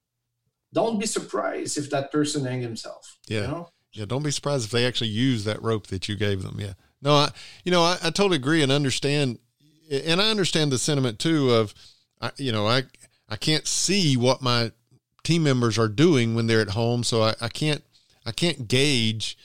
don't 0.74 1.00
be 1.00 1.06
surprised 1.06 1.78
if 1.78 1.90
that 1.92 2.12
person 2.12 2.46
hang 2.46 2.62
himself. 2.62 3.18
Yeah. 3.28 3.42
You 3.42 3.48
know? 3.48 3.70
Yeah. 3.94 4.06
Don't 4.06 4.24
be 4.24 4.32
surprised 4.32 4.66
if 4.66 4.72
they 4.72 4.86
actually 4.86 5.10
use 5.10 5.44
that 5.46 5.62
rope 5.62 5.88
that 5.88 6.10
you 6.10 6.16
gave 6.16 6.44
them. 6.44 6.58
Yeah. 6.60 6.74
No, 7.02 7.14
I, 7.14 7.30
you 7.64 7.72
know, 7.72 7.84
I, 7.84 7.98
I 8.04 8.10
totally 8.10 8.38
agree 8.38 8.64
and 8.64 8.72
understand. 8.72 9.40
And 9.90 10.20
I 10.20 10.30
understand 10.30 10.72
the 10.72 10.78
sentiment 10.78 11.20
too 11.20 11.52
of, 11.52 11.74
I, 12.20 12.32
you 12.38 12.52
know, 12.52 12.68
I, 12.68 12.84
I 13.30 13.38
can't 13.38 13.66
see 13.68 14.18
what 14.18 14.42
my 14.42 14.72
team 15.24 15.44
members 15.44 15.78
are 15.78 15.88
doing 15.88 16.36
when 16.36 16.48
they're 16.48 16.62
at 16.62 16.72
home. 16.72 17.04
So 17.04 17.22
I, 17.22 17.36
I 17.40 17.48
can't, 17.48 17.84
I 18.26 18.32
can't 18.32 18.68
gauge 18.68 19.38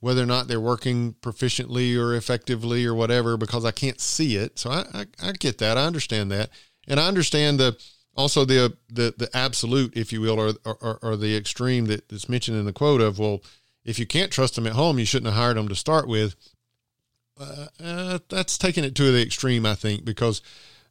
whether 0.00 0.22
or 0.22 0.26
not 0.26 0.48
they're 0.48 0.60
working 0.60 1.14
proficiently 1.14 1.98
or 1.98 2.14
effectively 2.14 2.86
or 2.86 2.94
whatever, 2.94 3.36
because 3.36 3.64
I 3.64 3.70
can't 3.70 4.00
see 4.00 4.36
it. 4.36 4.58
So 4.58 4.70
I, 4.70 4.84
I, 4.94 5.06
I 5.22 5.32
get 5.32 5.58
that. 5.58 5.76
I 5.76 5.86
understand 5.86 6.30
that. 6.30 6.50
And 6.86 7.00
I 7.00 7.08
understand 7.08 7.58
the, 7.58 7.76
also 8.16 8.44
the 8.44 8.76
the 8.88 9.14
the 9.16 9.30
absolute, 9.32 9.96
if 9.96 10.12
you 10.12 10.20
will, 10.20 10.40
or 10.40 10.52
or, 10.64 10.98
or 11.00 11.16
the 11.16 11.36
extreme 11.36 11.86
that, 11.86 12.08
that's 12.08 12.28
mentioned 12.28 12.58
in 12.58 12.66
the 12.66 12.72
quote 12.72 13.00
of 13.00 13.18
well, 13.18 13.42
if 13.84 13.98
you 13.98 14.06
can't 14.06 14.32
trust 14.32 14.56
them 14.56 14.66
at 14.66 14.72
home, 14.72 14.98
you 14.98 15.04
shouldn't 15.04 15.32
have 15.32 15.40
hired 15.40 15.56
them 15.56 15.68
to 15.68 15.74
start 15.74 16.08
with. 16.08 16.34
Uh, 17.40 17.66
uh, 17.82 18.18
that's 18.28 18.58
taking 18.58 18.82
it 18.82 18.96
to 18.96 19.12
the 19.12 19.22
extreme, 19.22 19.64
I 19.64 19.76
think, 19.76 20.04
because 20.04 20.42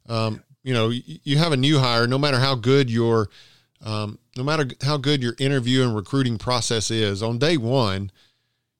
um, 0.08 0.42
you 0.62 0.72
know 0.72 0.88
you, 0.88 1.18
you 1.22 1.38
have 1.38 1.52
a 1.52 1.56
new 1.56 1.78
hire, 1.78 2.06
no 2.06 2.18
matter 2.18 2.38
how 2.38 2.54
good 2.54 2.88
your 2.88 3.28
um, 3.84 4.18
no 4.36 4.42
matter 4.42 4.66
how 4.82 4.96
good 4.96 5.22
your 5.22 5.34
interview 5.38 5.82
and 5.82 5.94
recruiting 5.94 6.38
process 6.38 6.90
is, 6.90 7.22
on 7.22 7.38
day 7.38 7.58
one, 7.58 8.10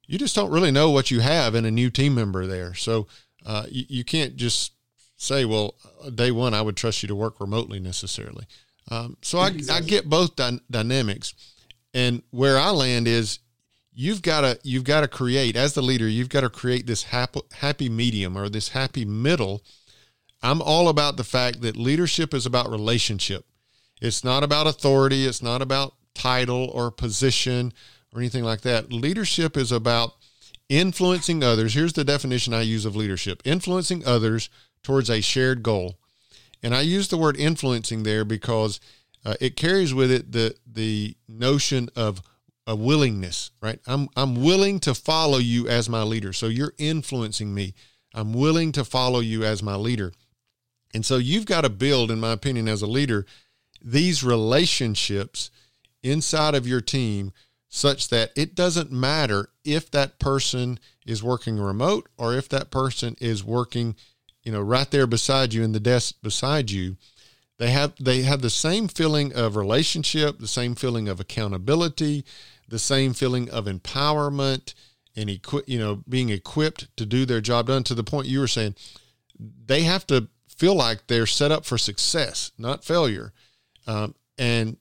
you 0.09 0.19
just 0.19 0.35
don't 0.35 0.51
really 0.51 0.73
know 0.73 0.91
what 0.91 1.11
you 1.11 1.21
have 1.21 1.55
in 1.55 1.65
a 1.65 1.71
new 1.71 1.91
team 1.91 2.15
member 2.15 2.47
there. 2.47 2.75
So 2.75 3.07
uh, 3.47 3.67
you, 3.71 3.85
you, 3.89 4.05
can't 4.05 4.35
just 4.35 4.73
say, 5.17 5.45
well, 5.45 5.77
uh, 6.03 6.11
day 6.11 6.33
one, 6.33 6.55
I 6.55 6.63
would 6.63 6.77
trust 6.77 7.03
you 7.03 7.07
to 7.09 7.15
work 7.15 7.41
remotely 7.41 7.79
necessarily. 7.79 8.47
Um, 8.91 9.19
so 9.23 9.39
I, 9.39 9.53
I, 9.71 9.81
get 9.83 10.09
both 10.09 10.35
dy- 10.35 10.61
dynamics. 10.71 11.35
And 11.93 12.23
where 12.31 12.59
I 12.59 12.71
land 12.71 13.07
is 13.07 13.39
you've 13.99 14.23
got 14.23 14.43
to 14.43 14.59
you've 14.63 14.85
got 14.85 15.01
to 15.01 15.09
create 15.09 15.57
as 15.57 15.75
the 15.75 15.83
leader 15.83 16.07
you've 16.07 16.29
got 16.29 16.43
to 16.43 16.49
create 16.49 16.87
this 16.87 17.03
happy 17.03 17.41
happy 17.55 17.89
medium 17.89 18.39
or 18.39 18.49
this 18.49 18.69
happy 18.69 19.05
middle 19.05 19.61
i'm 20.41 20.63
all 20.63 20.89
about 20.89 21.17
the 21.17 21.25
fact 21.25 21.63
that 21.63 21.77
leadership 21.77 22.33
is 22.33 22.47
about 22.47 22.71
relationship 22.71 23.45
it's 24.01 24.23
not 24.23 24.45
about 24.45 24.69
authority 24.69 25.25
it's 25.25 25.43
not 25.43 25.61
about 25.61 25.95
title 26.15 26.71
or 26.73 26.93
position 26.93 27.73
or 28.15 28.21
anything 28.21 28.45
like 28.45 28.63
that 28.63 28.93
leadership 28.93 29.57
is 29.57 29.73
about 29.73 30.15
influencing 30.69 31.43
others 31.43 31.75
here's 31.75 31.95
the 31.95 32.05
definition 32.05 32.53
i 32.53 32.61
use 32.61 32.85
of 32.85 32.97
leadership 32.97 33.41
influencing 33.45 34.05
others 34.07 34.51
towards 34.83 35.09
a 35.09 35.21
shared 35.21 35.63
goal 35.63 35.99
and 36.63 36.75
i 36.75 36.81
use 36.81 37.09
the 37.09 37.17
word 37.17 37.37
influencing 37.37 38.03
there 38.03 38.25
because 38.25 38.81
uh, 39.25 39.35
it 39.41 39.57
carries 39.57 39.93
with 39.93 40.11
it 40.11 40.33
the 40.33 40.55
the 40.67 41.17
notion 41.29 41.89
of 41.97 42.23
a 42.69 42.77
willingness, 42.77 43.51
right? 43.63 43.81
I'm 43.87 44.09
I'm 44.15 44.45
willing 44.45 44.79
to 44.81 44.95
follow 44.95 45.39
you 45.39 45.67
as 45.67 45.89
my 45.89 46.03
leader. 46.03 46.35
So 46.35 46.47
you're 46.47 46.75
influencing 46.77 47.55
me. 47.55 47.75
I'm 48.15 48.35
willing 48.35 48.73
to 48.73 48.85
follow 48.85 49.21
you 49.21 49.43
as 49.43 49.63
my 49.63 49.75
leader. 49.75 50.13
And 50.95 51.05
so 51.05 51.17
you've 51.17 51.47
got 51.47 51.63
to 51.63 51.71
build, 51.71 52.11
in 52.11 52.21
my 52.21 52.33
opinion, 52.33 52.69
as 52.69 52.83
a 52.83 52.87
leader, 52.87 53.25
these 53.83 54.23
relationships 54.23 55.51
inside 56.03 56.55
of 56.55 56.67
your 56.67 56.81
team 56.83 57.33
such 57.69 58.09
that 58.09 58.31
it 58.37 58.55
doesn't 58.55 58.91
matter 58.91 59.51
if 59.65 59.91
that 59.91 60.19
person 60.19 60.79
is 61.07 61.23
working 61.23 61.59
remote 61.59 62.09
or 62.17 62.35
if 62.35 62.49
that 62.49 62.71
person 62.71 63.17
is 63.21 63.45
working, 63.45 63.95
you 64.43 64.53
know, 64.53 64.61
right 64.61 64.91
there 64.91 65.07
beside 65.07 65.53
you 65.53 65.63
in 65.63 65.73
the 65.73 65.81
desk 65.81 66.17
beside 66.23 66.71
you. 66.71 66.97
They 67.59 67.71
have 67.71 67.95
they 68.01 68.23
have 68.23 68.41
the 68.41 68.51
same 68.51 68.87
feeling 68.89 69.35
of 69.35 69.57
relationship, 69.57 70.39
the 70.39 70.49
same 70.49 70.77
feeling 70.77 71.09
of 71.09 71.19
accountability, 71.19 72.25
the 72.69 72.79
same 72.79 73.15
feeling 73.15 73.51
of 73.51 73.65
empowerment 73.65 74.75
and 75.17 75.29
equi- 75.29 75.65
you 75.67 75.79
know 75.79 76.03
being 76.09 76.29
equipped 76.29 76.95
to 76.97 77.05
do 77.05 77.27
their 77.27 77.41
job 77.41 77.67
done 77.67 77.83
to 77.83 77.95
the 77.95 78.05
point 78.05 78.29
you 78.29 78.41
were 78.41 78.49
saying 78.49 78.75
they 79.39 79.83
have 79.83 80.07
to 80.07 80.29
feel 80.49 80.75
like 80.75 81.07
they're 81.07 81.27
set 81.27 81.51
up 81.51 81.65
for 81.65 81.79
success 81.79 82.53
not 82.59 82.85
failure 82.85 83.33
um, 83.87 84.15
and 84.39 84.77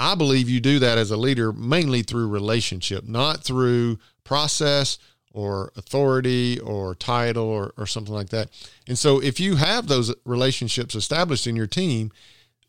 i 0.00 0.16
believe 0.16 0.48
you 0.48 0.58
do 0.58 0.80
that 0.80 0.98
as 0.98 1.12
a 1.12 1.16
leader 1.16 1.52
mainly 1.52 2.02
through 2.02 2.26
relationship 2.26 3.06
not 3.06 3.44
through 3.44 3.96
process 4.24 4.98
or 5.32 5.72
authority 5.76 6.58
or 6.58 6.96
title 6.96 7.44
or, 7.44 7.72
or 7.76 7.86
something 7.86 8.14
like 8.14 8.30
that 8.30 8.48
and 8.88 8.98
so 8.98 9.22
if 9.22 9.38
you 9.38 9.54
have 9.54 9.86
those 9.86 10.12
relationships 10.24 10.96
established 10.96 11.46
in 11.46 11.54
your 11.54 11.68
team 11.68 12.10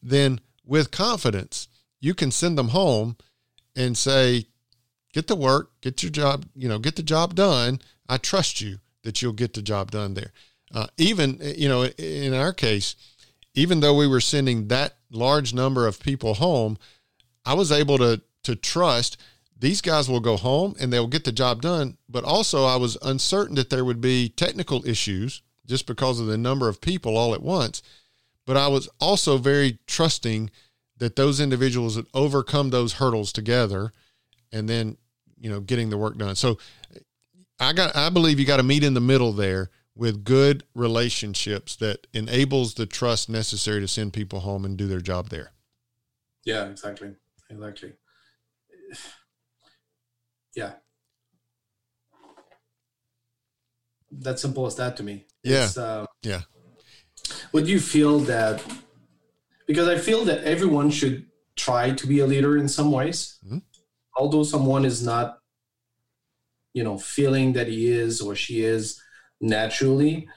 then 0.03 0.39
with 0.63 0.91
confidence 0.91 1.67
you 1.99 2.13
can 2.13 2.29
send 2.29 2.57
them 2.57 2.69
home 2.69 3.15
and 3.75 3.97
say 3.97 4.45
get 5.13 5.27
to 5.27 5.35
work, 5.35 5.71
get 5.81 6.03
your 6.03 6.11
job, 6.11 6.45
you 6.55 6.67
know, 6.67 6.79
get 6.79 6.95
the 6.95 7.03
job 7.03 7.35
done. 7.35 7.79
I 8.07 8.17
trust 8.17 8.61
you 8.61 8.79
that 9.03 9.21
you'll 9.21 9.33
get 9.33 9.53
the 9.53 9.61
job 9.61 9.91
done 9.91 10.13
there. 10.13 10.31
Uh, 10.73 10.87
even, 10.97 11.39
you 11.41 11.67
know, 11.67 11.85
in 11.85 12.33
our 12.33 12.53
case, 12.53 12.95
even 13.53 13.81
though 13.81 13.95
we 13.95 14.07
were 14.07 14.21
sending 14.21 14.67
that 14.69 14.95
large 15.11 15.53
number 15.53 15.85
of 15.85 15.99
people 15.99 16.35
home, 16.35 16.77
I 17.45 17.53
was 17.53 17.71
able 17.71 17.97
to 17.99 18.21
to 18.43 18.55
trust 18.55 19.17
these 19.61 19.81
guys 19.81 20.09
will 20.09 20.19
go 20.19 20.37
home 20.37 20.75
and 20.79 20.91
they'll 20.91 21.07
get 21.07 21.23
the 21.23 21.31
job 21.31 21.61
done. 21.61 21.97
But 22.09 22.23
also, 22.23 22.65
I 22.65 22.77
was 22.77 22.97
uncertain 23.03 23.55
that 23.55 23.69
there 23.69 23.85
would 23.85 24.01
be 24.01 24.29
technical 24.29 24.85
issues 24.87 25.43
just 25.67 25.85
because 25.85 26.19
of 26.19 26.25
the 26.25 26.37
number 26.37 26.67
of 26.67 26.81
people 26.81 27.15
all 27.15 27.35
at 27.35 27.43
once. 27.43 27.83
But 28.47 28.57
I 28.57 28.67
was 28.67 28.89
also 28.99 29.37
very 29.37 29.77
trusting 29.85 30.49
that 30.97 31.15
those 31.15 31.39
individuals 31.39 31.95
would 31.95 32.07
overcome 32.13 32.71
those 32.71 32.93
hurdles 32.93 33.31
together 33.31 33.91
and 34.51 34.67
then 34.67 34.97
you 35.39 35.49
know 35.49 35.59
getting 35.59 35.91
the 35.91 35.97
work 35.97 36.17
done. 36.17 36.35
So 36.35 36.57
I 37.59 37.73
got 37.73 37.95
I 37.95 38.09
believe 38.09 38.39
you 38.39 38.45
got 38.47 38.57
to 38.57 38.63
meet 38.63 38.83
in 38.83 38.95
the 38.95 38.99
middle 38.99 39.31
there 39.31 39.69
with 39.95 40.23
good 40.23 40.63
relationships 40.73 41.75
that 41.75 42.07
enables 42.13 42.73
the 42.73 42.87
trust 42.87 43.29
necessary 43.29 43.79
to 43.81 43.87
send 43.87 44.13
people 44.13 44.39
home 44.39 44.65
and 44.65 44.75
do 44.75 44.87
their 44.87 45.01
job 45.01 45.29
there. 45.29 45.51
Yeah, 46.43 46.65
exactly. 46.65 47.13
Exactly. 47.51 47.93
Yeah. 50.55 50.73
That 54.11 54.39
simple 54.39 54.65
as 54.65 54.75
that 54.75 54.97
to 54.97 55.03
me. 55.03 55.25
Yeah. 55.43 55.69
Uh, 55.77 56.05
yeah. 56.23 56.41
Would 57.53 57.67
you 57.67 57.79
feel 57.79 58.19
that? 58.21 58.63
Because 59.67 59.87
I 59.87 59.97
feel 59.97 60.25
that 60.25 60.43
everyone 60.43 60.89
should 60.89 61.27
try 61.55 61.91
to 61.91 62.07
be 62.07 62.19
a 62.19 62.25
leader 62.25 62.57
in 62.57 62.67
some 62.67 62.91
ways. 62.91 63.37
Mm-hmm 63.45 63.59
although 64.15 64.43
someone 64.43 64.85
is 64.85 65.03
not 65.03 65.39
you 66.73 66.83
know 66.83 66.97
feeling 66.97 67.53
that 67.53 67.67
he 67.67 67.87
is 67.87 68.21
or 68.21 68.35
she 68.35 68.63
is 68.63 69.01
naturally 69.39 70.27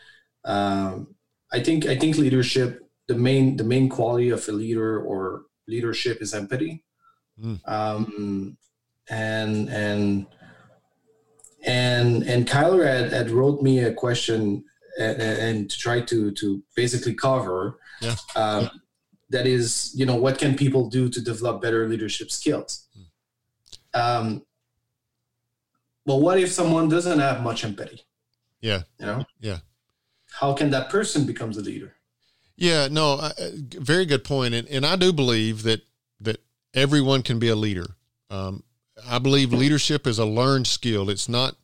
um, 0.44 1.14
i 1.52 1.60
think 1.60 1.86
i 1.86 1.96
think 1.96 2.16
leadership 2.16 2.80
the 3.08 3.14
main 3.14 3.56
the 3.56 3.64
main 3.64 3.88
quality 3.88 4.30
of 4.30 4.46
a 4.48 4.52
leader 4.52 5.00
or 5.00 5.42
leadership 5.68 6.20
is 6.20 6.34
empathy 6.34 6.84
mm. 7.42 7.60
um, 7.66 8.56
and 9.08 9.68
and 9.68 10.26
and 11.64 12.22
and 12.24 12.48
Kyler 12.48 12.86
had, 12.86 13.12
had 13.12 13.30
wrote 13.30 13.62
me 13.62 13.80
a 13.80 13.92
question 13.92 14.64
and, 14.98 15.22
and 15.22 15.70
to 15.70 15.78
try 15.78 16.00
to 16.00 16.30
to 16.32 16.62
basically 16.76 17.14
cover 17.14 17.78
yeah. 18.00 18.16
Um, 18.36 18.70
that 19.30 19.46
is 19.46 19.92
you 19.94 20.04
know 20.04 20.16
what 20.16 20.38
can 20.38 20.56
people 20.56 20.88
do 20.88 21.08
to 21.08 21.20
develop 21.20 21.62
better 21.62 21.88
leadership 21.88 22.30
skills 22.30 22.86
mm 22.96 23.04
um, 23.94 24.44
well, 26.06 26.20
what 26.20 26.38
if 26.38 26.52
someone 26.52 26.88
doesn't 26.88 27.18
have 27.18 27.42
much 27.42 27.64
empathy? 27.64 28.02
Yeah. 28.60 28.82
You 28.98 29.06
know? 29.06 29.24
Yeah. 29.40 29.58
How 30.32 30.52
can 30.52 30.70
that 30.70 30.90
person 30.90 31.24
become 31.24 31.52
the 31.52 31.62
leader? 31.62 31.94
Yeah, 32.56 32.88
no, 32.90 33.14
I, 33.14 33.32
very 33.38 34.04
good 34.04 34.24
point. 34.24 34.54
And, 34.54 34.68
and 34.68 34.84
I 34.84 34.96
do 34.96 35.12
believe 35.12 35.62
that, 35.62 35.82
that 36.20 36.42
everyone 36.74 37.22
can 37.22 37.38
be 37.38 37.48
a 37.48 37.56
leader. 37.56 37.86
Um, 38.30 38.62
I 39.08 39.18
believe 39.18 39.52
leadership 39.52 40.06
is 40.06 40.18
a 40.18 40.24
learned 40.24 40.66
skill. 40.66 41.10
It's 41.10 41.28
not, 41.28 41.56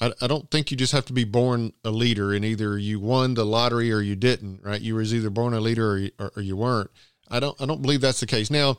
I, 0.00 0.12
I 0.20 0.26
don't 0.26 0.50
think 0.50 0.70
you 0.70 0.76
just 0.76 0.92
have 0.92 1.06
to 1.06 1.12
be 1.12 1.24
born 1.24 1.72
a 1.84 1.90
leader 1.90 2.32
and 2.32 2.44
either 2.44 2.78
you 2.78 3.00
won 3.00 3.34
the 3.34 3.44
lottery 3.44 3.92
or 3.92 4.00
you 4.00 4.16
didn't, 4.16 4.62
right? 4.62 4.80
You 4.80 4.96
was 4.96 5.14
either 5.14 5.30
born 5.30 5.54
a 5.54 5.60
leader 5.60 5.92
or 5.92 5.98
you, 5.98 6.10
or, 6.18 6.32
or 6.36 6.42
you 6.42 6.56
weren't. 6.56 6.90
I 7.28 7.40
don't, 7.40 7.60
I 7.60 7.66
don't 7.66 7.82
believe 7.82 8.00
that's 8.00 8.20
the 8.20 8.26
case. 8.26 8.50
Now, 8.50 8.76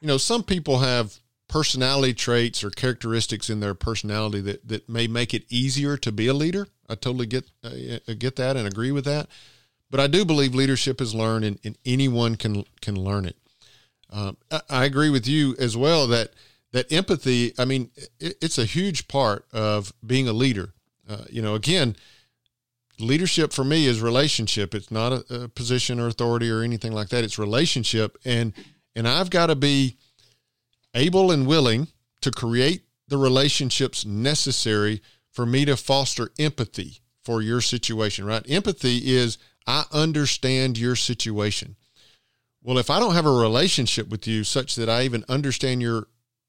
you 0.00 0.08
know, 0.08 0.18
some 0.18 0.42
people 0.42 0.78
have 0.78 1.18
personality 1.48 2.14
traits 2.14 2.64
or 2.64 2.70
characteristics 2.70 3.48
in 3.48 3.60
their 3.60 3.74
personality 3.74 4.40
that, 4.40 4.66
that 4.66 4.88
may 4.88 5.06
make 5.06 5.32
it 5.32 5.44
easier 5.48 5.96
to 5.96 6.12
be 6.12 6.26
a 6.26 6.34
leader. 6.34 6.66
I 6.88 6.94
totally 6.94 7.26
get 7.26 7.50
uh, 7.64 7.70
get 8.18 8.36
that 8.36 8.56
and 8.56 8.66
agree 8.66 8.92
with 8.92 9.04
that. 9.04 9.28
But 9.90 10.00
I 10.00 10.06
do 10.08 10.24
believe 10.24 10.54
leadership 10.54 11.00
is 11.00 11.14
learned, 11.14 11.44
and, 11.44 11.58
and 11.64 11.78
anyone 11.84 12.36
can 12.36 12.64
can 12.80 12.96
learn 12.96 13.24
it. 13.24 13.36
Um, 14.10 14.36
I, 14.50 14.60
I, 14.70 14.84
agree 14.84 15.10
with 15.10 15.26
you 15.26 15.56
as 15.58 15.76
well 15.76 16.06
that 16.08 16.30
that 16.72 16.90
empathy. 16.92 17.52
I 17.58 17.64
mean, 17.64 17.90
it, 18.20 18.36
it's 18.40 18.58
a 18.58 18.64
huge 18.64 19.08
part 19.08 19.46
of 19.52 19.92
being 20.06 20.28
a 20.28 20.32
leader. 20.32 20.74
Uh, 21.08 21.24
you 21.28 21.42
know, 21.42 21.54
again, 21.54 21.96
leadership 22.98 23.52
for 23.52 23.64
me 23.64 23.86
is 23.86 24.00
relationship. 24.00 24.74
It's 24.74 24.90
not 24.90 25.12
a, 25.12 25.42
a 25.44 25.48
position 25.48 26.00
or 26.00 26.06
authority 26.06 26.50
or 26.50 26.62
anything 26.62 26.92
like 26.92 27.08
that. 27.08 27.24
It's 27.24 27.38
relationship, 27.38 28.16
and 28.24 28.52
and 28.94 29.08
I've 29.08 29.30
got 29.30 29.46
to 29.46 29.56
be 29.56 29.96
able 30.94 31.30
and 31.30 31.46
willing 31.46 31.88
to 32.22 32.30
create 32.30 32.82
the 33.08 33.18
relationships 33.18 34.04
necessary 34.04 35.02
for 35.30 35.46
me 35.46 35.64
to 35.64 35.76
foster 35.76 36.30
empathy 36.38 37.00
for 37.22 37.42
your 37.42 37.60
situation, 37.60 38.24
right? 38.24 38.44
Empathy 38.48 39.14
is 39.14 39.38
I 39.66 39.84
understand 39.92 40.78
your 40.78 40.96
situation. 40.96 41.76
Well, 42.66 42.78
if 42.78 42.90
I 42.90 42.98
don't 42.98 43.14
have 43.14 43.26
a 43.26 43.30
relationship 43.30 44.08
with 44.08 44.26
you 44.26 44.42
such 44.42 44.74
that 44.74 44.88
I 44.88 45.04
even 45.04 45.24
understand 45.28 45.80
your 45.80 46.08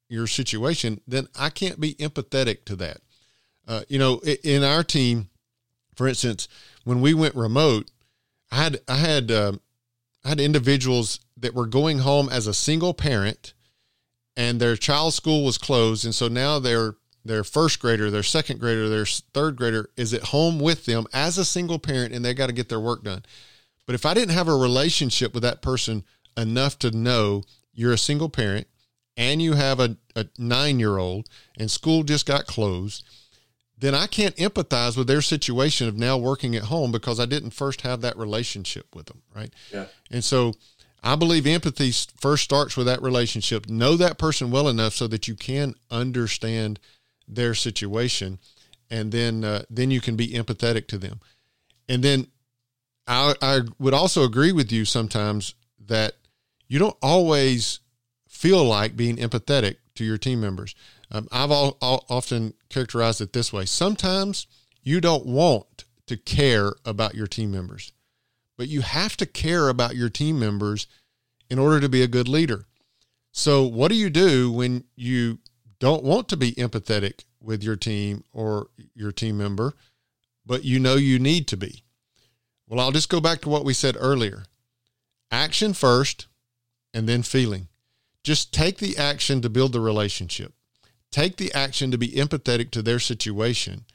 your 0.10 0.26
situation, 0.26 1.00
then 1.08 1.28
I 1.38 1.52
can't 1.52 1.80
be 1.80 1.94
empathetic 1.96 2.66
to 2.66 2.76
that. 2.78 3.02
Uh, 3.68 3.82
you 3.88 4.00
know, 4.00 4.20
in 4.44 4.64
our 4.64 4.84
team, 4.84 5.30
for 5.96 6.08
instance, 6.08 6.48
when 6.86 7.02
we 7.02 7.14
went 7.14 7.36
remote, 7.36 7.92
I 8.52 8.64
had 8.64 8.80
I 8.88 8.96
had 8.96 9.30
uh, 9.30 9.54
I 10.26 10.30
had 10.30 10.40
individuals 10.40 11.20
that 11.38 11.54
were 11.54 11.68
going 11.68 12.00
home 12.00 12.30
as 12.30 12.48
a 12.48 12.54
single 12.54 12.96
parent 12.96 13.54
and 14.36 14.60
their 14.60 14.76
child's 14.76 15.16
school 15.16 15.46
was 15.46 15.60
closed, 15.60 16.04
and 16.04 16.16
so 16.16 16.28
now 16.28 16.58
their 16.58 16.96
their 17.26 17.44
first 17.44 17.80
grader, 17.80 18.10
their 18.10 18.24
second 18.24 18.60
grader, 18.60 18.90
their 18.90 19.06
third 19.06 19.56
grader 19.56 19.92
is 19.96 20.16
at 20.16 20.24
home 20.24 20.60
with 20.60 20.86
them 20.86 21.06
as 21.14 21.38
a 21.38 21.46
single 21.46 21.78
parent, 21.78 22.12
and 22.12 22.26
they 22.26 22.34
got 22.34 22.48
to 22.48 22.54
get 22.54 22.70
their 22.70 22.80
work 22.80 23.04
done. 23.04 23.24
But 23.88 23.96
if 23.96 24.06
I 24.06 24.14
didn't 24.14 24.36
have 24.36 24.48
a 24.48 24.56
relationship 24.56 25.34
with 25.34 25.42
that 25.42 25.64
person 25.64 26.04
enough 26.38 26.78
to 26.80 26.92
know 26.92 27.44
you're 27.74 27.94
a 27.94 27.98
single 27.98 28.30
parent 28.30 28.68
and 29.16 29.42
you 29.42 29.54
have 29.54 29.80
a, 29.80 29.98
a 30.16 30.28
nine 30.38 30.78
year 30.78 30.98
old 30.98 31.28
and 31.58 31.72
school 31.72 32.04
just 32.04 32.28
got 32.28 32.46
closed, 32.46 33.04
then 33.80 33.96
I 33.96 34.06
can't 34.06 34.36
empathize 34.36 34.98
with 34.98 35.08
their 35.08 35.22
situation 35.22 35.88
of 35.88 35.98
now 35.98 36.18
working 36.18 36.56
at 36.56 36.64
home 36.64 36.92
because 36.92 37.20
I 37.20 37.26
didn't 37.26 37.52
first 37.52 37.82
have 37.82 38.02
that 38.02 38.18
relationship 38.18 38.96
with 38.96 39.08
them. 39.08 39.24
Right. 39.34 39.54
Yeah. 39.72 39.86
And 40.12 40.24
so 40.24 40.54
I 41.04 41.16
believe 41.16 41.48
empathy 41.48 41.92
first 42.20 42.44
starts 42.44 42.76
with 42.76 42.88
that 42.88 43.02
relationship. 43.02 43.70
Know 43.70 43.96
that 43.96 44.18
person 44.18 44.52
well 44.52 44.68
enough 44.68 44.94
so 44.94 45.08
that 45.08 45.28
you 45.28 45.36
can 45.36 45.76
understand 45.90 46.80
their 47.28 47.54
situation, 47.54 48.40
and 48.90 49.12
then 49.12 49.44
uh, 49.44 49.64
then 49.70 49.92
you 49.92 50.02
can 50.02 50.16
be 50.16 50.30
empathetic 50.30 50.88
to 50.88 50.98
them. 50.98 51.20
And 51.88 52.04
then 52.04 52.28
I, 53.08 53.34
I 53.42 53.62
would 53.80 53.94
also 53.94 54.24
agree 54.24 54.52
with 54.52 54.72
you 54.72 54.86
sometimes 54.86 55.56
that 55.88 56.14
you 56.68 56.80
don't 56.80 56.98
always 57.02 57.80
feel 58.28 58.64
like 58.64 58.98
being 58.98 59.18
empathetic 59.18 59.78
to 59.96 60.04
your 60.04 60.18
team 60.18 60.42
members. 60.42 60.76
Um, 61.10 61.28
I've 61.32 61.52
all, 61.52 61.78
all, 61.82 62.06
often 62.10 62.54
characterized 62.70 63.22
it 63.22 63.34
this 63.34 63.54
way: 63.54 63.66
sometimes 63.66 64.48
you 64.84 65.00
don't 65.00 65.26
want 65.26 65.86
to 66.08 66.18
care 66.18 66.74
about 66.86 67.16
your 67.16 67.28
team 67.28 67.52
members 67.52 67.92
but 68.58 68.68
you 68.68 68.82
have 68.82 69.16
to 69.18 69.26
care 69.26 69.70
about 69.70 69.96
your 69.96 70.10
team 70.10 70.40
members 70.40 70.88
in 71.50 71.60
order 71.60 71.80
to 71.80 71.88
be 71.88 72.02
a 72.02 72.08
good 72.08 72.28
leader. 72.28 72.66
So, 73.32 73.64
what 73.64 73.90
do 73.90 73.96
you 73.96 74.10
do 74.10 74.52
when 74.52 74.84
you 74.96 75.38
don't 75.80 76.04
want 76.04 76.28
to 76.30 76.38
be 76.38 76.54
empathetic 76.54 77.26
with 77.40 77.64
your 77.64 77.76
team 77.76 78.24
or 78.34 78.68
your 78.96 79.12
team 79.12 79.38
member, 79.38 79.74
but 80.46 80.66
you 80.66 80.80
know 80.80 80.96
you 80.96 81.20
need 81.20 81.48
to 81.50 81.58
be? 81.58 81.84
Well, 82.68 82.80
I'll 82.80 82.92
just 82.92 83.10
go 83.10 83.22
back 83.22 83.42
to 83.42 83.50
what 83.50 83.66
we 83.66 83.74
said 83.74 83.96
earlier 84.00 84.44
action 85.30 85.74
first 85.74 86.28
and 86.94 87.08
then 87.08 87.22
feeling. 87.22 87.68
Just 88.24 88.54
take 88.54 88.78
the 88.78 88.98
action 88.98 89.42
to 89.42 89.50
build 89.50 89.74
the 89.74 89.80
relationship, 89.82 90.54
take 91.12 91.38
the 91.38 91.54
action 91.54 91.92
to 91.92 91.98
be 91.98 92.10
empathetic 92.10 92.72
to 92.72 92.82
their 92.82 93.00
situation, 93.00 93.86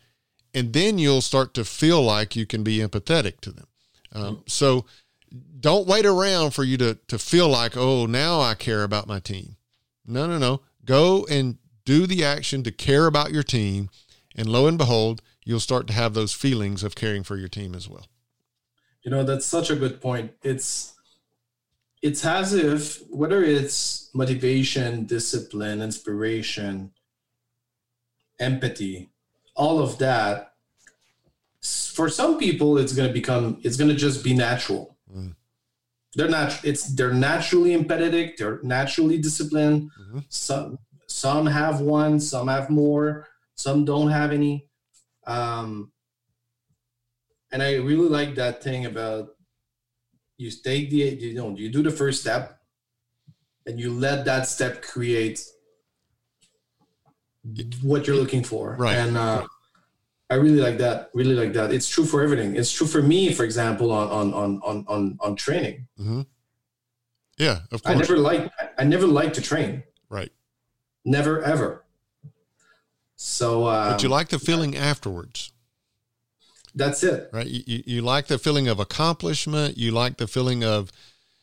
and 0.54 0.72
then 0.72 0.98
you'll 0.98 1.22
start 1.22 1.54
to 1.54 1.64
feel 1.64 2.02
like 2.02 2.36
you 2.36 2.46
can 2.46 2.62
be 2.62 2.78
empathetic 2.78 3.40
to 3.40 3.50
them. 3.50 3.66
Um, 4.14 4.42
so 4.46 4.84
don't 5.60 5.86
wait 5.86 6.04
around 6.04 6.52
for 6.52 6.64
you 6.64 6.76
to, 6.78 6.98
to 7.08 7.18
feel 7.18 7.48
like, 7.48 7.76
oh, 7.76 8.06
now 8.06 8.40
I 8.40 8.54
care 8.54 8.82
about 8.82 9.06
my 9.06 9.18
team. 9.18 9.56
No, 10.06 10.26
no, 10.26 10.38
no. 10.38 10.60
Go 10.84 11.26
and 11.30 11.58
do 11.84 12.06
the 12.06 12.24
action 12.24 12.62
to 12.64 12.72
care 12.72 13.06
about 13.06 13.32
your 13.32 13.42
team. 13.42 13.88
And 14.34 14.48
lo 14.48 14.66
and 14.66 14.78
behold, 14.78 15.22
you'll 15.44 15.60
start 15.60 15.86
to 15.88 15.92
have 15.92 16.14
those 16.14 16.32
feelings 16.32 16.82
of 16.82 16.94
caring 16.94 17.22
for 17.22 17.36
your 17.36 17.48
team 17.48 17.74
as 17.74 17.88
well. 17.88 18.06
You 19.03 19.11
know, 19.11 19.24
that's 19.24 19.46
such 19.46 19.70
a 19.70 19.76
good 19.76 20.00
point. 20.00 20.32
It's, 20.42 20.94
it's 22.03 22.24
as 22.24 22.55
if 22.55 23.03
whether 23.11 23.42
it's 23.42 24.11
motivation, 24.14 25.07
discipline, 25.07 25.82
inspiration, 25.82 26.92
empathy, 28.38 29.11
all 29.55 29.80
of 29.80 29.98
that 29.98 30.53
for 31.62 32.09
some 32.09 32.38
people 32.38 32.78
it's 32.78 32.92
going 32.92 33.07
to 33.07 33.12
become 33.12 33.59
it's 33.62 33.76
going 33.76 33.88
to 33.88 33.96
just 33.96 34.24
be 34.24 34.34
natural 34.34 34.96
mm. 35.14 35.34
they're 36.14 36.28
not 36.28 36.59
it's 36.64 36.94
they're 36.94 37.14
naturally 37.14 37.76
empathetic 37.76 38.36
they're 38.36 38.59
naturally 38.62 39.18
disciplined 39.18 39.90
mm-hmm. 40.00 40.18
some 40.28 40.78
some 41.07 41.46
have 41.46 41.80
one 41.80 42.18
some 42.18 42.48
have 42.48 42.68
more 42.68 43.28
some 43.55 43.84
don't 43.84 44.11
have 44.11 44.32
any 44.32 44.66
um 45.26 45.91
and 47.53 47.62
i 47.62 47.74
really 47.74 48.09
like 48.09 48.34
that 48.34 48.62
thing 48.62 48.86
about 48.86 49.28
you 50.38 50.50
take 50.50 50.90
the 50.90 50.96
you 50.96 51.34
know 51.34 51.55
you 51.57 51.68
do 51.68 51.82
the 51.82 51.90
first 51.90 52.20
step 52.20 52.59
and 53.66 53.78
you 53.78 53.90
let 53.92 54.24
that 54.24 54.46
step 54.48 54.82
create 54.82 55.44
what 57.82 58.07
you're 58.07 58.16
looking 58.16 58.42
for 58.42 58.76
right 58.78 58.96
and 58.96 59.16
uh 59.16 59.46
I 60.32 60.36
really 60.36 60.62
like 60.62 60.78
that. 60.78 61.11
Really 61.12 61.34
like 61.34 61.53
that. 61.53 61.74
It's 61.74 61.86
true 61.86 62.07
for 62.07 62.22
everything. 62.22 62.57
It's 62.57 62.72
true 62.72 62.86
for 62.86 63.03
me, 63.03 63.34
for 63.34 63.44
example, 63.44 63.92
on 63.92 64.09
on 64.32 64.62
on 64.62 64.84
on 64.88 65.18
on 65.20 65.36
training. 65.36 65.88
Mm-hmm. 66.00 66.22
Yeah, 67.36 67.59
of 67.70 67.82
course. 67.82 67.96
I 67.96 67.98
never 67.98 68.16
like 68.16 68.50
I 68.78 68.84
never 68.84 69.07
like 69.07 69.34
to 69.34 69.42
train. 69.42 69.82
Right. 70.09 70.32
Never 71.05 71.42
ever. 71.42 71.84
So. 73.16 73.66
Um, 73.66 73.92
but 73.92 74.03
you 74.03 74.09
like 74.09 74.30
the 74.30 74.38
feeling 74.38 74.74
afterwards. 74.74 75.51
That's 76.74 77.02
it. 77.02 77.28
Right. 77.32 77.46
You, 77.46 77.62
you, 77.66 77.82
you 77.86 78.02
like 78.02 78.26
the 78.26 78.38
feeling 78.38 78.68
of 78.68 78.80
accomplishment. 78.80 79.76
You 79.76 79.90
like 79.92 80.16
the 80.16 80.26
feeling 80.26 80.64
of, 80.64 80.90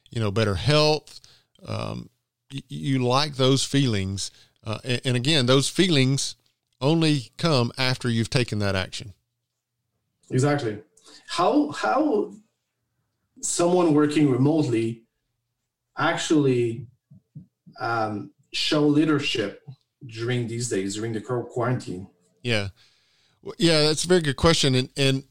you 0.10 0.20
know, 0.20 0.32
better 0.32 0.56
health. 0.56 1.20
Um, 1.66 2.10
you, 2.50 2.62
you 2.68 3.06
like 3.06 3.36
those 3.36 3.64
feelings, 3.64 4.32
uh, 4.64 4.80
and, 4.84 5.02
and 5.06 5.18
again, 5.18 5.46
those 5.46 5.70
feelings 5.70 6.36
only 6.82 7.32
come 7.38 7.72
after 7.78 8.10
you've 8.10 8.30
taken 8.30 8.60
that 8.60 8.76
action. 8.76 9.14
Exactly. 10.30 10.80
How 11.28 11.72
how 11.72 12.34
someone 13.42 13.94
working 13.94 14.32
remotely 14.32 15.04
actually 15.98 16.88
um, 17.80 18.32
show 18.54 18.88
leadership 18.88 19.62
during 20.06 20.48
these 20.48 20.70
days 20.70 20.96
during 20.96 21.14
the 21.14 21.22
quarantine? 21.22 22.08
Yeah, 22.42 22.70
yeah, 23.58 23.84
that's 23.84 24.04
a 24.04 24.08
very 24.08 24.22
good 24.22 24.36
question. 24.36 24.76
And 24.76 24.90
and 24.98 25.24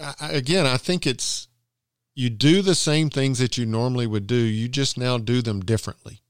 I, 0.00 0.32
again, 0.32 0.66
I 0.66 0.76
think 0.76 1.06
it's 1.06 1.48
you 2.14 2.30
do 2.30 2.62
the 2.62 2.74
same 2.74 3.10
things 3.10 3.38
that 3.38 3.58
you 3.58 3.66
normally 3.66 4.06
would 4.06 4.26
do. 4.26 4.36
You 4.36 4.68
just 4.68 4.96
now 4.96 5.18
do 5.18 5.42
them 5.42 5.60
differently. 5.60 6.20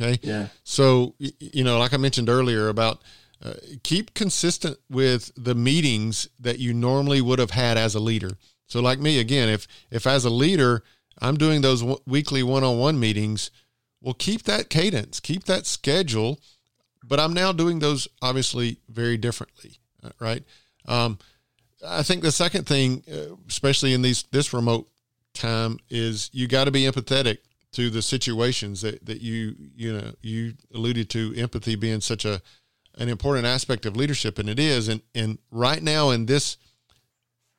Okay. 0.00 0.18
Yeah. 0.22 0.48
So 0.64 1.14
you 1.18 1.64
know, 1.64 1.78
like 1.78 1.92
I 1.92 1.98
mentioned 1.98 2.28
earlier 2.28 2.68
about 2.68 3.02
uh, 3.44 3.54
keep 3.82 4.14
consistent 4.14 4.78
with 4.88 5.32
the 5.36 5.54
meetings 5.54 6.28
that 6.38 6.58
you 6.58 6.72
normally 6.72 7.20
would 7.20 7.38
have 7.38 7.50
had 7.50 7.76
as 7.76 7.94
a 7.94 8.00
leader. 8.00 8.30
So, 8.66 8.80
like 8.80 9.00
me, 9.00 9.18
again, 9.18 9.48
if 9.48 9.66
if 9.90 10.06
as 10.06 10.24
a 10.24 10.30
leader 10.30 10.82
I'm 11.18 11.36
doing 11.36 11.60
those 11.60 11.80
w- 11.80 12.00
weekly 12.06 12.42
one-on-one 12.42 12.98
meetings, 12.98 13.50
well, 14.00 14.14
keep 14.14 14.44
that 14.44 14.70
cadence, 14.70 15.20
keep 15.20 15.44
that 15.44 15.66
schedule. 15.66 16.40
But 17.04 17.18
I'm 17.18 17.32
now 17.32 17.52
doing 17.52 17.80
those 17.80 18.06
obviously 18.22 18.78
very 18.88 19.16
differently, 19.16 19.80
right? 20.20 20.42
Um, 20.86 21.18
I 21.86 22.02
think 22.02 22.22
the 22.22 22.32
second 22.32 22.66
thing, 22.66 23.02
uh, 23.12 23.34
especially 23.48 23.92
in 23.92 24.02
these 24.02 24.24
this 24.30 24.52
remote 24.52 24.88
time, 25.34 25.78
is 25.90 26.30
you 26.32 26.46
got 26.46 26.64
to 26.64 26.70
be 26.70 26.82
empathetic 26.82 27.38
to 27.72 27.90
the 27.90 28.02
situations 28.02 28.82
that 28.82 29.04
that 29.06 29.20
you 29.20 29.54
you 29.76 29.92
know 29.92 30.12
you 30.22 30.54
alluded 30.74 31.10
to 31.10 31.34
empathy 31.36 31.74
being 31.74 32.00
such 32.00 32.24
a 32.24 32.40
an 32.98 33.08
important 33.08 33.46
aspect 33.46 33.86
of 33.86 33.96
leadership, 33.96 34.38
and 34.38 34.48
it 34.48 34.58
is. 34.58 34.88
And 34.88 35.02
and 35.14 35.38
right 35.50 35.82
now 35.82 36.10
in 36.10 36.26
this 36.26 36.56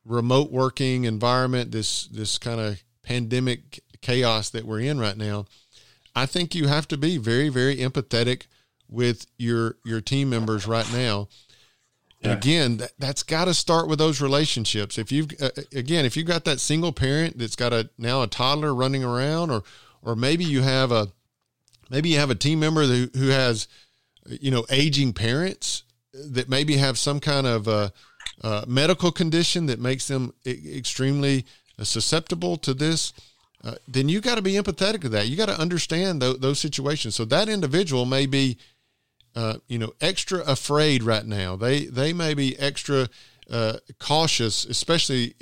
remote 0.06 0.52
working 0.52 1.06
environment, 1.06 1.72
this 1.72 2.06
this 2.08 2.38
kind 2.38 2.60
of 2.60 2.84
pandemic 3.04 3.82
chaos 4.02 4.50
that 4.52 4.66
we're 4.66 4.82
in 4.82 5.00
right 5.00 5.18
now, 5.18 5.46
I 6.16 6.26
think 6.26 6.56
you 6.56 6.68
have 6.68 6.88
to 6.90 6.98
be 6.98 7.18
very 7.18 7.50
very 7.50 7.78
empathetic 7.78 8.44
with 8.90 9.26
your 9.38 9.78
your 9.84 10.02
team 10.02 10.30
members 10.30 10.68
right 10.68 10.92
now. 10.94 11.28
Yeah. 12.24 12.34
Again, 12.34 12.78
that, 12.78 12.92
that's 12.98 13.24
got 13.24 13.46
to 13.46 13.54
start 13.54 13.88
with 13.88 14.00
those 14.00 14.22
relationships. 14.22 14.98
If 14.98 15.12
you've 15.12 15.30
uh, 15.42 15.50
again, 15.76 16.06
if 16.06 16.16
you've 16.16 16.28
got 16.28 16.46
that 16.46 16.60
single 16.60 16.94
parent 16.94 17.38
that's 17.38 17.56
got 17.56 17.74
a 17.74 17.90
now 17.98 18.22
a 18.22 18.28
toddler 18.28 18.74
running 18.74 19.04
around, 19.04 19.52
or 19.52 19.64
or 20.02 20.16
maybe 20.16 20.46
you 20.46 20.62
have 20.62 20.92
a 20.92 21.10
maybe 21.90 22.10
you 22.10 22.20
have 22.20 22.30
a 22.30 22.36
team 22.36 22.60
member 22.60 22.84
who, 22.84 23.10
who 23.14 23.28
has 23.28 23.68
you 24.26 24.52
know, 24.52 24.66
aging 24.70 25.14
parents 25.14 25.84
that 26.14 26.50
maybe 26.50 26.78
have 26.78 26.98
some 26.98 27.20
kind 27.20 27.48
of 27.48 27.68
uh, 27.68 27.90
uh, 28.42 28.64
medical 28.68 29.12
condition 29.12 29.66
that 29.66 29.80
makes 29.80 30.08
them 30.08 30.34
e- 30.46 30.78
extremely 30.78 31.46
susceptible 31.82 32.58
to 32.58 32.74
this, 32.74 33.14
uh, 33.64 33.76
then 33.88 34.10
you 34.10 34.22
got 34.22 34.36
to 34.36 34.42
be 34.42 34.54
empathetic 34.54 35.02
to 35.02 35.10
that. 35.10 35.28
You 35.28 35.36
got 35.36 35.48
to 35.48 35.60
understand 35.60 36.22
th- 36.22 36.40
those 36.40 36.60
situations. 36.60 37.16
So 37.16 37.26
that 37.26 37.50
individual 37.50 38.06
may 38.06 38.26
be, 38.26 38.58
uh, 39.36 39.56
you 39.68 39.78
know, 39.80 39.94
extra 40.00 40.40
afraid 40.40 41.04
right 41.04 41.26
now. 41.26 41.56
They 41.56 41.86
they 41.86 42.14
may 42.14 42.34
be 42.34 42.58
extra 42.60 43.08
uh, 43.50 43.78
cautious, 44.00 44.66
especially 44.66 45.36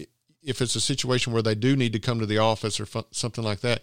if 0.43 0.61
it's 0.61 0.75
a 0.75 0.81
situation 0.81 1.33
where 1.33 1.41
they 1.41 1.55
do 1.55 1.75
need 1.75 1.93
to 1.93 1.99
come 1.99 2.19
to 2.19 2.25
the 2.25 2.37
office 2.37 2.79
or 2.79 2.87
something 3.11 3.43
like 3.43 3.61
that. 3.61 3.81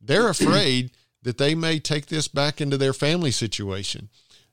They're 0.00 0.28
afraid 0.30 0.90
that 1.22 1.38
they 1.38 1.54
may 1.54 1.80
take 1.80 2.06
this 2.06 2.28
back 2.28 2.60
into 2.60 2.76
their 2.76 2.92
family 2.92 3.30
situation. 3.30 4.08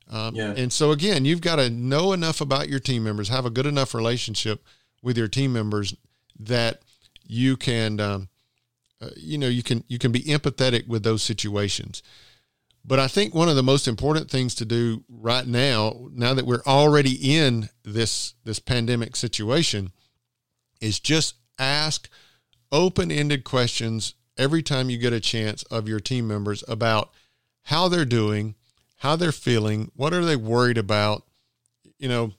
Um, 0.10 0.36
yeah. 0.36 0.54
And 0.56 0.72
so 0.72 0.91
again, 0.91 1.26
you've 1.26 1.41
got 1.41 1.58
to 1.58 1.70
know 1.70 2.14
enough 2.14 2.41
about 2.41 2.70
your 2.70 2.80
team 2.80 3.04
members, 3.04 3.30
have 3.30 3.45
a 3.45 3.49
good 3.49 3.66
enough 3.66 3.93
relationship 3.93 4.64
with 5.01 5.18
your 5.18 5.28
team 5.28 5.54
members 5.54 5.95
that 6.39 6.82
you 7.26 7.58
can, 7.58 7.99
um, 7.99 8.30
uh, 9.01 9.10
you 9.16 9.38
know, 9.38 9.47
you 9.47 9.64
can 9.64 9.84
you 9.88 9.99
can 9.99 10.12
be 10.12 10.22
empathetic 10.22 10.88
with 10.88 11.04
those 11.04 11.24
situations. 11.24 12.01
But 12.86 13.00
I 13.00 13.08
think 13.08 13.34
one 13.34 13.48
of 13.48 13.56
the 13.56 13.64
most 13.64 13.88
important 13.88 14.30
things 14.30 14.56
to 14.56 14.66
do 14.66 15.04
right 15.08 15.48
now, 15.48 16.10
now 16.12 16.34
that 16.34 16.46
we're 16.46 16.64
already 16.68 17.36
in 17.38 17.70
this 17.84 18.34
this 18.44 18.60
pandemic 18.60 19.16
situation, 19.16 19.92
is 20.82 21.00
just 21.00 21.36
ask 21.58 22.10
open-ended 22.72 23.44
questions 23.46 24.16
every 24.38 24.62
time 24.62 24.90
you 24.90 24.98
get 24.98 25.14
a 25.14 25.20
chance 25.20 25.64
of 25.64 25.88
your 25.88 26.00
team 26.00 26.28
members 26.28 26.64
about 26.68 27.12
how 27.64 27.88
they're 27.88 28.04
doing, 28.04 28.56
how 28.98 29.16
they're 29.16 29.32
feeling, 29.32 29.92
what 29.96 30.14
are 30.14 30.26
they 30.26 30.36
worried 30.36 30.78
about. 30.78 31.24
You 32.00 32.10
know, 32.10 32.34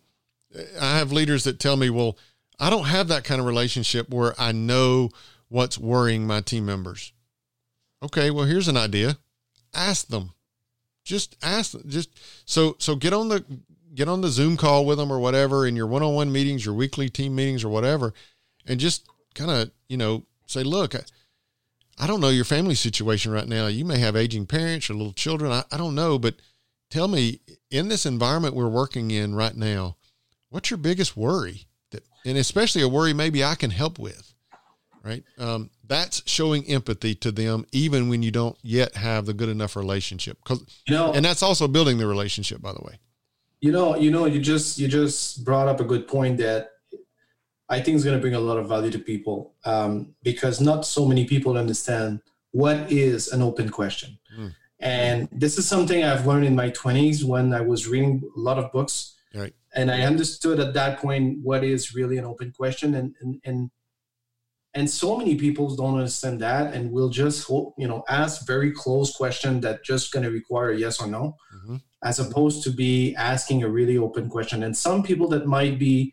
I 0.79 0.99
have 0.99 1.13
leaders 1.13 1.45
that 1.45 1.59
tell 1.59 1.77
me, 1.77 1.89
well, 1.89 2.19
I 2.59 2.69
don't 2.69 2.87
have 2.87 3.09
that 3.09 3.25
kind 3.25 3.41
of 3.41 3.47
relationship 3.47 4.11
where 4.11 4.35
I 4.39 4.53
know 4.53 5.11
what's 5.49 5.79
worrying 5.79 6.27
my 6.27 6.41
team 6.41 6.67
members. 6.67 7.13
Okay, 8.03 8.31
well, 8.31 8.45
here's 8.45 8.69
an 8.69 8.77
idea. 8.77 9.17
Ask 9.75 10.09
them. 10.09 10.33
Just 11.05 11.37
ask 11.43 11.73
them. 11.73 11.85
Just 11.89 12.11
so 12.47 12.77
so 12.79 12.97
get 12.97 13.13
on 13.13 13.29
the 13.29 13.45
get 13.95 14.09
on 14.09 14.21
the 14.21 14.29
Zoom 14.29 14.57
call 14.57 14.85
with 14.85 14.99
them 14.99 15.13
or 15.13 15.21
whatever 15.21 15.67
in 15.67 15.77
your 15.77 15.87
one-on-one 15.87 16.33
meetings, 16.33 16.65
your 16.65 16.75
weekly 16.75 17.09
team 17.09 17.35
meetings 17.35 17.63
or 17.63 17.69
whatever, 17.69 18.13
and 18.67 18.81
just 18.81 19.07
kind 19.35 19.51
of, 19.51 19.71
you 19.89 19.97
know, 19.97 20.25
say, 20.47 20.63
look, 20.63 20.95
I, 20.95 21.01
I, 21.99 22.07
don't 22.07 22.21
know 22.21 22.29
your 22.29 22.45
family 22.45 22.75
situation 22.75 23.31
right 23.31 23.47
now. 23.47 23.69
You 23.69 23.85
may 23.85 23.99
have 23.99 24.17
aging 24.17 24.47
parents 24.47 24.91
or 24.91 24.95
little 24.95 25.13
children. 25.13 25.53
I, 25.53 25.63
I 25.71 25.77
don't 25.77 25.95
know, 25.95 26.19
but 26.19 26.35
tell 26.91 27.09
me 27.09 27.41
in 27.71 27.89
this 27.89 28.05
environment 28.05 28.55
we're 28.55 28.69
working 28.69 29.11
in 29.11 29.35
right 29.35 29.57
now, 29.57 29.97
what's 30.49 30.71
your 30.71 30.79
biggest 30.79 31.17
worry 31.17 31.67
that, 31.91 32.05
and 32.25 32.37
especially 32.37 32.83
a 32.83 32.89
worry 32.89 33.13
maybe 33.13 33.45
I 33.45 33.55
can 33.55 33.71
help 33.71 33.99
with, 33.99 34.35
right? 35.05 35.23
Um, 35.39 35.71
that's 35.87 36.23
showing 36.27 36.65
empathy 36.67 37.15
to 37.17 37.31
them, 37.33 37.67
even 37.73 38.09
when 38.09 38.23
you 38.23 38.31
don't 38.31 38.57
yet 38.63 38.97
have 38.97 39.27
the 39.27 39.35
good 39.35 39.49
enough 39.49 39.77
relationship. 39.77 40.39
Cause, 40.45 40.65
you 40.87 40.95
know, 40.95 41.13
and 41.13 41.25
that's 41.25 41.43
also 41.43 41.69
building 41.69 41.99
the 41.99 42.07
relationship, 42.07 42.61
by 42.61 42.73
the 42.73 42.83
way. 42.83 42.99
You 43.61 43.73
know, 43.73 43.97
you 43.97 44.11
know, 44.11 44.27
you 44.27 44.41
just, 44.41 44.79
you 44.79 44.89
just 44.89 45.45
brought 45.45 45.69
up 45.69 45.81
a 45.81 45.85
good 45.85 46.07
point 46.07 46.39
that 46.39 46.71
I 47.69 47.81
think 47.81 47.97
is 47.97 48.05
going 48.05 48.17
to 48.17 48.21
bring 48.21 48.35
a 48.35 48.41
lot 48.41 48.59
of 48.59 48.69
value 48.69 48.91
to 48.91 48.99
people 48.99 49.55
um, 49.65 50.15
because 50.23 50.61
not 50.61 50.85
so 50.85 51.07
many 51.07 51.25
people 51.25 51.57
understand 51.57 52.21
what 52.51 52.91
is 52.93 53.29
an 53.29 53.43
open 53.43 53.69
question. 53.69 54.19
Mm. 54.39 54.55
And 54.81 55.29
this 55.33 55.57
is 55.57 55.67
something 55.67 56.05
I've 56.05 56.27
learned 56.27 56.45
in 56.45 56.55
my 56.55 56.71
20s 56.71 57.25
when 57.25 57.55
I 57.55 57.63
was 57.63 57.89
reading 57.89 58.23
a 58.37 58.39
lot 58.39 58.59
of 58.59 58.71
books. 58.71 59.15
Right. 59.35 59.55
And 59.75 59.91
I 59.91 60.03
understood 60.03 60.61
at 60.61 60.75
that 60.75 60.99
point 60.99 61.39
what 61.43 61.65
is 61.65 61.95
really 61.95 62.19
an 62.19 62.25
open 62.25 62.53
question. 62.53 62.95
And, 62.95 63.15
and, 63.21 63.41
and, 63.45 63.71
and 64.75 64.91
so 64.91 65.17
many 65.17 65.37
people 65.37 65.75
don't 65.77 65.95
understand 65.95 66.41
that 66.41 66.75
and 66.75 66.91
will 66.91 67.09
just 67.09 67.49
you 67.49 67.89
know 67.89 68.05
ask 68.09 68.47
very 68.47 68.71
close 68.73 69.15
question 69.15 69.61
that 69.61 69.85
just 69.85 70.13
going 70.13 70.25
to 70.25 70.31
require 70.31 70.71
a 70.71 70.79
yes 70.79 71.01
or 71.01 71.07
no 71.07 71.37
mm-hmm. 71.55 71.77
as 72.03 72.19
opposed 72.19 72.63
to 72.65 72.71
be 72.71 73.15
asking 73.17 73.63
a 73.63 73.69
really 73.69 73.99
open 73.99 74.29
question 74.29 74.63
and 74.65 74.77
some 74.77 75.03
people 75.03 75.29
that 75.29 75.47
might 75.47 75.79
be 75.79 76.13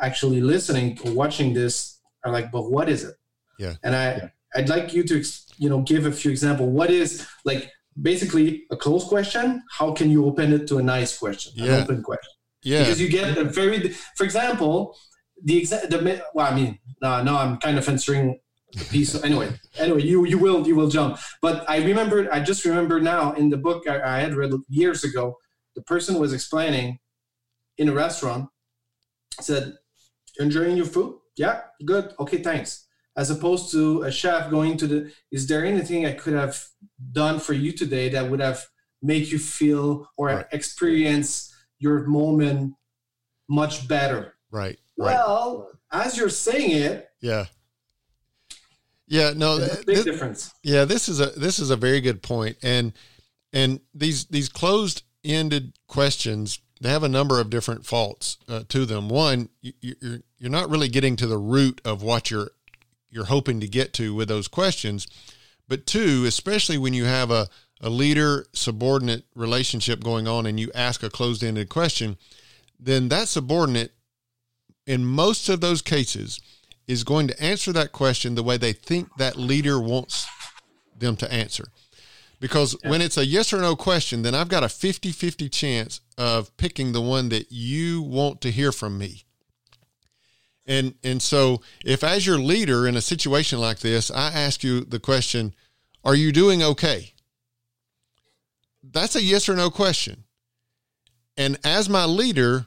actually 0.00 0.40
listening 0.40 0.98
or 1.04 1.12
watching 1.12 1.52
this 1.52 2.00
are 2.24 2.32
like, 2.32 2.50
but 2.50 2.70
what 2.70 2.88
is 2.88 3.04
it? 3.04 3.14
Yeah. 3.58 3.74
And 3.82 3.94
I, 3.94 4.04
yeah. 4.14 4.28
I'd 4.54 4.68
like 4.68 4.92
you 4.92 5.02
to, 5.04 5.24
you 5.58 5.68
know, 5.68 5.80
give 5.82 6.06
a 6.06 6.12
few 6.12 6.30
example. 6.30 6.70
What 6.70 6.90
is 6.90 7.26
like 7.44 7.70
basically 8.00 8.64
a 8.70 8.76
closed 8.76 9.08
question? 9.08 9.62
How 9.70 9.92
can 9.92 10.10
you 10.10 10.24
open 10.26 10.52
it 10.52 10.66
to 10.68 10.78
a 10.78 10.82
nice 10.82 11.18
question, 11.18 11.52
yeah. 11.56 11.76
an 11.76 11.82
open 11.82 12.02
question? 12.02 12.32
Yeah. 12.62 12.80
Because 12.80 13.00
you 13.00 13.08
get 13.08 13.36
a 13.36 13.44
very, 13.44 13.88
for 14.16 14.24
example, 14.24 14.96
the 15.44 15.58
exact, 15.58 15.90
the, 15.90 16.22
well, 16.34 16.52
I 16.52 16.54
mean, 16.54 16.78
no, 17.00 17.22
no, 17.22 17.36
I'm 17.36 17.56
kind 17.58 17.78
of 17.78 17.88
answering 17.88 18.40
the 18.72 18.84
piece. 18.84 19.22
anyway, 19.22 19.50
anyway, 19.78 20.02
you, 20.02 20.24
you 20.24 20.38
will, 20.38 20.66
you 20.66 20.74
will 20.74 20.88
jump. 20.88 21.18
But 21.40 21.68
I 21.68 21.78
remember, 21.78 22.32
I 22.32 22.40
just 22.40 22.64
remember 22.64 23.00
now 23.00 23.32
in 23.32 23.50
the 23.50 23.56
book 23.56 23.88
I, 23.88 24.00
I 24.00 24.20
had 24.20 24.34
read 24.34 24.52
years 24.68 25.04
ago, 25.04 25.36
the 25.74 25.82
person 25.82 26.18
was 26.18 26.32
explaining 26.32 26.98
in 27.78 27.88
a 27.88 27.92
restaurant, 27.92 28.48
said, 29.40 29.74
enjoying 30.38 30.76
your 30.76 30.86
food? 30.86 31.18
Yeah, 31.36 31.62
good. 31.84 32.12
Okay, 32.20 32.42
thanks. 32.42 32.86
As 33.16 33.30
opposed 33.30 33.70
to 33.72 34.02
a 34.02 34.10
chef 34.10 34.50
going 34.50 34.76
to 34.78 34.86
the, 34.86 35.12
is 35.30 35.46
there 35.46 35.64
anything 35.64 36.06
I 36.06 36.12
could 36.12 36.34
have 36.34 36.62
done 37.12 37.38
for 37.38 37.52
you 37.52 37.72
today 37.72 38.08
that 38.10 38.30
would 38.30 38.40
have 38.40 38.64
make 39.02 39.30
you 39.30 39.38
feel 39.38 40.08
or 40.16 40.28
right. 40.28 40.46
experience 40.52 41.54
your 41.78 42.06
moment 42.06 42.74
much 43.48 43.88
better? 43.88 44.34
Right. 44.50 44.78
Well, 44.96 45.70
as 45.90 46.16
you're 46.16 46.28
saying 46.28 46.70
it, 46.70 47.08
yeah, 47.20 47.46
yeah, 49.06 49.32
no, 49.34 49.58
big 49.58 49.86
this, 49.86 50.04
difference. 50.04 50.52
Yeah, 50.62 50.84
this 50.84 51.08
is 51.08 51.20
a 51.20 51.26
this 51.26 51.58
is 51.58 51.70
a 51.70 51.76
very 51.76 52.00
good 52.00 52.22
point, 52.22 52.56
and 52.62 52.92
and 53.52 53.80
these 53.94 54.26
these 54.26 54.48
closed 54.48 55.02
ended 55.24 55.74
questions 55.86 56.60
they 56.82 56.90
have 56.90 57.04
a 57.04 57.08
number 57.08 57.40
of 57.40 57.48
different 57.48 57.86
faults 57.86 58.38
uh, 58.48 58.64
to 58.68 58.84
them. 58.84 59.08
One, 59.08 59.48
you, 59.60 59.72
you're 59.80 60.18
you're 60.36 60.50
not 60.50 60.68
really 60.68 60.88
getting 60.88 61.14
to 61.16 61.28
the 61.28 61.38
root 61.38 61.80
of 61.84 62.02
what 62.02 62.28
you're 62.30 62.50
you're 63.08 63.26
hoping 63.26 63.60
to 63.60 63.68
get 63.68 63.92
to 63.94 64.14
with 64.14 64.26
those 64.26 64.48
questions. 64.48 65.06
But 65.68 65.86
two, 65.86 66.24
especially 66.26 66.78
when 66.78 66.92
you 66.92 67.04
have 67.04 67.30
a, 67.30 67.46
a 67.80 67.88
leader 67.88 68.46
subordinate 68.52 69.24
relationship 69.36 70.02
going 70.02 70.26
on 70.26 70.44
and 70.44 70.58
you 70.58 70.72
ask 70.74 71.04
a 71.04 71.10
closed 71.10 71.44
ended 71.44 71.68
question, 71.68 72.16
then 72.80 73.08
that 73.10 73.28
subordinate, 73.28 73.92
in 74.86 75.04
most 75.04 75.48
of 75.48 75.60
those 75.60 75.82
cases, 75.82 76.40
is 76.86 77.04
going 77.04 77.28
to 77.28 77.42
answer 77.42 77.72
that 77.72 77.92
question 77.92 78.34
the 78.34 78.42
way 78.42 78.56
they 78.56 78.72
think 78.72 79.08
that 79.16 79.36
leader 79.36 79.80
wants 79.80 80.26
them 80.98 81.16
to 81.16 81.32
answer. 81.32 81.64
Because 82.40 82.76
yeah. 82.82 82.90
when 82.90 83.00
it's 83.00 83.16
a 83.16 83.24
yes 83.24 83.52
or 83.52 83.60
no 83.60 83.76
question, 83.76 84.22
then 84.22 84.34
I've 84.34 84.48
got 84.48 84.64
a 84.64 84.68
50 84.68 85.12
50 85.12 85.48
chance 85.48 86.00
of 86.18 86.54
picking 86.56 86.92
the 86.92 87.00
one 87.00 87.28
that 87.28 87.46
you 87.50 88.02
want 88.02 88.40
to 88.40 88.50
hear 88.50 88.72
from 88.72 88.98
me. 88.98 89.24
And 90.66 90.94
and 91.02 91.22
so 91.22 91.62
if 91.84 92.04
as 92.04 92.26
your 92.26 92.38
leader 92.38 92.86
in 92.86 92.96
a 92.96 93.00
situation 93.00 93.60
like 93.60 93.78
this, 93.78 94.10
I 94.10 94.32
ask 94.32 94.62
you 94.62 94.80
the 94.80 95.00
question, 95.00 95.54
are 96.04 96.14
you 96.14 96.32
doing 96.32 96.62
okay? 96.62 97.12
That's 98.82 99.14
a 99.14 99.22
yes 99.22 99.48
or 99.48 99.54
no 99.54 99.70
question. 99.70 100.24
And 101.36 101.58
as 101.64 101.88
my 101.88 102.04
leader, 102.04 102.66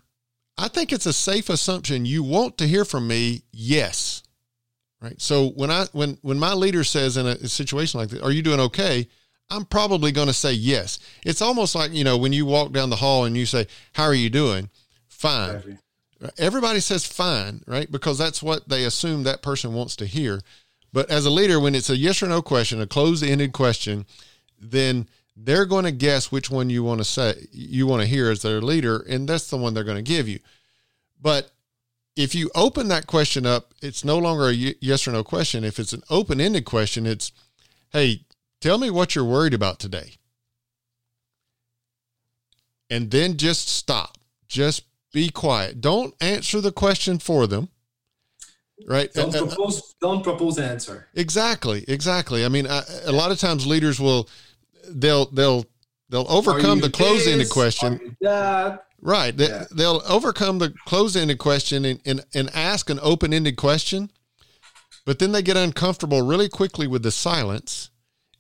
I 0.57 0.67
think 0.67 0.91
it's 0.93 1.05
a 1.05 1.13
safe 1.13 1.49
assumption 1.49 2.05
you 2.05 2.23
want 2.23 2.57
to 2.59 2.67
hear 2.67 2.85
from 2.85 3.07
me, 3.07 3.43
yes. 3.51 4.23
Right? 5.01 5.19
So 5.21 5.49
when 5.49 5.69
I 5.69 5.85
when 5.91 6.17
when 6.21 6.39
my 6.39 6.53
leader 6.53 6.83
says 6.83 7.17
in 7.17 7.25
a, 7.27 7.31
a 7.31 7.47
situation 7.47 7.99
like 7.99 8.09
this, 8.09 8.21
are 8.21 8.31
you 8.31 8.41
doing 8.41 8.59
okay? 8.61 9.07
I'm 9.49 9.65
probably 9.65 10.11
going 10.11 10.27
to 10.27 10.33
say 10.33 10.53
yes. 10.53 10.99
It's 11.23 11.41
almost 11.41 11.75
like, 11.75 11.91
you 11.91 12.03
know, 12.03 12.17
when 12.17 12.33
you 12.33 12.45
walk 12.45 12.71
down 12.71 12.89
the 12.89 12.95
hall 12.95 13.25
and 13.25 13.37
you 13.37 13.45
say, 13.45 13.67
How 13.93 14.05
are 14.05 14.13
you 14.13 14.29
doing? 14.29 14.69
Fine. 15.07 15.77
Everybody 16.37 16.79
says 16.79 17.05
fine, 17.05 17.61
right? 17.67 17.91
Because 17.91 18.17
that's 18.17 18.41
what 18.41 18.67
they 18.69 18.85
assume 18.85 19.23
that 19.23 19.43
person 19.43 19.73
wants 19.73 19.95
to 19.97 20.05
hear. 20.05 20.41
But 20.91 21.09
as 21.11 21.25
a 21.25 21.29
leader, 21.29 21.59
when 21.59 21.75
it's 21.75 21.89
a 21.89 21.97
yes 21.97 22.23
or 22.23 22.27
no 22.27 22.41
question, 22.41 22.81
a 22.81 22.87
closed 22.87 23.23
ended 23.23 23.51
question, 23.51 24.05
then 24.59 25.07
they're 25.35 25.65
going 25.65 25.85
to 25.85 25.91
guess 25.91 26.31
which 26.31 26.49
one 26.49 26.69
you 26.69 26.83
want 26.83 26.99
to 26.99 27.05
say, 27.05 27.47
you 27.51 27.87
want 27.87 28.01
to 28.01 28.07
hear 28.07 28.29
as 28.31 28.41
their 28.41 28.61
leader, 28.61 28.97
and 29.09 29.27
that's 29.27 29.49
the 29.49 29.57
one 29.57 29.73
they're 29.73 29.83
going 29.83 29.97
to 29.97 30.01
give 30.01 30.27
you. 30.27 30.39
But 31.21 31.51
if 32.15 32.33
you 32.33 32.49
open 32.55 32.87
that 32.87 33.07
question 33.07 33.45
up, 33.45 33.73
it's 33.81 34.05
no 34.05 34.17
longer 34.17 34.49
a 34.49 34.53
yes 34.53 35.07
or 35.07 35.11
no 35.11 35.23
question. 35.23 35.63
If 35.63 35.79
it's 35.79 35.93
an 35.93 36.03
open 36.09 36.39
ended 36.39 36.65
question, 36.65 37.05
it's, 37.05 37.31
hey, 37.91 38.25
Tell 38.65 38.79
me 38.79 38.89
what 38.89 39.13
you're 39.13 39.23
worried 39.23 39.53
about 39.53 39.77
today. 39.77 40.13
And 42.89 43.11
then 43.11 43.37
just 43.37 43.69
stop. 43.69 44.17
Just 44.47 44.85
be 45.13 45.29
quiet. 45.29 45.81
Don't 45.81 46.15
answer 46.19 46.59
the 46.61 46.71
question 46.71 47.19
for 47.19 47.45
them. 47.45 47.69
Right? 48.87 49.13
Don't 49.13 49.35
uh, 49.35 49.45
propose 49.45 49.93
don't 50.01 50.23
propose 50.23 50.57
an 50.57 50.63
answer. 50.65 51.07
Exactly. 51.13 51.85
Exactly. 51.87 52.43
I 52.43 52.49
mean, 52.49 52.65
I, 52.65 52.81
a 53.05 53.11
lot 53.11 53.31
of 53.31 53.39
times 53.39 53.67
leaders 53.67 53.99
will 53.99 54.27
they'll 54.89 55.25
they'll 55.25 55.65
they'll 56.09 56.27
overcome 56.29 56.81
the 56.81 56.89
closed-ended 56.89 57.49
question. 57.49 58.17
Right. 59.01 59.37
They, 59.37 59.47
yeah. 59.47 59.65
They'll 59.71 60.01
overcome 60.07 60.57
the 60.57 60.73
closed-ended 60.85 61.37
question 61.37 61.85
and, 61.85 62.01
and, 62.05 62.25
and 62.33 62.49
ask 62.55 62.89
an 62.89 62.99
open-ended 63.03 63.55
question, 63.55 64.09
but 65.05 65.19
then 65.19 65.31
they 65.31 65.43
get 65.43 65.57
uncomfortable 65.57 66.23
really 66.23 66.49
quickly 66.49 66.87
with 66.87 67.03
the 67.03 67.11
silence 67.11 67.91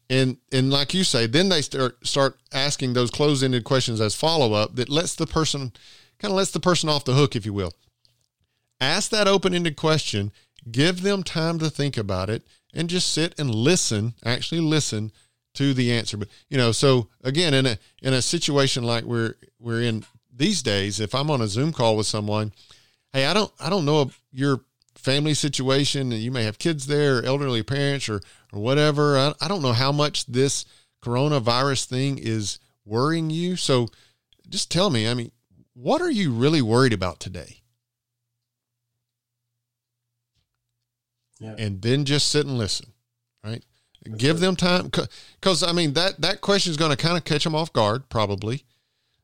and 0.09 0.37
and 0.51 0.71
like 0.71 0.93
you 0.93 1.03
say 1.03 1.25
then 1.25 1.49
they 1.49 1.61
start 1.61 2.05
start 2.05 2.37
asking 2.53 2.93
those 2.93 3.09
closed-ended 3.09 3.63
questions 3.63 3.99
as 3.99 4.15
follow-up 4.15 4.75
that 4.75 4.89
lets 4.89 5.15
the 5.15 5.25
person 5.25 5.71
kind 6.19 6.31
of 6.31 6.37
lets 6.37 6.51
the 6.51 6.59
person 6.59 6.89
off 6.89 7.05
the 7.05 7.13
hook 7.13 7.35
if 7.35 7.45
you 7.45 7.53
will 7.53 7.73
ask 8.79 9.09
that 9.09 9.27
open-ended 9.27 9.75
question 9.75 10.31
give 10.71 11.01
them 11.01 11.23
time 11.23 11.57
to 11.57 11.69
think 11.69 11.97
about 11.97 12.29
it 12.29 12.43
and 12.73 12.89
just 12.89 13.11
sit 13.11 13.33
and 13.39 13.53
listen 13.53 14.13
actually 14.23 14.61
listen 14.61 15.11
to 15.55 15.73
the 15.73 15.91
answer 15.91 16.17
but 16.17 16.27
you 16.49 16.57
know 16.57 16.71
so 16.71 17.07
again 17.23 17.53
in 17.53 17.65
a 17.65 17.77
in 18.01 18.13
a 18.13 18.21
situation 18.21 18.83
like 18.83 19.03
we're 19.03 19.33
we're 19.59 19.81
in 19.81 20.03
these 20.35 20.61
days 20.61 20.99
if 20.99 21.15
i'm 21.15 21.31
on 21.31 21.41
a 21.41 21.47
zoom 21.47 21.71
call 21.71 21.97
with 21.97 22.07
someone 22.07 22.51
hey 23.13 23.25
i 23.25 23.33
don't 23.33 23.51
i 23.59 23.69
don't 23.69 23.85
know 23.85 24.09
your 24.31 24.61
family 24.95 25.33
situation 25.33 26.11
and 26.11 26.21
you 26.21 26.31
may 26.31 26.43
have 26.43 26.57
kids 26.57 26.87
there 26.87 27.23
elderly 27.23 27.63
parents 27.63 28.09
or 28.09 28.21
or 28.55 28.61
whatever. 28.61 29.17
I, 29.17 29.33
I 29.41 29.47
don't 29.47 29.61
know 29.61 29.73
how 29.73 29.91
much 29.91 30.25
this 30.25 30.65
coronavirus 31.03 31.85
thing 31.85 32.17
is 32.17 32.57
worrying 32.85 33.29
you. 33.29 33.57
So 33.57 33.89
just 34.49 34.71
tell 34.71 34.89
me, 34.89 35.07
I 35.07 35.13
mean, 35.13 35.31
what 35.73 36.01
are 36.01 36.09
you 36.09 36.31
really 36.31 36.61
worried 36.61 36.93
about 36.93 37.19
today? 37.19 37.57
Yeah. 41.39 41.55
And 41.57 41.81
then 41.81 42.05
just 42.05 42.29
sit 42.29 42.45
and 42.45 42.57
listen, 42.57 42.93
Give 44.17 44.39
them 44.39 44.55
time 44.55 44.91
because 45.39 45.63
I 45.63 45.71
mean 45.71 45.93
that 45.93 46.21
that 46.21 46.41
question 46.41 46.69
is 46.69 46.77
going 46.77 46.91
to 46.91 46.97
kind 46.97 47.17
of 47.17 47.23
catch 47.23 47.43
them 47.43 47.55
off 47.55 47.73
guard, 47.73 48.07
probably. 48.07 48.63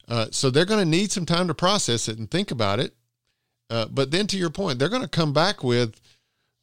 Uh, 0.07 0.27
so 0.31 0.49
they're 0.49 0.65
going 0.65 0.83
to 0.83 0.89
need 0.89 1.11
some 1.11 1.25
time 1.25 1.47
to 1.47 1.53
process 1.53 2.07
it 2.07 2.17
and 2.17 2.29
think 2.29 2.49
about 2.51 2.79
it. 2.79 2.95
Uh, 3.69 3.85
but 3.85 4.11
then, 4.11 4.27
to 4.27 4.37
your 4.37 4.49
point, 4.49 4.79
they're 4.79 4.89
going 4.89 5.03
to 5.03 5.07
come 5.07 5.33
back 5.33 5.63
with, 5.63 6.01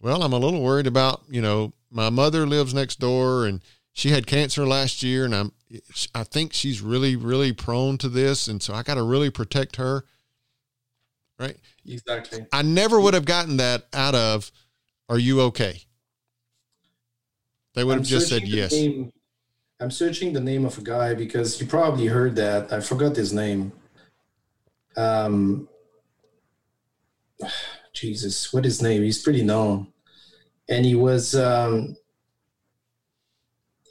"Well, 0.00 0.22
I'm 0.22 0.32
a 0.32 0.38
little 0.38 0.62
worried 0.62 0.86
about 0.88 1.22
you 1.28 1.40
know 1.40 1.72
my 1.90 2.10
mother 2.10 2.46
lives 2.46 2.74
next 2.74 2.98
door 2.98 3.46
and 3.46 3.62
she 3.92 4.10
had 4.10 4.26
cancer 4.26 4.66
last 4.66 5.02
year, 5.02 5.24
and 5.24 5.34
I'm 5.34 5.52
I 6.14 6.24
think 6.24 6.52
she's 6.52 6.80
really 6.80 7.16
really 7.16 7.52
prone 7.52 7.98
to 7.98 8.08
this, 8.08 8.48
and 8.48 8.62
so 8.62 8.74
I 8.74 8.82
got 8.82 8.94
to 8.94 9.02
really 9.02 9.30
protect 9.30 9.76
her." 9.76 10.04
Right. 11.38 11.56
Exactly. 11.86 12.46
I 12.52 12.62
never 12.62 13.00
would 13.00 13.14
have 13.14 13.24
gotten 13.24 13.58
that 13.58 13.86
out 13.92 14.14
of, 14.14 14.50
"Are 15.08 15.18
you 15.18 15.40
okay?" 15.42 15.84
They 17.78 17.84
would 17.84 17.98
have 17.98 18.06
just 18.06 18.28
said 18.28 18.48
yes. 18.48 18.72
Name, 18.72 19.12
I'm 19.78 19.92
searching 19.92 20.32
the 20.32 20.40
name 20.40 20.64
of 20.64 20.76
a 20.78 20.80
guy 20.80 21.14
because 21.14 21.60
you 21.60 21.66
probably 21.68 22.08
heard 22.08 22.34
that. 22.34 22.72
I 22.72 22.80
forgot 22.80 23.14
his 23.14 23.32
name. 23.32 23.70
Um, 24.96 25.68
Jesus, 27.94 28.52
what 28.52 28.64
his 28.64 28.82
name? 28.82 29.04
He's 29.04 29.22
pretty 29.22 29.44
known, 29.44 29.92
and 30.68 30.84
he 30.84 30.96
was 30.96 31.36
um, 31.36 31.96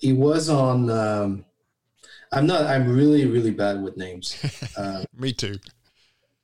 he 0.02 0.12
was 0.12 0.50
on. 0.50 0.90
Um, 0.90 1.46
I'm 2.34 2.46
not. 2.46 2.64
I'm 2.66 2.94
really 2.94 3.26
really 3.26 3.52
bad 3.52 3.82
with 3.82 3.96
names. 3.96 4.36
Uh, 4.76 5.06
Me 5.18 5.32
too. 5.32 5.56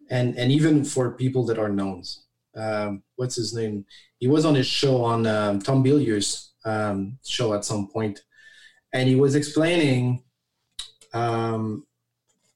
And 0.09 0.37
and 0.37 0.49
even 0.49 0.85
for 0.85 1.11
people 1.11 1.45
that 1.47 1.59
are 1.59 1.67
knowns. 1.67 2.23
Um, 2.55 3.03
what's 3.17 3.35
his 3.35 3.53
name? 3.53 3.85
He 4.19 4.27
was 4.27 4.45
on 4.45 4.55
his 4.55 4.67
show 4.67 5.03
on 5.03 5.27
um, 5.27 5.59
Tom 5.59 5.83
Bilyeu's 5.83 6.53
um, 6.66 7.18
show 7.24 7.53
at 7.53 7.66
some 7.66 7.88
point, 7.88 8.22
and 8.93 9.07
he 9.09 9.16
was 9.16 9.36
explaining 9.36 10.24
um, 11.14 11.86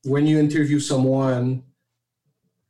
when 0.04 0.26
you 0.28 0.40
interview 0.40 0.80
someone, 0.80 1.64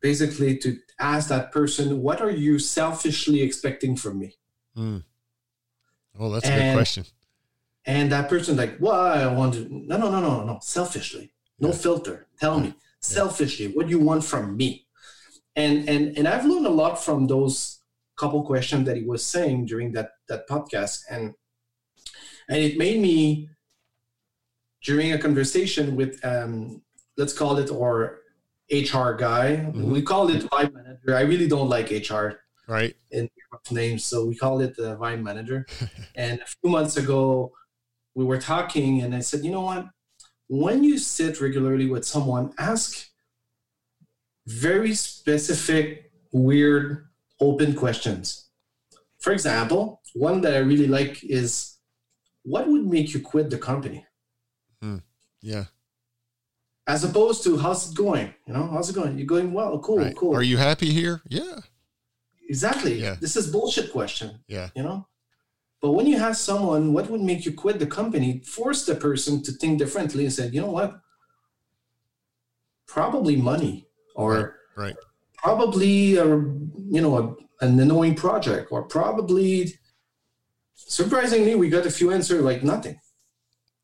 basically 0.02 0.58
to 0.58 0.78
ask 1.00 1.30
that 1.30 1.52
person, 1.52 2.02
"What 2.02 2.22
are 2.22 2.32
you 2.32 2.60
selfishly 2.60 3.42
expecting 3.42 3.96
from 3.96 4.20
me?" 4.20 4.36
Mm. 4.76 5.04
Oh, 6.20 6.32
that's 6.32 6.48
a 6.48 6.52
good 6.52 6.74
question. 6.74 7.06
And 7.86 8.12
that 8.12 8.28
person, 8.28 8.58
like, 8.58 8.78
well, 8.80 8.96
I 8.96 9.28
want 9.28 9.54
to. 9.54 9.68
No, 9.70 9.98
no, 9.98 10.12
no, 10.12 10.20
no, 10.20 10.44
no. 10.44 10.60
Selfishly, 10.62 11.32
no 11.60 11.70
yeah. 11.70 11.76
filter. 11.76 12.28
Tell 12.40 12.60
me, 12.60 12.74
selfishly, 13.00 13.68
what 13.68 13.88
you 13.88 14.00
want 14.00 14.24
from 14.24 14.58
me. 14.58 14.86
And 15.56 15.88
and 15.88 16.18
and 16.18 16.28
I've 16.28 16.46
learned 16.46 16.68
a 16.68 16.72
lot 16.72 17.02
from 17.04 17.28
those 17.28 17.77
couple 18.18 18.43
questions 18.43 18.86
that 18.86 18.97
he 18.97 19.03
was 19.03 19.26
saying 19.26 19.65
during 19.65 19.91
that 19.93 20.11
that 20.28 20.47
podcast. 20.47 21.03
And 21.09 21.34
and 22.49 22.59
it 22.59 22.78
made 22.78 22.99
me 23.01 23.49
during 24.84 25.13
a 25.13 25.18
conversation 25.18 25.95
with 25.95 26.20
um, 26.24 26.82
let's 27.18 27.34
call 27.34 27.57
it 27.57 27.72
our 27.72 28.20
hr 28.72 29.11
guy. 29.13 29.47
Mm-hmm. 29.57 29.91
we 29.91 30.01
call 30.01 30.30
it 30.30 30.43
vibe 30.43 30.74
manager. 30.74 31.15
I 31.15 31.22
really 31.22 31.47
don't 31.47 31.70
like 31.70 31.89
hr 31.89 32.28
right. 32.68 32.95
in 33.11 33.30
names 33.72 34.05
so 34.05 34.26
we 34.26 34.36
call 34.36 34.59
it 34.61 34.76
the 34.76 34.97
vibe 34.97 35.24
manager. 35.24 35.65
And 36.15 36.39
a 36.39 36.45
few 36.45 36.70
months 36.70 36.97
ago 36.97 37.51
we 38.15 38.26
were 38.26 38.39
talking 38.39 39.01
and 39.01 39.13
i 39.13 39.20
said 39.20 39.43
you 39.45 39.51
know 39.51 39.61
what? 39.61 39.86
When 40.49 40.84
you 40.84 40.97
sit 40.97 41.41
regularly 41.41 41.88
with 41.89 42.05
someone 42.05 42.53
ask 42.57 43.07
very 44.45 44.95
specific 44.95 46.11
weird 46.32 47.07
open 47.40 47.74
questions. 47.74 48.50
For 49.20 49.34
example, 49.34 50.02
one 50.14 50.42
that 50.42 50.54
I 50.54 50.60
really 50.60 50.88
like 50.88 51.24
is 51.24 51.78
what 52.44 52.68
would 52.68 52.86
make 52.86 53.14
you 53.14 53.20
quit 53.20 53.50
the 53.50 53.58
company? 53.58 54.06
Hmm. 54.82 54.98
Yeah. 55.42 55.66
As 56.88 57.04
opposed 57.04 57.44
to 57.44 57.58
how's 57.58 57.92
it 57.92 57.98
going? 57.98 58.34
You 58.46 58.54
know, 58.54 58.68
how's 58.68 58.90
it 58.90 58.96
going? 58.96 59.18
You're 59.18 59.28
going 59.28 59.52
well, 59.54 59.78
cool, 59.80 59.98
right. 59.98 60.16
cool. 60.16 60.36
Are 60.36 60.44
you 60.44 60.58
happy 60.58 60.92
here? 60.92 61.22
Yeah. 61.28 61.60
Exactly. 62.50 63.02
Yeah. 63.02 63.18
This 63.20 63.36
is 63.36 63.52
bullshit 63.52 63.92
question. 63.92 64.40
Yeah. 64.48 64.70
You 64.76 64.84
know? 64.84 65.08
But 65.82 65.92
when 65.92 66.08
you 66.08 66.18
have 66.18 66.38
someone, 66.38 66.94
what 66.94 67.10
would 67.10 67.22
make 67.22 67.46
you 67.46 67.52
quit 67.54 67.80
the 67.80 67.86
company? 67.86 68.40
Force 68.40 68.86
the 68.86 68.96
person 68.96 69.44
to 69.44 69.52
think 69.52 69.78
differently 69.78 70.24
and 70.24 70.34
say, 70.34 70.48
you 70.48 70.62
know 70.62 70.72
what? 70.72 71.00
Probably 72.88 73.36
money 73.36 73.88
or 74.16 74.56
right. 74.76 74.86
right 74.86 74.96
probably 75.38 76.18
a, 76.18 76.26
you 76.26 77.02
know 77.02 77.18
a, 77.62 77.66
an 77.66 77.80
annoying 77.80 78.16
project 78.16 78.72
or 78.72 78.84
probably 78.84 79.74
surprisingly 80.76 81.56
we 81.56 81.70
got 81.70 81.86
a 81.86 81.92
few 81.92 82.12
answers 82.12 82.42
like 82.42 82.64
nothing. 82.64 83.00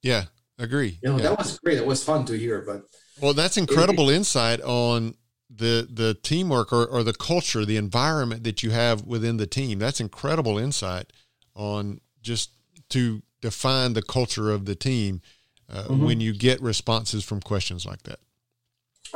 Yeah 0.01 0.25
agree. 0.59 0.99
You 1.01 1.09
know 1.09 1.17
yeah. 1.17 1.29
that 1.29 1.37
was 1.37 1.59
great. 1.59 1.77
It 1.77 1.85
was 1.85 2.03
fun 2.03 2.25
to 2.25 2.37
hear 2.37 2.61
but 2.61 2.83
well 3.21 3.33
that's 3.33 3.57
incredible 3.57 4.09
it, 4.09 4.17
insight 4.17 4.61
on 4.61 5.15
the 5.49 5.87
the 5.91 6.15
teamwork 6.15 6.73
or, 6.73 6.85
or 6.85 7.03
the 7.03 7.13
culture 7.13 7.65
the 7.65 7.77
environment 7.77 8.43
that 8.43 8.63
you 8.63 8.71
have 8.71 9.03
within 9.05 9.37
the 9.37 9.47
team. 9.47 9.79
That's 9.79 9.99
incredible 9.99 10.57
insight 10.57 11.13
on 11.55 11.99
just 12.21 12.51
to 12.89 13.21
define 13.41 13.93
the 13.93 14.01
culture 14.01 14.51
of 14.51 14.65
the 14.65 14.75
team 14.75 15.21
uh, 15.69 15.83
mm-hmm. 15.83 16.05
when 16.05 16.21
you 16.21 16.33
get 16.33 16.61
responses 16.61 17.23
from 17.23 17.41
questions 17.41 17.85
like 17.85 18.03
that 18.03 18.19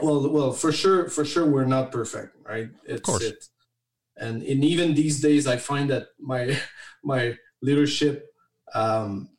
well 0.02 0.30
well 0.30 0.52
for 0.52 0.72
sure 0.72 1.10
for 1.10 1.26
sure 1.26 1.45
we're 1.45 1.66
not 1.66 1.91
perfect 1.91 2.36
right 2.48 2.70
it's 2.86 3.00
of 3.00 3.04
course. 3.04 3.24
it 3.24 3.45
and 4.18 4.43
in 4.43 4.64
even 4.64 4.93
these 4.93 5.20
days 5.22 5.48
i 5.48 5.58
find 5.58 5.89
that 5.89 6.08
my 6.20 6.58
my 7.04 7.36
leadership 7.62 8.34
um, 8.74 9.30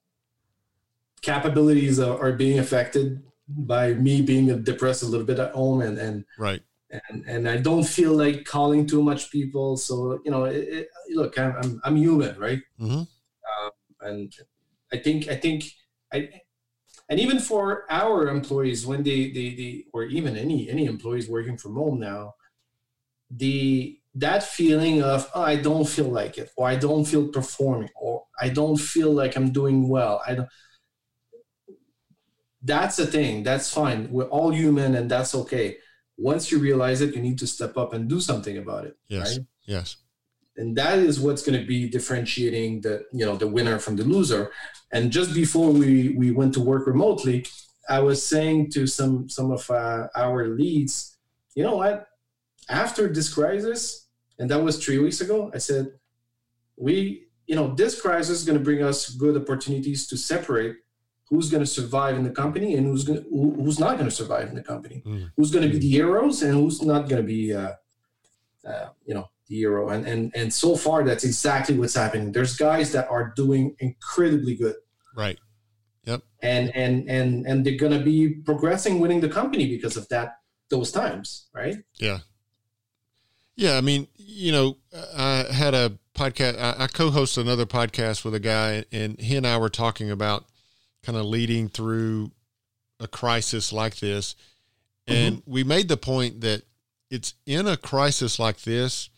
capabilities 1.20 2.00
are, 2.00 2.18
are, 2.18 2.32
being 2.32 2.58
affected 2.58 3.22
by 3.46 3.92
me 3.92 4.22
being 4.22 4.62
depressed 4.62 5.02
a 5.02 5.06
little 5.06 5.26
bit 5.26 5.38
at 5.38 5.52
home 5.52 5.82
and 5.82 5.98
and 5.98 6.24
right 6.38 6.62
and 6.90 7.24
and 7.26 7.48
i 7.48 7.56
don't 7.56 7.84
feel 7.84 8.12
like 8.12 8.44
calling 8.44 8.86
too 8.86 9.02
much 9.02 9.30
people 9.30 9.76
so 9.76 10.18
you 10.24 10.30
know 10.30 10.44
it, 10.44 10.56
it, 10.68 10.88
look 11.10 11.38
i'm 11.38 11.54
i'm, 11.62 11.80
I'm 11.84 11.96
human 11.96 12.38
right 12.38 12.62
mm-hmm. 12.80 13.00
um, 13.00 13.70
and 14.00 14.32
i 14.92 14.96
think 14.96 15.28
i 15.28 15.34
think 15.34 15.64
i 16.12 16.28
and 17.08 17.18
even 17.18 17.38
for 17.38 17.84
our 17.90 18.28
employees 18.28 18.86
when 18.86 19.02
they, 19.02 19.30
they, 19.30 19.54
they 19.54 19.84
or 19.92 20.04
even 20.04 20.36
any 20.36 20.68
any 20.68 20.86
employees 20.86 21.28
working 21.28 21.56
from 21.56 21.74
home 21.74 21.98
now 21.98 22.34
the 23.30 23.98
that 24.14 24.42
feeling 24.42 25.02
of 25.02 25.30
oh, 25.34 25.42
i 25.42 25.56
don't 25.56 25.88
feel 25.88 26.08
like 26.08 26.38
it 26.38 26.50
or 26.56 26.68
i 26.68 26.76
don't 26.76 27.04
feel 27.04 27.28
performing 27.28 27.90
or 28.00 28.24
i 28.40 28.48
don't 28.48 28.76
feel 28.76 29.12
like 29.12 29.36
i'm 29.36 29.50
doing 29.50 29.88
well 29.88 30.22
i 30.26 30.34
don't 30.34 30.48
that's 32.62 32.96
the 32.96 33.06
thing 33.06 33.42
that's 33.42 33.72
fine 33.72 34.10
we're 34.10 34.24
all 34.24 34.50
human 34.50 34.94
and 34.94 35.10
that's 35.10 35.34
okay 35.34 35.76
once 36.16 36.50
you 36.50 36.58
realize 36.58 37.00
it 37.00 37.14
you 37.14 37.22
need 37.22 37.38
to 37.38 37.46
step 37.46 37.76
up 37.76 37.92
and 37.92 38.08
do 38.08 38.20
something 38.20 38.58
about 38.58 38.84
it 38.84 38.96
yes 39.08 39.36
right? 39.36 39.46
yes 39.66 39.96
and 40.58 40.76
that 40.76 40.98
is 40.98 41.20
what's 41.20 41.42
going 41.42 41.58
to 41.58 41.66
be 41.66 41.88
differentiating 41.88 42.80
the 42.82 43.04
you 43.12 43.24
know 43.24 43.36
the 43.36 43.48
winner 43.48 43.78
from 43.78 43.96
the 43.96 44.04
loser. 44.04 44.50
And 44.92 45.10
just 45.10 45.34
before 45.34 45.70
we 45.70 46.10
we 46.10 46.30
went 46.30 46.52
to 46.54 46.60
work 46.60 46.86
remotely 46.86 47.46
i 47.88 47.98
was 47.98 48.18
saying 48.24 48.70
to 48.70 48.86
some 48.86 49.28
some 49.28 49.50
of 49.50 49.70
uh, 49.70 50.08
our 50.14 50.48
leads 50.48 51.16
you 51.54 51.64
know 51.64 51.76
what? 51.76 52.06
After 52.68 53.08
this 53.08 53.32
crisis 53.32 54.08
and 54.38 54.50
that 54.50 54.62
was 54.62 54.82
three 54.84 54.98
weeks 54.98 55.20
ago 55.20 55.50
i 55.54 55.58
said 55.58 55.84
we 56.76 57.26
you 57.46 57.56
know 57.56 57.74
this 57.74 58.00
crisis 58.00 58.40
is 58.40 58.44
going 58.44 58.58
to 58.58 58.64
bring 58.64 58.82
us 58.82 59.10
good 59.10 59.36
opportunities 59.36 60.06
to 60.06 60.16
separate 60.16 60.76
who's 61.28 61.50
going 61.50 61.62
to 61.62 61.72
survive 61.78 62.16
in 62.16 62.24
the 62.24 62.30
company 62.42 62.74
and 62.74 62.86
who's 62.86 63.04
going 63.04 63.22
to, 63.22 63.28
who's 63.30 63.78
not 63.78 63.94
going 63.98 64.08
to 64.08 64.14
survive 64.14 64.48
in 64.48 64.54
the 64.54 64.62
company. 64.62 65.02
Mm. 65.04 65.30
who's 65.36 65.50
going 65.50 65.66
to 65.66 65.72
be 65.72 65.78
the 65.78 65.90
heroes 65.90 66.42
and 66.42 66.54
who's 66.54 66.80
not 66.82 67.08
going 67.08 67.20
to 67.20 67.26
be 67.26 67.54
uh, 67.54 67.72
uh, 68.66 68.88
you 69.04 69.14
know 69.14 69.28
the 69.48 69.56
euro. 69.56 69.88
And, 69.90 70.06
and, 70.06 70.32
and 70.34 70.52
so 70.52 70.76
far, 70.76 71.04
that's 71.04 71.24
exactly 71.24 71.78
what's 71.78 71.94
happening. 71.94 72.32
There's 72.32 72.56
guys 72.56 72.92
that 72.92 73.08
are 73.08 73.32
doing 73.34 73.74
incredibly 73.78 74.54
good. 74.54 74.76
Right. 75.16 75.38
Yep. 76.04 76.22
And, 76.42 76.74
and, 76.74 77.08
and, 77.08 77.46
and 77.46 77.64
they're 77.64 77.76
going 77.76 77.98
to 77.98 78.04
be 78.04 78.28
progressing, 78.44 79.00
winning 79.00 79.20
the 79.20 79.28
company 79.28 79.66
because 79.68 79.96
of 79.96 80.08
that, 80.08 80.38
those 80.70 80.92
times. 80.92 81.48
Right. 81.54 81.76
Yeah. 81.98 82.18
Yeah. 83.56 83.76
I 83.76 83.80
mean, 83.80 84.06
you 84.16 84.52
know, 84.52 84.76
I 85.16 85.46
had 85.50 85.74
a 85.74 85.98
podcast, 86.14 86.58
I, 86.58 86.84
I 86.84 86.86
co-host 86.86 87.38
another 87.38 87.66
podcast 87.66 88.24
with 88.24 88.34
a 88.34 88.40
guy 88.40 88.84
and 88.92 89.18
he 89.20 89.36
and 89.36 89.46
I 89.46 89.56
were 89.58 89.68
talking 89.68 90.10
about 90.10 90.44
kind 91.02 91.16
of 91.16 91.24
leading 91.24 91.68
through 91.68 92.32
a 93.00 93.08
crisis 93.08 93.72
like 93.72 93.96
this. 93.96 94.36
And 95.06 95.36
mm-hmm. 95.36 95.50
we 95.50 95.64
made 95.64 95.88
the 95.88 95.96
point 95.96 96.42
that 96.42 96.62
it's 97.10 97.34
in 97.46 97.66
a 97.66 97.76
crisis 97.76 98.38
like 98.38 98.60
this 98.62 99.08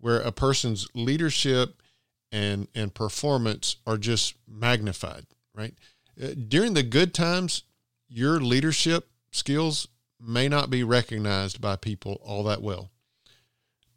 where 0.00 0.20
a 0.20 0.32
person's 0.32 0.86
leadership 0.94 1.82
and 2.30 2.68
and 2.74 2.94
performance 2.94 3.76
are 3.86 3.96
just 3.96 4.34
magnified 4.46 5.26
right 5.54 5.74
uh, 6.22 6.28
during 6.48 6.74
the 6.74 6.82
good 6.82 7.14
times 7.14 7.62
your 8.08 8.40
leadership 8.40 9.08
skills 9.30 9.88
may 10.20 10.48
not 10.48 10.68
be 10.68 10.82
recognized 10.82 11.60
by 11.60 11.76
people 11.76 12.20
all 12.22 12.42
that 12.42 12.62
well 12.62 12.90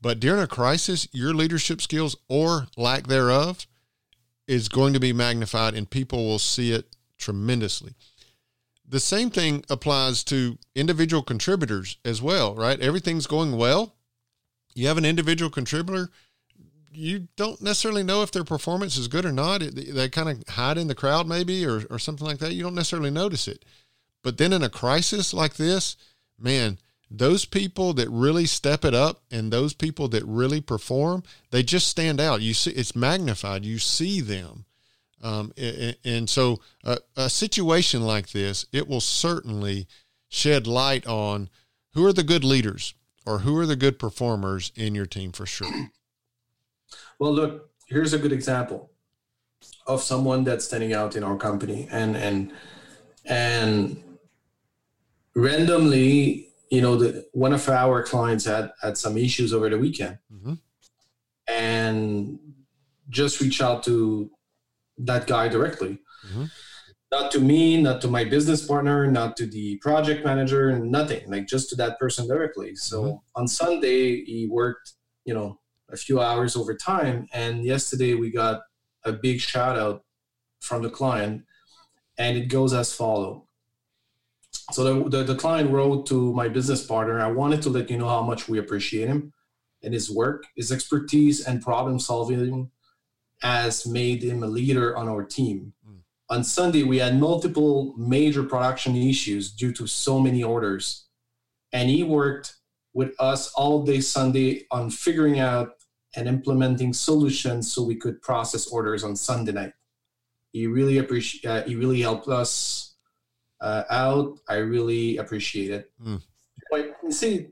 but 0.02 0.20
during 0.20 0.42
a 0.42 0.48
crisis 0.48 1.08
your 1.12 1.34
leadership 1.34 1.82
skills 1.82 2.16
or 2.28 2.68
lack 2.78 3.08
thereof 3.08 3.68
is 4.48 4.68
going 4.68 4.94
to 4.94 5.00
be 5.00 5.14
magnified 5.14 5.74
and 5.74 5.90
people 5.90 6.26
will 6.26 6.40
see 6.40 6.72
it 6.74 6.96
tremendously. 7.18 7.94
The 8.86 9.00
same 9.00 9.30
thing 9.30 9.64
applies 9.70 10.24
to 10.26 10.58
individual 10.76 11.24
contributors 11.24 11.98
as 12.04 12.22
well, 12.22 12.54
right? 12.56 12.80
Everything's 12.80 13.28
going 13.28 13.56
well. 13.56 13.96
You 14.74 14.88
have 14.88 14.98
an 14.98 15.06
individual 15.06 15.52
contributor, 15.52 16.10
you 16.94 17.28
don't 17.36 17.62
necessarily 17.62 18.04
know 18.04 18.22
if 18.22 18.32
their 18.32 18.44
performance 18.44 18.98
is 18.98 19.08
good 19.08 19.26
or 19.26 19.32
not. 19.32 19.62
They 19.62 20.10
kind 20.10 20.30
of 20.30 20.48
hide 20.50 20.78
in 20.78 20.88
the 20.88 20.96
crowd, 20.96 21.28
maybe, 21.28 21.66
or, 21.66 21.84
or 21.90 22.00
something 22.00 22.28
like 22.28 22.40
that. 22.40 22.54
You 22.54 22.64
don't 22.64 22.76
necessarily 22.76 23.12
notice 23.12 23.48
it. 23.48 23.64
But 24.24 24.38
then 24.38 24.54
in 24.54 24.62
a 24.62 24.70
crisis 24.70 25.34
like 25.34 25.56
this, 25.56 25.96
man, 26.38 26.78
those 27.10 27.46
people 27.46 27.94
that 27.94 28.10
really 28.10 28.46
step 28.46 28.86
it 28.86 28.94
up 28.94 29.22
and 29.32 29.52
those 29.52 29.74
people 29.74 30.08
that 30.10 30.26
really 30.26 30.62
perform, 30.62 31.24
they 31.50 31.64
just 31.64 31.88
stand 31.88 32.20
out. 32.20 32.42
You 32.42 32.54
see, 32.54 32.72
it's 32.72 32.96
magnified. 32.96 33.66
You 33.66 33.80
see 33.80 34.22
them. 34.22 34.66
Um, 35.24 35.54
and, 35.56 35.96
and, 36.04 36.30
so 36.30 36.62
a, 36.84 36.98
a 37.16 37.30
situation 37.30 38.02
like 38.02 38.32
this, 38.32 38.66
it 38.72 38.88
will 38.88 39.02
certainly 39.02 39.88
shed 40.30 40.66
light 40.66 41.06
on 41.06 41.50
who 41.94 42.06
are 42.06 42.14
the 42.14 42.24
good 42.24 42.44
leaders 42.44 42.96
or 43.26 43.40
who 43.40 43.58
are 43.58 43.66
the 43.66 43.76
good 43.76 44.00
performers 44.00 44.72
in 44.76 44.96
your 44.96 45.06
team 45.06 45.32
for 45.32 45.46
sure. 45.46 45.72
Well, 47.20 47.34
look, 47.34 47.70
here's 47.86 48.14
a 48.14 48.18
good 48.18 48.32
example 48.32 48.90
of 49.86 50.02
someone 50.02 50.44
that's 50.44 50.66
standing 50.66 50.94
out 50.94 51.16
in 51.16 51.24
our 51.24 51.38
company 51.38 51.88
and 51.92 52.18
and 52.18 52.52
and 53.26 54.02
randomly 55.36 56.50
you 56.70 56.82
know 56.82 56.96
the 56.96 57.28
one 57.34 57.54
of 57.54 57.68
our 57.70 58.04
clients 58.04 58.46
had 58.46 58.72
had 58.82 58.98
some 58.98 59.18
issues 59.18 59.54
over 59.54 59.70
the 59.70 59.78
weekend 59.78 60.18
mm-hmm. 60.34 60.54
and 61.48 62.40
just 63.10 63.40
reach 63.42 63.62
out 63.62 63.84
to 63.84 64.32
that 64.98 65.28
guy 65.28 65.48
directly 65.48 66.00
mm-hmm. 66.28 66.46
Not 67.12 67.32
to 67.32 67.40
me 67.40 67.82
not 67.82 68.02
to 68.02 68.08
my 68.08 68.24
business 68.24 68.66
partner 68.66 69.10
not 69.10 69.36
to 69.38 69.46
the 69.46 69.78
project 69.78 70.26
manager 70.26 70.78
nothing 70.80 71.30
like 71.30 71.48
just 71.48 71.70
to 71.70 71.76
that 71.76 72.00
person 72.00 72.28
directly 72.28 72.76
so 72.76 73.04
mm-hmm. 73.04 73.42
on 73.42 73.48
sunday 73.48 74.24
he 74.24 74.48
worked 74.48 74.94
you 75.26 75.34
know 75.34 75.60
a 75.92 75.98
few 75.98 76.22
hours 76.22 76.56
over 76.56 76.74
time. 76.74 77.28
And 77.34 77.64
yesterday 77.64 78.14
we 78.14 78.32
got 78.32 78.62
a 79.04 79.12
big 79.12 79.40
shout 79.40 79.78
out 79.78 80.04
from 80.62 80.82
the 80.82 80.90
client, 80.90 81.44
and 82.18 82.38
it 82.38 82.48
goes 82.48 82.74
as 82.74 82.94
follow. 82.94 83.48
So 84.72 84.84
the, 84.84 85.10
the, 85.10 85.24
the, 85.24 85.36
client 85.36 85.72
wrote 85.72 86.06
to 86.08 86.34
my 86.34 86.48
business 86.48 86.86
partner, 86.86 87.20
I 87.20 87.32
wanted 87.32 87.62
to 87.64 87.70
let 87.70 87.90
you 87.90 87.98
know 87.98 88.08
how 88.08 88.22
much 88.22 88.48
we 88.48 88.60
appreciate 88.60 89.08
him 89.08 89.34
and 89.82 89.94
his 89.94 90.12
work, 90.12 90.46
his 90.56 90.72
expertise 90.72 91.46
and 91.46 91.62
problem 91.62 92.00
solving 92.00 92.70
has 93.42 93.88
made 93.88 94.24
him 94.24 94.44
a 94.44 94.48
leader 94.48 94.96
on 94.96 95.08
our 95.08 95.24
team. 95.24 95.74
Mm. 95.88 96.01
On 96.32 96.46
Sunday, 96.46 96.84
we 96.84 96.98
had 96.98 97.20
multiple 97.20 97.94
major 97.98 98.44
production 98.44 98.96
issues 98.96 99.52
due 99.52 99.74
to 99.74 99.86
so 99.86 100.18
many 100.18 100.42
orders. 100.42 101.08
And 101.74 101.90
he 101.90 102.04
worked 102.04 102.56
with 102.94 103.14
us 103.20 103.52
all 103.52 103.84
day 103.84 104.00
Sunday 104.00 104.66
on 104.72 104.90
figuring 104.90 105.40
out 105.40 105.74
and 106.16 106.30
implementing 106.30 106.94
solutions 106.94 107.72
so 107.72 107.84
we 107.84 107.96
could 107.96 108.22
process 108.22 108.68
orders 108.68 109.04
on 109.04 109.18
Sunday 109.18 109.52
night. 109.52 109.74
He 110.54 110.68
really 110.68 111.00
appreciate. 111.00 111.50
Uh, 111.50 111.64
he 111.64 111.76
really 111.76 112.00
helped 112.00 112.30
us 112.30 112.96
uh, 113.60 113.84
out. 113.90 114.40
I 114.48 114.56
really 114.56 115.18
appreciate 115.18 115.72
it. 115.72 115.92
Mm. 116.02 116.22
But 116.72 116.96
see, 117.10 117.48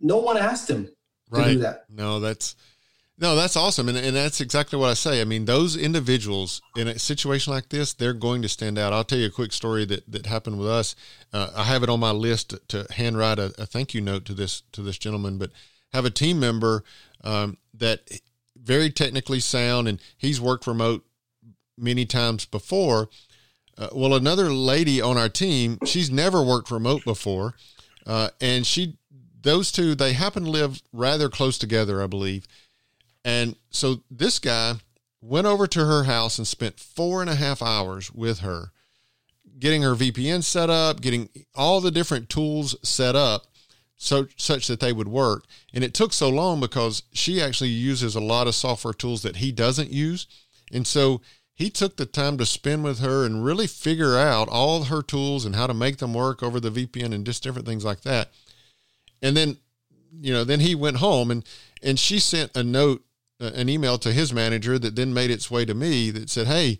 no 0.00 0.16
one 0.16 0.38
asked 0.38 0.68
him 0.68 0.88
right. 1.30 1.44
to 1.44 1.52
do 1.52 1.58
that. 1.60 1.84
No, 1.90 2.20
that's 2.20 2.56
no, 3.16 3.36
that's 3.36 3.56
awesome, 3.56 3.88
and 3.88 3.96
and 3.96 4.16
that's 4.16 4.40
exactly 4.40 4.78
what 4.78 4.90
I 4.90 4.94
say. 4.94 5.20
I 5.20 5.24
mean, 5.24 5.44
those 5.44 5.76
individuals 5.76 6.60
in 6.76 6.88
a 6.88 6.98
situation 6.98 7.52
like 7.52 7.68
this, 7.68 7.92
they're 7.92 8.12
going 8.12 8.42
to 8.42 8.48
stand 8.48 8.76
out. 8.76 8.92
I'll 8.92 9.04
tell 9.04 9.18
you 9.18 9.28
a 9.28 9.30
quick 9.30 9.52
story 9.52 9.84
that 9.84 10.10
that 10.10 10.26
happened 10.26 10.58
with 10.58 10.68
us. 10.68 10.96
Uh, 11.32 11.50
I 11.54 11.64
have 11.64 11.84
it 11.84 11.88
on 11.88 12.00
my 12.00 12.10
list 12.10 12.54
to, 12.68 12.86
handwrite 12.90 13.38
a, 13.38 13.54
a, 13.56 13.66
thank 13.66 13.94
you 13.94 14.00
note 14.00 14.24
to 14.26 14.34
this 14.34 14.62
to 14.72 14.82
this 14.82 14.98
gentleman, 14.98 15.38
but 15.38 15.52
have 15.92 16.04
a 16.04 16.10
team 16.10 16.40
member 16.40 16.82
um, 17.22 17.56
that 17.72 18.00
very 18.56 18.90
technically 18.90 19.38
sound, 19.38 19.86
and 19.86 20.00
he's 20.18 20.40
worked 20.40 20.66
remote 20.66 21.04
many 21.78 22.04
times 22.06 22.44
before. 22.46 23.08
Uh, 23.78 23.88
well, 23.92 24.14
another 24.14 24.50
lady 24.52 25.00
on 25.00 25.16
our 25.16 25.28
team, 25.28 25.78
she's 25.84 26.10
never 26.10 26.42
worked 26.42 26.70
remote 26.70 27.04
before, 27.04 27.54
uh, 28.06 28.30
and 28.40 28.66
she, 28.66 28.96
those 29.40 29.70
two, 29.72 29.94
they 29.94 30.12
happen 30.12 30.44
to 30.44 30.50
live 30.50 30.82
rather 30.92 31.28
close 31.28 31.58
together, 31.58 32.02
I 32.02 32.06
believe. 32.06 32.46
And 33.24 33.56
so 33.70 34.02
this 34.10 34.38
guy 34.38 34.74
went 35.20 35.46
over 35.46 35.66
to 35.66 35.84
her 35.86 36.04
house 36.04 36.38
and 36.38 36.46
spent 36.46 36.78
four 36.78 37.20
and 37.20 37.30
a 37.30 37.34
half 37.34 37.62
hours 37.62 38.12
with 38.12 38.40
her, 38.40 38.72
getting 39.58 39.82
her 39.82 39.94
VPN 39.94 40.44
set 40.44 40.68
up, 40.68 41.00
getting 41.00 41.30
all 41.54 41.80
the 41.80 41.90
different 41.90 42.28
tools 42.28 42.76
set 42.86 43.16
up 43.16 43.46
so 43.96 44.26
such 44.36 44.66
that 44.66 44.80
they 44.80 44.92
would 44.92 45.08
work. 45.08 45.44
And 45.72 45.82
it 45.82 45.94
took 45.94 46.12
so 46.12 46.28
long 46.28 46.60
because 46.60 47.04
she 47.12 47.40
actually 47.40 47.70
uses 47.70 48.14
a 48.14 48.20
lot 48.20 48.46
of 48.46 48.54
software 48.54 48.92
tools 48.92 49.22
that 49.22 49.36
he 49.36 49.50
doesn't 49.50 49.90
use. 49.90 50.26
And 50.72 50.86
so 50.86 51.22
he 51.54 51.70
took 51.70 51.96
the 51.96 52.06
time 52.06 52.36
to 52.38 52.46
spend 52.46 52.84
with 52.84 52.98
her 52.98 53.24
and 53.24 53.44
really 53.44 53.66
figure 53.66 54.18
out 54.18 54.48
all 54.48 54.84
her 54.84 55.02
tools 55.02 55.44
and 55.44 55.54
how 55.54 55.66
to 55.66 55.74
make 55.74 55.98
them 55.98 56.12
work 56.12 56.42
over 56.42 56.58
the 56.60 56.70
VPN 56.70 57.14
and 57.14 57.24
just 57.24 57.42
different 57.42 57.66
things 57.66 57.84
like 57.84 58.02
that. 58.02 58.30
And 59.22 59.36
then, 59.36 59.56
you 60.20 60.32
know, 60.32 60.44
then 60.44 60.60
he 60.60 60.74
went 60.74 60.98
home 60.98 61.30
and 61.30 61.44
and 61.82 61.98
she 61.98 62.18
sent 62.18 62.56
a 62.56 62.64
note, 62.64 63.04
an 63.40 63.68
email 63.68 63.98
to 63.98 64.12
his 64.12 64.32
manager 64.32 64.78
that 64.78 64.96
then 64.96 65.12
made 65.12 65.30
its 65.30 65.50
way 65.50 65.64
to 65.64 65.74
me 65.74 66.10
that 66.10 66.30
said, 66.30 66.46
"Hey, 66.46 66.78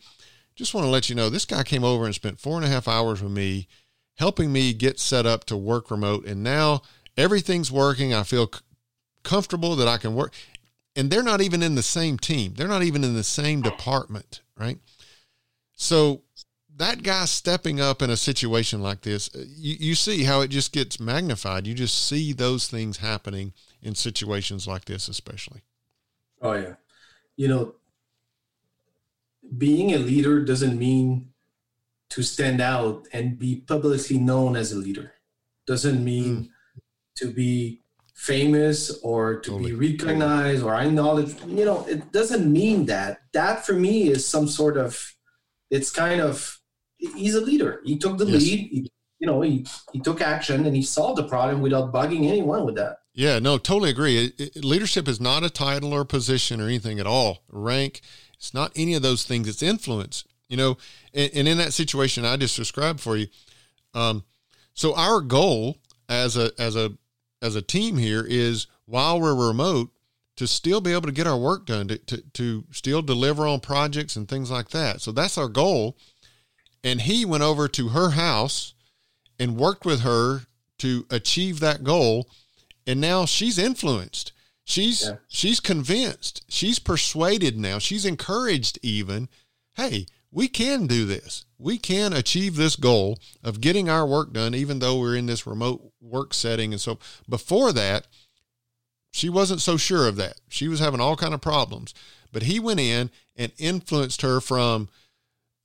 just 0.55 0.75
want 0.75 0.85
to 0.85 0.91
let 0.91 1.09
you 1.09 1.15
know 1.15 1.29
this 1.29 1.45
guy 1.45 1.63
came 1.63 1.85
over 1.85 2.05
and 2.05 2.15
spent 2.15 2.41
four 2.41 2.57
and 2.57 2.65
a 2.65 2.69
half 2.69 2.89
hours 2.89 3.23
with 3.23 3.33
me." 3.33 3.69
helping 4.17 4.53
me 4.53 4.73
get 4.73 5.01
set 5.01 5.27
up 5.27 5.45
to 5.45 5.57
work 5.57 5.91
remote 5.91 6.25
and 6.25 6.43
now 6.43 6.83
everything's 7.17 7.71
working. 7.71 8.15
I 8.15 8.23
feel 8.23 8.51
c- 8.53 8.61
comfortable 9.23 9.77
that 9.77 9.89
I 9.89 9.97
can 9.97 10.15
work. 10.15 10.33
And 10.97 11.11
they're 11.11 11.23
not 11.23 11.41
even 11.41 11.63
in 11.63 11.75
the 11.75 11.83
same 11.83 12.19
team. 12.19 12.55
They're 12.55 12.69
not 12.69 12.85
even 12.85 13.03
in 13.03 13.15
the 13.15 13.25
same 13.25 13.63
department, 13.63 14.43
right? 14.57 14.79
So 15.75 16.23
that 16.77 17.03
guy 17.03 17.25
stepping 17.25 17.81
up 17.81 18.01
in 18.01 18.11
a 18.11 18.17
situation 18.17 18.81
like 18.81 19.01
this, 19.01 19.29
uh, 19.35 19.45
you, 19.45 19.77
you 19.81 19.95
see 19.97 20.23
how 20.23 20.41
it 20.41 20.49
just 20.49 20.73
gets 20.73 21.01
magnified. 21.01 21.67
You 21.67 21.75
just 21.75 22.07
see 22.07 22.33
those 22.33 22.69
things 22.69 22.99
happening 22.99 23.53
in 23.83 23.97
situations 23.97 24.69
like 24.69 24.85
this, 24.85 25.09
especially. 25.09 25.63
Oh, 26.45 26.53
yeah. 26.53 26.75
You 27.37 27.49
know, 27.49 27.75
being 29.59 29.93
a 29.93 29.99
leader 29.99 30.45
doesn't 30.45 30.79
mean 30.79 31.31
to 32.11 32.23
stand 32.23 32.61
out 32.61 33.09
and 33.13 33.39
be 33.39 33.57
publicly 33.67 34.19
known 34.19 34.55
as 34.55 34.71
a 34.71 34.77
leader. 34.79 35.15
Doesn't 35.67 36.05
mean 36.05 36.37
mm 36.37 36.49
to 37.17 37.31
be 37.31 37.81
famous 38.15 38.99
or 39.05 39.39
to 39.39 39.51
totally. 39.53 39.71
be 39.71 39.93
recognized 39.93 40.65
or 40.65 40.75
acknowledged. 40.75 41.41
You 41.47 41.65
know, 41.65 41.87
it 41.87 42.11
doesn't 42.11 42.53
mean 42.53 42.87
that. 42.87 43.21
That 43.33 43.65
for 43.65 43.75
me 43.75 44.09
is 44.09 44.27
some 44.27 44.49
sort 44.49 44.77
of, 44.77 45.15
it's 45.71 45.93
kind 45.93 46.21
of, 46.21 46.59
he's 46.99 47.37
a 47.37 47.41
leader. 47.41 47.81
He 47.85 47.99
took 47.99 48.19
the 48.19 48.27
yes. 48.27 48.43
lead. 48.43 48.59
He, 48.59 48.91
you 49.21 49.29
know, 49.29 49.43
he, 49.43 49.65
he 49.93 50.01
took 50.01 50.21
action 50.21 50.67
and 50.67 50.75
he 50.75 50.83
solved 50.83 51.19
the 51.19 51.29
problem 51.29 51.61
without 51.61 51.93
bugging 51.93 52.29
anyone 52.29 52.67
with 52.67 52.75
that. 52.75 52.97
Yeah, 53.15 53.39
no, 53.39 53.59
totally 53.59 53.91
agree. 53.91 54.27
It, 54.27 54.57
it, 54.57 54.65
leadership 54.65 55.07
is 55.07 55.21
not 55.21 55.45
a 55.45 55.51
title 55.51 55.93
or 55.93 56.05
position 56.05 56.61
or 56.61 56.65
anything 56.65 56.99
at 56.99 57.07
all. 57.07 57.45
Rank, 57.49 58.01
it's 58.35 58.53
not 58.53 58.73
any 58.75 58.95
of 58.95 59.03
those 59.03 59.25
things. 59.25 59.49
It's 59.49 59.63
influence. 59.63 60.25
You 60.49 60.57
know, 60.57 60.77
and, 61.15 61.31
and 61.35 61.49
in 61.49 61.59
that 61.59 61.73
situation 61.73 62.25
I 62.25 62.37
just 62.37 62.57
described 62.57 63.01
for 63.01 63.17
you, 63.17 63.29
um, 63.95 64.25
so 64.75 64.95
our 64.95 65.21
goal 65.21 65.79
as 66.09 66.37
a 66.37 66.51
as 66.59 66.77
a 66.77 66.93
as 67.41 67.55
a 67.55 67.63
team 67.63 67.97
here 67.97 68.27
is 68.29 68.67
while 68.87 69.21
we're 69.21 69.35
remote 69.35 69.91
to 70.37 70.47
still 70.47 70.81
be 70.81 70.93
able 70.93 71.03
to 71.03 71.13
get 71.13 71.27
our 71.27 71.39
work 71.39 71.67
done, 71.67 71.89
to, 71.89 71.99
to, 71.99 72.23
to 72.33 72.65
still 72.73 73.03
deliver 73.03 73.47
on 73.47 73.61
projects 73.61 74.17
and 74.17 74.29
things 74.29 74.51
like 74.51 74.71
that. 74.71 75.01
So 75.01 75.13
that's 75.13 75.39
our 75.39 75.49
goal. 75.49 75.97
And 76.83 77.03
he 77.03 77.25
went 77.25 77.45
over 77.45 77.69
to 77.69 77.89
her 77.89 78.11
house 78.11 78.75
and 79.39 79.57
worked 79.57 79.85
with 79.85 80.01
her 80.01 80.41
to 80.79 81.07
achieve 81.11 81.61
that 81.61 81.85
goal. 81.85 82.29
And 82.87 83.01
now 83.01 83.25
she's 83.25 83.59
influenced. 83.59 84.33
She's 84.65 85.07
yeah. 85.07 85.17
she's 85.29 85.61
convinced. 85.61 86.45
She's 86.49 86.79
persuaded 86.79 87.59
now. 87.59 87.79
She's 87.79 88.05
encouraged 88.05 88.79
even. 88.83 89.29
Hey, 89.75 90.07
we 90.31 90.49
can 90.49 90.87
do 90.87 91.05
this. 91.07 91.45
We 91.59 91.79
can 91.79 92.13
achieve 92.13 92.57
this 92.57 92.77
goal 92.77 93.19
of 93.43 93.61
getting 93.61 93.89
our 93.89 94.07
work 94.07 94.33
done, 94.33 94.55
even 94.55 94.81
though 94.81 94.99
we're 94.99 95.17
in 95.17 95.27
this 95.27 95.47
remote 95.47 95.93
work 96.01 96.35
setting. 96.35 96.73
And 96.73 96.81
so 96.81 96.99
before 97.29 97.73
that, 97.73 98.07
she 99.13 99.29
wasn't 99.29 99.61
so 99.61 99.77
sure 99.77 100.09
of 100.09 100.17
that. 100.17 100.41
She 100.49 100.67
was 100.67 100.81
having 100.81 101.01
all 101.01 101.15
kind 101.15 101.35
of 101.35 101.41
problems, 101.41 101.95
but 102.33 102.43
he 102.43 102.59
went 102.59 102.81
in 102.81 103.11
and 103.37 103.53
influenced 103.59 104.23
her 104.23 104.41
from, 104.41 104.89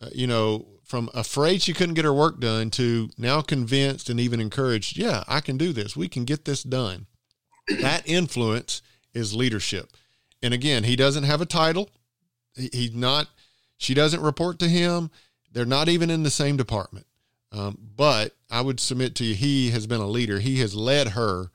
uh, 0.01 0.09
you 0.13 0.27
know, 0.27 0.67
from 0.89 1.07
afraid 1.13 1.61
she 1.61 1.71
couldn't 1.71 1.93
get 1.93 2.03
her 2.03 2.13
work 2.13 2.39
done 2.39 2.71
to 2.71 3.09
now 3.15 3.41
convinced 3.41 4.09
and 4.09 4.19
even 4.19 4.41
encouraged. 4.41 4.97
Yeah, 4.97 5.23
I 5.27 5.39
can 5.39 5.55
do 5.55 5.71
this. 5.71 5.95
We 5.95 6.07
can 6.07 6.25
get 6.25 6.45
this 6.45 6.63
done. 6.63 7.05
That 7.79 8.01
influence 8.09 8.81
is 9.13 9.35
leadership. 9.35 9.91
And 10.41 10.51
again, 10.51 10.83
he 10.85 10.95
doesn't 10.95 11.25
have 11.25 11.41
a 11.41 11.45
title. 11.45 11.91
He's 12.55 12.95
not 12.95 13.27
She 13.77 13.93
doesn't 13.93 14.21
report 14.21 14.57
to 14.59 14.67
him. 14.67 15.11
They're 15.51 15.63
not 15.63 15.89
even 15.89 16.09
in 16.09 16.23
the 16.23 16.31
same 16.31 16.57
department. 16.57 17.05
Um, 17.51 17.77
but 17.95 18.35
I 18.49 18.61
would 18.61 18.79
submit 18.79 19.13
to 19.15 19.23
you, 19.23 19.35
he 19.35 19.69
has 19.69 19.85
been 19.85 20.01
a 20.01 20.07
leader. 20.07 20.39
He 20.39 20.59
has 20.59 20.73
led 20.73 21.09
her 21.09 21.51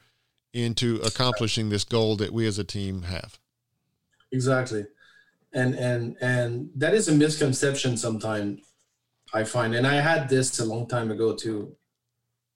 into 0.53 1.01
accomplishing 1.05 1.71
this 1.71 1.85
goal 1.85 2.15
that 2.17 2.33
we 2.33 2.47
as 2.47 2.59
a 2.59 2.65
team 2.65 3.03
have. 3.03 3.39
Exactly. 4.31 4.87
And 5.53 5.75
and 5.75 6.17
and 6.21 6.71
that 6.77 6.95
is 6.95 7.09
a 7.09 7.13
misconception 7.13 7.97
sometimes 7.97 8.61
I 9.35 9.45
find. 9.45 9.75
And 9.75 9.87
I 9.87 9.97
had 9.97 10.29
this 10.29 10.59
a 10.61 10.65
long 10.65 10.87
time 10.87 11.11
ago 11.11 11.35
too, 11.35 11.77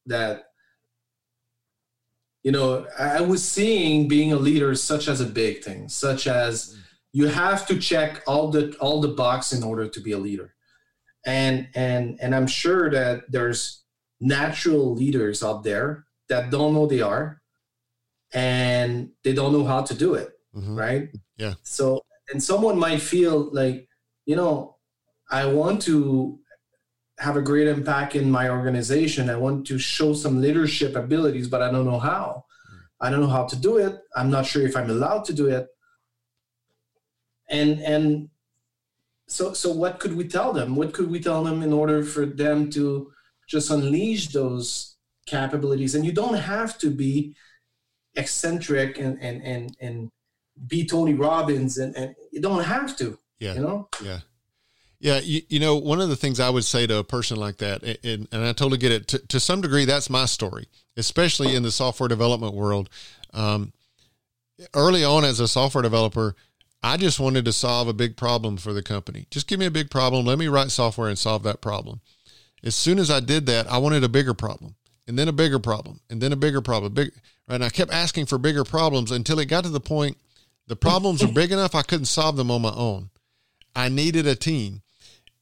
that 0.06 0.44
you 2.44 2.52
know, 2.52 2.86
I 2.98 3.20
was 3.20 3.44
seeing 3.44 4.08
being 4.08 4.32
a 4.32 4.36
leader 4.36 4.74
such 4.74 5.08
as 5.08 5.20
a 5.20 5.26
big 5.26 5.62
thing, 5.62 5.88
such 5.88 6.26
as 6.26 6.78
you 7.12 7.26
have 7.26 7.66
to 7.66 7.78
check 7.78 8.22
all 8.26 8.50
the 8.50 8.74
all 8.80 9.00
the 9.00 9.08
box 9.08 9.52
in 9.52 9.62
order 9.62 9.88
to 9.88 10.00
be 10.00 10.12
a 10.12 10.18
leader 10.18 10.54
and 11.24 11.68
and 11.74 12.18
and 12.20 12.34
i'm 12.34 12.46
sure 12.46 12.90
that 12.90 13.30
there's 13.30 13.84
natural 14.20 14.94
leaders 14.94 15.42
out 15.42 15.62
there 15.62 16.04
that 16.28 16.50
don't 16.50 16.74
know 16.74 16.86
they 16.86 17.00
are 17.00 17.40
and 18.32 19.10
they 19.24 19.32
don't 19.32 19.52
know 19.52 19.64
how 19.64 19.82
to 19.82 19.94
do 19.94 20.14
it 20.14 20.30
mm-hmm. 20.54 20.76
right 20.76 21.10
yeah 21.36 21.54
so 21.62 22.00
and 22.30 22.42
someone 22.42 22.78
might 22.78 23.00
feel 23.00 23.50
like 23.52 23.88
you 24.26 24.36
know 24.36 24.76
i 25.30 25.44
want 25.44 25.80
to 25.80 26.38
have 27.18 27.36
a 27.36 27.42
great 27.42 27.66
impact 27.66 28.14
in 28.14 28.30
my 28.30 28.48
organization. 28.48 29.28
I 29.28 29.36
want 29.36 29.66
to 29.66 29.78
show 29.78 30.14
some 30.14 30.40
leadership 30.40 30.94
abilities 30.96 31.48
but 31.48 31.62
i 31.62 31.70
don't 31.70 31.84
know 31.84 31.98
how. 31.98 32.44
Mm. 32.72 32.78
i 33.00 33.10
don't 33.10 33.20
know 33.20 33.34
how 33.38 33.46
to 33.46 33.56
do 33.56 33.78
it. 33.78 33.98
I'm 34.16 34.30
not 34.30 34.46
sure 34.46 34.64
if 34.66 34.76
i'm 34.76 34.90
allowed 34.90 35.24
to 35.26 35.32
do 35.32 35.46
it. 35.46 35.66
And 37.48 37.80
and 37.80 38.28
so 39.26 39.52
so 39.52 39.72
what 39.72 39.98
could 40.00 40.16
we 40.16 40.26
tell 40.28 40.52
them? 40.52 40.76
What 40.76 40.92
could 40.92 41.10
we 41.10 41.20
tell 41.20 41.42
them 41.44 41.62
in 41.62 41.72
order 41.72 42.02
for 42.02 42.24
them 42.26 42.70
to 42.70 43.12
just 43.48 43.70
unleash 43.70 44.28
those 44.28 44.96
capabilities? 45.26 45.94
And 45.94 46.04
you 46.04 46.12
don't 46.12 46.34
have 46.54 46.78
to 46.78 46.90
be 46.90 47.34
eccentric 48.14 48.98
and 48.98 49.18
and 49.20 49.42
and, 49.42 49.76
and 49.80 50.10
be 50.66 50.84
tony 50.84 51.14
robbins 51.14 51.78
and, 51.78 51.94
and 51.96 52.16
you 52.32 52.40
don't 52.40 52.64
have 52.64 52.96
to 52.96 53.16
yeah. 53.38 53.54
you 53.54 53.60
know? 53.60 53.88
Yeah 54.02 54.20
yeah, 55.00 55.20
you, 55.20 55.42
you 55.48 55.60
know, 55.60 55.76
one 55.76 56.00
of 56.00 56.08
the 56.08 56.16
things 56.16 56.40
I 56.40 56.50
would 56.50 56.64
say 56.64 56.86
to 56.86 56.98
a 56.98 57.04
person 57.04 57.36
like 57.36 57.58
that, 57.58 57.82
and, 58.04 58.28
and 58.32 58.44
I 58.44 58.52
totally 58.52 58.78
get 58.78 58.92
it, 58.92 59.08
to, 59.08 59.18
to 59.18 59.40
some 59.40 59.60
degree, 59.60 59.84
that's 59.84 60.10
my 60.10 60.26
story, 60.26 60.66
especially 60.96 61.54
in 61.54 61.62
the 61.62 61.70
software 61.70 62.08
development 62.08 62.54
world. 62.54 62.90
Um, 63.32 63.72
early 64.74 65.04
on 65.04 65.24
as 65.24 65.40
a 65.40 65.46
software 65.46 65.82
developer, 65.82 66.34
I 66.82 66.96
just 66.96 67.20
wanted 67.20 67.44
to 67.44 67.52
solve 67.52 67.88
a 67.88 67.92
big 67.92 68.16
problem 68.16 68.56
for 68.56 68.72
the 68.72 68.82
company. 68.82 69.26
Just 69.30 69.46
give 69.46 69.58
me 69.58 69.66
a 69.66 69.70
big 69.70 69.90
problem. 69.90 70.26
Let 70.26 70.38
me 70.38 70.48
write 70.48 70.70
software 70.70 71.08
and 71.08 71.18
solve 71.18 71.42
that 71.44 71.60
problem. 71.60 72.00
As 72.64 72.74
soon 72.74 72.98
as 72.98 73.10
I 73.10 73.20
did 73.20 73.46
that, 73.46 73.70
I 73.70 73.78
wanted 73.78 74.02
a 74.04 74.08
bigger 74.08 74.34
problem 74.34 74.74
and 75.06 75.18
then 75.18 75.28
a 75.28 75.32
bigger 75.32 75.58
problem 75.58 76.00
and 76.10 76.20
then 76.20 76.32
a 76.32 76.36
bigger 76.36 76.60
problem. 76.60 76.92
Big, 76.92 77.12
right? 77.48 77.56
And 77.56 77.64
I 77.64 77.68
kept 77.68 77.92
asking 77.92 78.26
for 78.26 78.38
bigger 78.38 78.64
problems 78.64 79.10
until 79.10 79.38
it 79.38 79.46
got 79.46 79.64
to 79.64 79.70
the 79.70 79.80
point 79.80 80.18
the 80.66 80.76
problems 80.76 81.24
were 81.24 81.32
big 81.32 81.50
enough 81.50 81.74
I 81.74 81.82
couldn't 81.82 82.06
solve 82.06 82.36
them 82.36 82.50
on 82.50 82.62
my 82.62 82.74
own. 82.74 83.10
I 83.74 83.88
needed 83.88 84.26
a 84.26 84.34
team. 84.34 84.82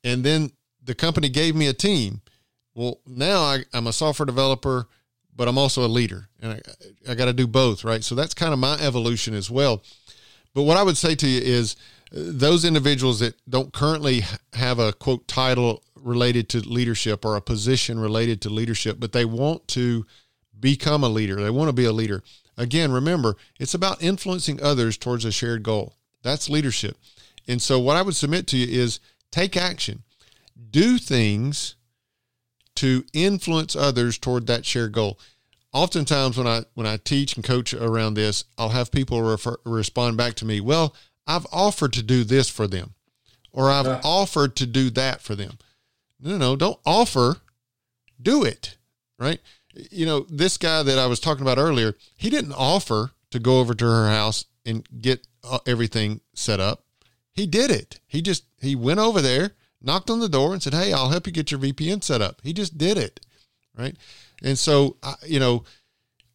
And 0.07 0.22
then 0.22 0.52
the 0.84 0.94
company 0.94 1.28
gave 1.28 1.57
me 1.57 1.66
a 1.66 1.72
team. 1.72 2.20
Well, 2.74 3.00
now 3.07 3.40
I, 3.40 3.64
am 3.74 3.88
a 3.88 3.92
software 3.92 4.24
developer, 4.24 4.86
but 5.34 5.48
I'm 5.48 5.59
also 5.59 5.84
a 5.84 5.88
leader 5.88 6.28
and 6.40 6.52
I, 6.52 7.11
I 7.11 7.14
got 7.16 7.24
to 7.24 7.32
do 7.32 7.48
both, 7.48 7.82
right? 7.82 8.04
So 8.04 8.14
that's 8.14 8.32
kind 8.32 8.52
of 8.52 8.61
my 8.61 8.78
evolution 8.80 9.34
as 9.34 9.50
well. 9.50 9.82
But 10.54 10.62
what 10.62 10.76
I 10.76 10.84
would 10.84 10.96
say 10.96 11.16
to 11.16 11.26
you 11.26 11.40
is 11.42 11.74
uh, 12.14 12.22
those 12.22 12.64
individuals 12.64 13.18
that 13.18 13.34
don't 13.48 13.72
currently 13.72 14.22
have 14.52 14.78
a 14.78 14.92
quote 14.92 15.26
title 15.26 15.82
related 15.96 16.48
to 16.50 16.61
leadership 16.61 17.24
or 17.24 17.34
a 17.34 17.40
position 17.40 17.98
related 17.98 18.40
to 18.42 18.48
leadership, 18.48 19.00
but 19.00 19.11
they 19.11 19.24
want 19.24 19.66
to 19.68 20.07
become 20.61 21.02
a 21.02 21.09
leader, 21.09 21.34
they 21.42 21.50
want 21.50 21.68
to 21.68 21.74
be 21.74 21.84
a 21.84 21.92
leader. 21.92 22.22
Again, 22.57 22.92
remember, 22.92 23.36
it's 23.59 23.74
about 23.74 24.02
influencing 24.02 24.62
others 24.62 24.96
towards 24.96 25.24
a 25.24 25.32
shared 25.32 25.64
goal. 25.64 25.96
That's 26.22 26.48
leadership. 26.48 26.96
And 27.48 27.61
so, 27.61 27.78
what 27.78 27.96
I 27.96 28.02
would 28.02 28.16
submit 28.16 28.46
to 28.48 28.57
you 28.57 28.66
is 28.66 29.00
take 29.37 29.57
action, 29.57 30.03
do 30.70 30.99
things 30.99 31.74
to 32.76 33.05
influence 33.12 33.74
others 33.74 34.18
toward 34.18 34.47
that 34.47 34.66
shared 34.66 34.93
goal 34.93 35.18
oftentimes 35.76 36.39
when 36.39 36.47
I 36.47 36.62
when 36.74 36.87
I 36.87 36.97
teach 36.97 37.37
and 37.37 37.45
coach 37.45 37.74
around 37.74 38.14
this, 38.14 38.45
I'll 38.57 38.70
have 38.70 38.91
people 38.91 39.22
refer, 39.22 39.57
respond 39.64 40.16
back 40.16 40.34
to 40.37 40.47
me, 40.47 40.61
"Well, 40.61 40.95
I've 41.26 41.47
offered 41.53 41.93
to 41.95 42.03
do 42.03 42.24
this 42.24 42.49
for 42.49 42.66
them, 42.66 42.95
or 43.53 43.70
I've 43.70 43.87
uh, 43.87 44.01
offered 44.03 44.57
to 44.57 44.66
do 44.66 44.89
that 44.91 45.20
for 45.20 45.34
them." 45.34 45.59
No, 46.18 46.30
no, 46.30 46.39
no, 46.39 46.57
don't 46.57 46.80
offer, 46.87 47.43
do 48.20 48.43
it. 48.43 48.78
Right? 49.18 49.41
You 49.91 50.07
know, 50.07 50.20
this 50.30 50.57
guy 50.57 50.82
that 50.82 50.99
I 50.99 51.07
was 51.07 51.20
talking 51.20 51.43
about 51.43 51.59
earlier, 51.59 51.95
he 52.16 52.30
didn't 52.30 52.55
offer 52.55 53.12
to 53.30 53.39
go 53.39 53.61
over 53.61 53.74
to 53.74 53.84
her 53.84 54.09
house 54.09 54.47
and 54.64 54.87
get 55.01 55.26
uh, 55.45 55.59
everything 55.66 56.22
set 56.34 56.59
up. 56.59 56.86
He 57.37 57.47
did 57.47 57.70
it. 57.70 58.01
He 58.07 58.22
just 58.22 58.45
he 58.61 58.74
went 58.74 58.99
over 58.99 59.20
there, 59.20 59.53
knocked 59.82 60.09
on 60.09 60.20
the 60.20 60.28
door, 60.28 60.55
and 60.55 60.62
said, 60.62 60.72
"Hey, 60.72 60.93
I'll 60.93 61.11
help 61.11 61.26
you 61.26 61.32
get 61.32 61.51
your 61.51 61.61
VPN 61.61 62.03
set 62.03 62.22
up." 62.22 62.41
He 62.43 62.55
just 62.55 62.78
did 62.78 62.97
it. 62.97 63.20
Right? 63.76 63.95
And 64.43 64.59
so, 64.59 64.97
you 65.26 65.39
know, 65.39 65.64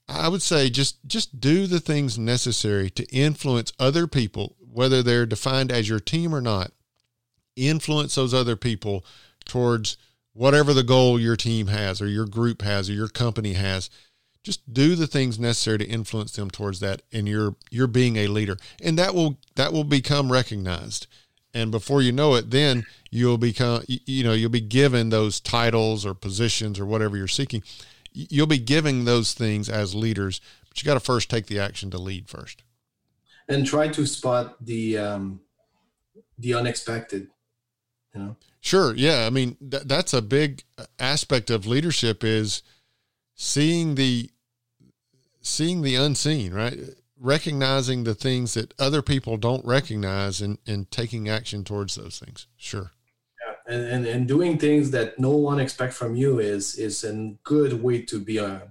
I 0.08 0.28
would 0.28 0.44
say 0.44 0.70
just 0.70 1.04
just 1.08 1.40
do 1.40 1.66
the 1.66 1.80
things 1.80 2.20
necessary 2.20 2.92
to 2.92 3.06
influence 3.12 3.74
other 3.80 4.06
people, 4.06 4.56
whether 4.60 5.02
they're 5.02 5.26
defined 5.26 5.72
as 5.72 5.90
your 5.90 6.00
team 6.00 6.36
or 6.36 6.42
not. 6.42 6.72
Influence 7.56 8.14
those 8.14 8.34
other 8.34 8.56
people 8.56 9.04
towards 9.46 9.98
whatever 10.34 10.72
the 10.72 10.84
goal 10.84 11.20
your 11.20 11.36
team 11.36 11.68
has 11.68 12.00
or 12.00 12.08
your 12.08 12.28
group 12.28 12.62
has 12.62 12.90
or 12.90 12.94
your 12.94 13.10
company 13.10 13.54
has. 13.54 13.90
Just 14.44 14.74
do 14.74 14.96
the 14.96 15.08
things 15.08 15.40
necessary 15.40 15.78
to 15.80 15.86
influence 15.86 16.32
them 16.32 16.50
towards 16.50 16.80
that 16.80 17.04
and 17.12 17.28
you're 17.28 17.56
you're 17.70 17.88
being 17.88 18.18
a 18.18 18.28
leader. 18.28 18.58
And 18.82 18.98
that 18.98 19.14
will 19.14 19.38
that 19.56 19.72
will 19.72 19.84
become 19.84 20.32
recognized. 20.32 21.08
And 21.54 21.70
before 21.70 22.02
you 22.02 22.12
know 22.12 22.36
it, 22.36 22.50
then 22.50 22.86
you'll 23.10 23.38
become 23.38 23.84
you 23.88 24.24
know, 24.24 24.34
you'll 24.34 24.50
be 24.50 24.62
given 24.62 25.10
those 25.10 25.40
titles 25.40 26.06
or 26.06 26.14
positions 26.14 26.80
or 26.80 26.86
whatever 26.86 27.18
you're 27.18 27.28
seeking 27.28 27.62
you'll 28.14 28.48
be 28.48 28.58
giving 28.58 29.06
those 29.06 29.34
things 29.34 29.70
as 29.70 29.96
leaders, 29.96 30.42
but 30.68 30.82
you 30.82 30.86
got 30.86 30.96
to 30.96 31.00
first 31.00 31.30
take 31.30 31.48
the 31.48 31.60
action 31.60 31.90
to 31.92 31.98
lead 31.98 32.30
first. 32.30 32.64
And 33.48 33.66
try 33.66 33.88
to 33.90 34.06
spot 34.06 34.64
the 34.64 34.98
um, 34.98 35.42
the 36.38 36.54
unexpected. 36.54 37.28
You 38.14 38.20
know. 38.20 38.36
Sure. 38.62 38.94
Yeah. 38.96 39.26
I 39.26 39.30
mean, 39.30 39.58
th- 39.70 39.84
that's 39.86 40.14
a 40.14 40.22
big 40.22 40.64
aspect 41.00 41.50
of 41.50 41.66
leadership 41.66 42.24
is 42.24 42.62
seeing 43.42 43.96
the 43.96 44.30
seeing 45.42 45.82
the 45.82 45.96
unseen, 45.96 46.54
right? 46.54 46.78
Recognizing 47.20 48.04
the 48.04 48.16
things 48.16 48.54
that 48.54 48.74
other 48.80 49.02
people 49.02 49.38
don't 49.38 49.66
recognize 49.66 50.42
and, 50.42 50.58
and 50.68 50.90
taking 50.92 51.30
action 51.30 51.64
towards 51.64 51.96
those 51.96 52.20
things. 52.20 52.48
Sure 52.58 52.92
and, 53.68 53.86
and, 53.86 54.06
and 54.06 54.28
doing 54.28 54.58
things 54.58 54.92
that 54.92 55.20
no 55.20 55.32
one 55.32 55.60
expects 55.60 55.98
from 55.98 56.16
you 56.16 56.40
is 56.40 56.76
is 56.76 57.04
a 57.04 57.36
good 57.44 57.82
way 57.82 58.02
to 58.02 58.20
be 58.20 58.38
a 58.38 58.64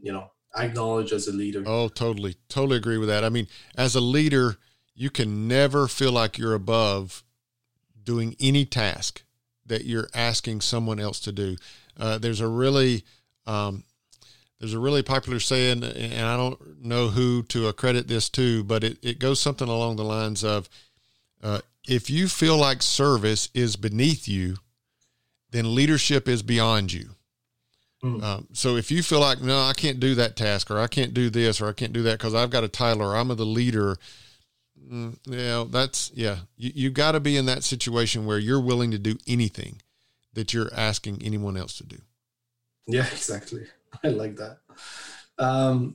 you 0.00 0.12
know 0.12 0.30
acknowledged 0.56 1.12
as 1.12 1.28
a 1.28 1.32
leader 1.32 1.62
oh 1.66 1.88
totally 1.88 2.36
totally 2.48 2.76
agree 2.76 2.96
with 2.96 3.08
that 3.08 3.24
i 3.24 3.28
mean 3.28 3.46
as 3.76 3.94
a 3.94 4.00
leader 4.00 4.56
you 4.94 5.10
can 5.10 5.46
never 5.46 5.86
feel 5.86 6.12
like 6.12 6.38
you're 6.38 6.54
above 6.54 7.22
doing 8.02 8.34
any 8.40 8.64
task 8.64 9.24
that 9.66 9.84
you're 9.84 10.08
asking 10.14 10.60
someone 10.60 10.98
else 10.98 11.20
to 11.20 11.32
do 11.32 11.56
uh, 11.98 12.16
there's 12.18 12.40
a 12.40 12.48
really 12.48 13.04
um, 13.46 13.84
there's 14.58 14.74
a 14.74 14.78
really 14.78 15.02
popular 15.02 15.40
saying 15.40 15.82
and 15.82 16.26
i 16.26 16.36
don't 16.36 16.82
know 16.82 17.08
who 17.08 17.42
to 17.42 17.68
accredit 17.68 18.08
this 18.08 18.28
to 18.28 18.64
but 18.64 18.82
it, 18.82 18.98
it 19.02 19.18
goes 19.18 19.40
something 19.40 19.68
along 19.68 19.96
the 19.96 20.04
lines 20.04 20.42
of 20.44 20.68
uh, 21.42 21.60
if 21.86 22.10
you 22.10 22.28
feel 22.28 22.56
like 22.56 22.82
service 22.82 23.48
is 23.54 23.76
beneath 23.76 24.26
you, 24.26 24.56
then 25.50 25.74
leadership 25.74 26.28
is 26.28 26.42
beyond 26.42 26.92
you. 26.92 27.10
Mm. 28.02 28.22
Um, 28.22 28.48
so 28.52 28.76
if 28.76 28.90
you 28.90 29.02
feel 29.02 29.20
like 29.20 29.40
no, 29.40 29.62
I 29.62 29.72
can't 29.72 30.00
do 30.00 30.14
that 30.16 30.36
task, 30.36 30.70
or 30.70 30.78
I 30.78 30.86
can't 30.86 31.14
do 31.14 31.30
this, 31.30 31.60
or 31.60 31.68
I 31.68 31.72
can't 31.72 31.92
do 31.92 32.02
that 32.02 32.18
because 32.18 32.34
I've 32.34 32.50
got 32.50 32.64
a 32.64 32.68
title, 32.68 33.02
or 33.02 33.16
I'm 33.16 33.28
the 33.28 33.46
leader, 33.46 33.96
mm, 34.78 35.16
you 35.26 35.36
know, 35.36 35.64
that's 35.64 36.12
yeah. 36.14 36.38
You 36.56 36.72
you 36.74 36.90
got 36.90 37.12
to 37.12 37.20
be 37.20 37.36
in 37.36 37.46
that 37.46 37.64
situation 37.64 38.26
where 38.26 38.38
you're 38.38 38.60
willing 38.60 38.90
to 38.90 38.98
do 38.98 39.16
anything 39.26 39.80
that 40.34 40.52
you're 40.52 40.72
asking 40.74 41.22
anyone 41.22 41.56
else 41.56 41.78
to 41.78 41.84
do. 41.84 41.98
Yeah, 42.86 43.06
exactly. 43.12 43.66
I 44.04 44.08
like 44.08 44.36
that. 44.36 44.58
Um, 45.38 45.94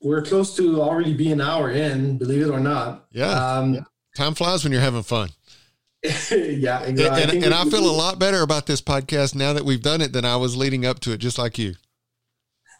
we're 0.00 0.22
close 0.22 0.56
to 0.56 0.80
already 0.80 1.14
be 1.14 1.30
an 1.30 1.40
hour 1.40 1.70
in, 1.70 2.18
believe 2.18 2.42
it 2.42 2.50
or 2.50 2.60
not. 2.60 3.06
Yeah. 3.12 3.30
Um, 3.30 3.74
yeah. 3.74 3.80
Time 4.16 4.34
flies 4.34 4.64
when 4.64 4.72
you're 4.72 4.82
having 4.82 5.02
fun. 5.02 5.30
yeah, 6.02 6.80
exactly. 6.80 7.22
And, 7.22 7.30
and, 7.30 7.44
and 7.44 7.54
I 7.54 7.64
feel 7.64 7.88
a 7.88 7.94
lot 7.94 8.18
better 8.18 8.42
about 8.42 8.66
this 8.66 8.80
podcast 8.80 9.36
now 9.36 9.52
that 9.52 9.64
we've 9.64 9.82
done 9.82 10.00
it 10.00 10.12
than 10.12 10.24
I 10.24 10.36
was 10.36 10.56
leading 10.56 10.84
up 10.84 10.98
to 11.00 11.12
it, 11.12 11.18
just 11.18 11.38
like 11.38 11.58
you. 11.58 11.74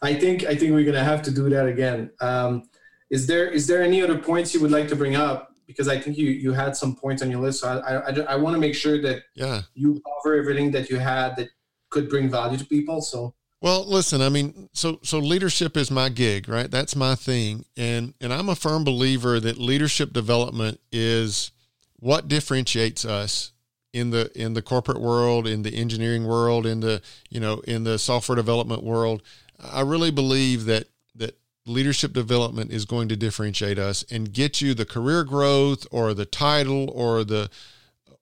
I 0.01 0.13
think 0.13 0.43
I 0.43 0.55
think 0.55 0.73
we're 0.73 0.83
gonna 0.83 1.03
have 1.03 1.21
to 1.23 1.31
do 1.31 1.49
that 1.49 1.65
again. 1.65 2.11
Um, 2.19 2.63
is 3.09 3.25
there 3.25 3.49
is 3.49 3.65
there 3.65 3.81
any 3.81 4.01
other 4.01 4.17
points 4.17 4.53
you 4.53 4.59
would 4.59 4.71
like 4.71 4.89
to 4.89 4.97
bring 4.97 5.15
up 5.15 5.55
because 5.65 5.87
I 5.87 5.97
think 5.97 6.17
you 6.17 6.27
you 6.27 6.51
had 6.51 6.75
some 6.75 6.95
points 6.95 7.21
on 7.21 7.31
your 7.31 7.39
list. 7.39 7.61
So 7.61 7.69
I 7.69 8.09
I, 8.09 8.33
I 8.33 8.35
want 8.35 8.55
to 8.55 8.59
make 8.59 8.75
sure 8.75 9.01
that 9.01 9.23
yeah 9.35 9.61
you 9.73 10.01
cover 10.05 10.35
everything 10.35 10.71
that 10.71 10.89
you 10.89 10.99
had 10.99 11.37
that 11.37 11.47
could 11.89 12.09
bring 12.09 12.29
value 12.29 12.57
to 12.57 12.65
people. 12.65 12.99
So 13.01 13.33
well, 13.63 13.85
listen, 13.85 14.21
I 14.21 14.27
mean, 14.27 14.67
so 14.73 14.99
so 15.03 15.19
leadership 15.19 15.77
is 15.77 15.89
my 15.89 16.09
gig, 16.09 16.49
right? 16.49 16.69
That's 16.69 16.97
my 16.97 17.15
thing. 17.15 17.63
And 17.77 18.13
and 18.19 18.33
I'm 18.33 18.49
a 18.49 18.55
firm 18.55 18.83
believer 18.83 19.39
that 19.39 19.57
leadership 19.57 20.11
development 20.11 20.81
is 20.91 21.51
what 21.95 22.27
differentiates 22.27 23.05
us 23.05 23.53
in 23.93 24.09
the 24.09 24.29
in 24.35 24.53
the 24.53 24.61
corporate 24.61 24.99
world, 24.99 25.47
in 25.47 25.61
the 25.61 25.73
engineering 25.73 26.27
world, 26.27 26.65
in 26.65 26.81
the, 26.81 27.01
you 27.29 27.39
know, 27.39 27.61
in 27.61 27.85
the 27.85 27.97
software 27.97 28.35
development 28.35 28.83
world. 28.83 29.21
I 29.57 29.79
really 29.79 30.11
believe 30.11 30.65
that 30.65 30.87
that 31.15 31.39
leadership 31.65 32.11
development 32.11 32.69
is 32.69 32.83
going 32.83 33.07
to 33.07 33.15
differentiate 33.15 33.79
us 33.79 34.03
and 34.11 34.33
get 34.33 34.59
you 34.59 34.73
the 34.73 34.85
career 34.85 35.23
growth 35.23 35.87
or 35.89 36.13
the 36.13 36.25
title 36.25 36.91
or 36.91 37.23
the 37.23 37.49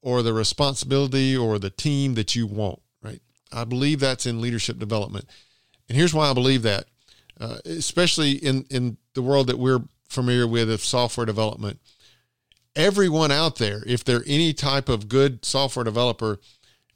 or 0.03 0.21
the 0.21 0.33
responsibility 0.33 1.35
or 1.35 1.57
the 1.57 1.71
team 1.71 2.13
that 2.13 2.35
you 2.35 2.45
want 2.45 2.79
I 3.51 3.63
believe 3.63 3.99
that's 3.99 4.25
in 4.25 4.41
leadership 4.41 4.79
development. 4.79 5.25
And 5.89 5.97
here's 5.97 6.13
why 6.13 6.29
I 6.29 6.33
believe 6.33 6.63
that, 6.63 6.85
uh, 7.39 7.57
especially 7.65 8.31
in, 8.31 8.65
in 8.69 8.97
the 9.13 9.21
world 9.21 9.47
that 9.47 9.59
we're 9.59 9.81
familiar 10.07 10.47
with 10.47 10.69
of 10.69 10.81
software 10.81 11.25
development. 11.25 11.79
Everyone 12.75 13.31
out 13.31 13.57
there, 13.57 13.83
if 13.85 14.03
they're 14.03 14.23
any 14.25 14.53
type 14.53 14.87
of 14.87 15.09
good 15.09 15.43
software 15.43 15.83
developer, 15.83 16.39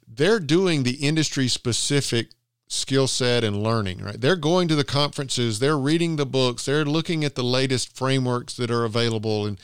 they're 0.08 0.40
doing 0.40 0.82
the 0.82 0.94
industry 0.94 1.48
specific 1.48 2.28
skill 2.68 3.06
set 3.06 3.44
and 3.44 3.62
learning, 3.62 3.98
right? 3.98 4.20
They're 4.20 4.36
going 4.36 4.68
to 4.68 4.74
the 4.74 4.84
conferences, 4.84 5.58
they're 5.58 5.78
reading 5.78 6.16
the 6.16 6.26
books, 6.26 6.64
they're 6.64 6.84
looking 6.84 7.24
at 7.24 7.34
the 7.34 7.44
latest 7.44 7.96
frameworks 7.96 8.56
that 8.56 8.70
are 8.70 8.84
available 8.84 9.46
and 9.46 9.60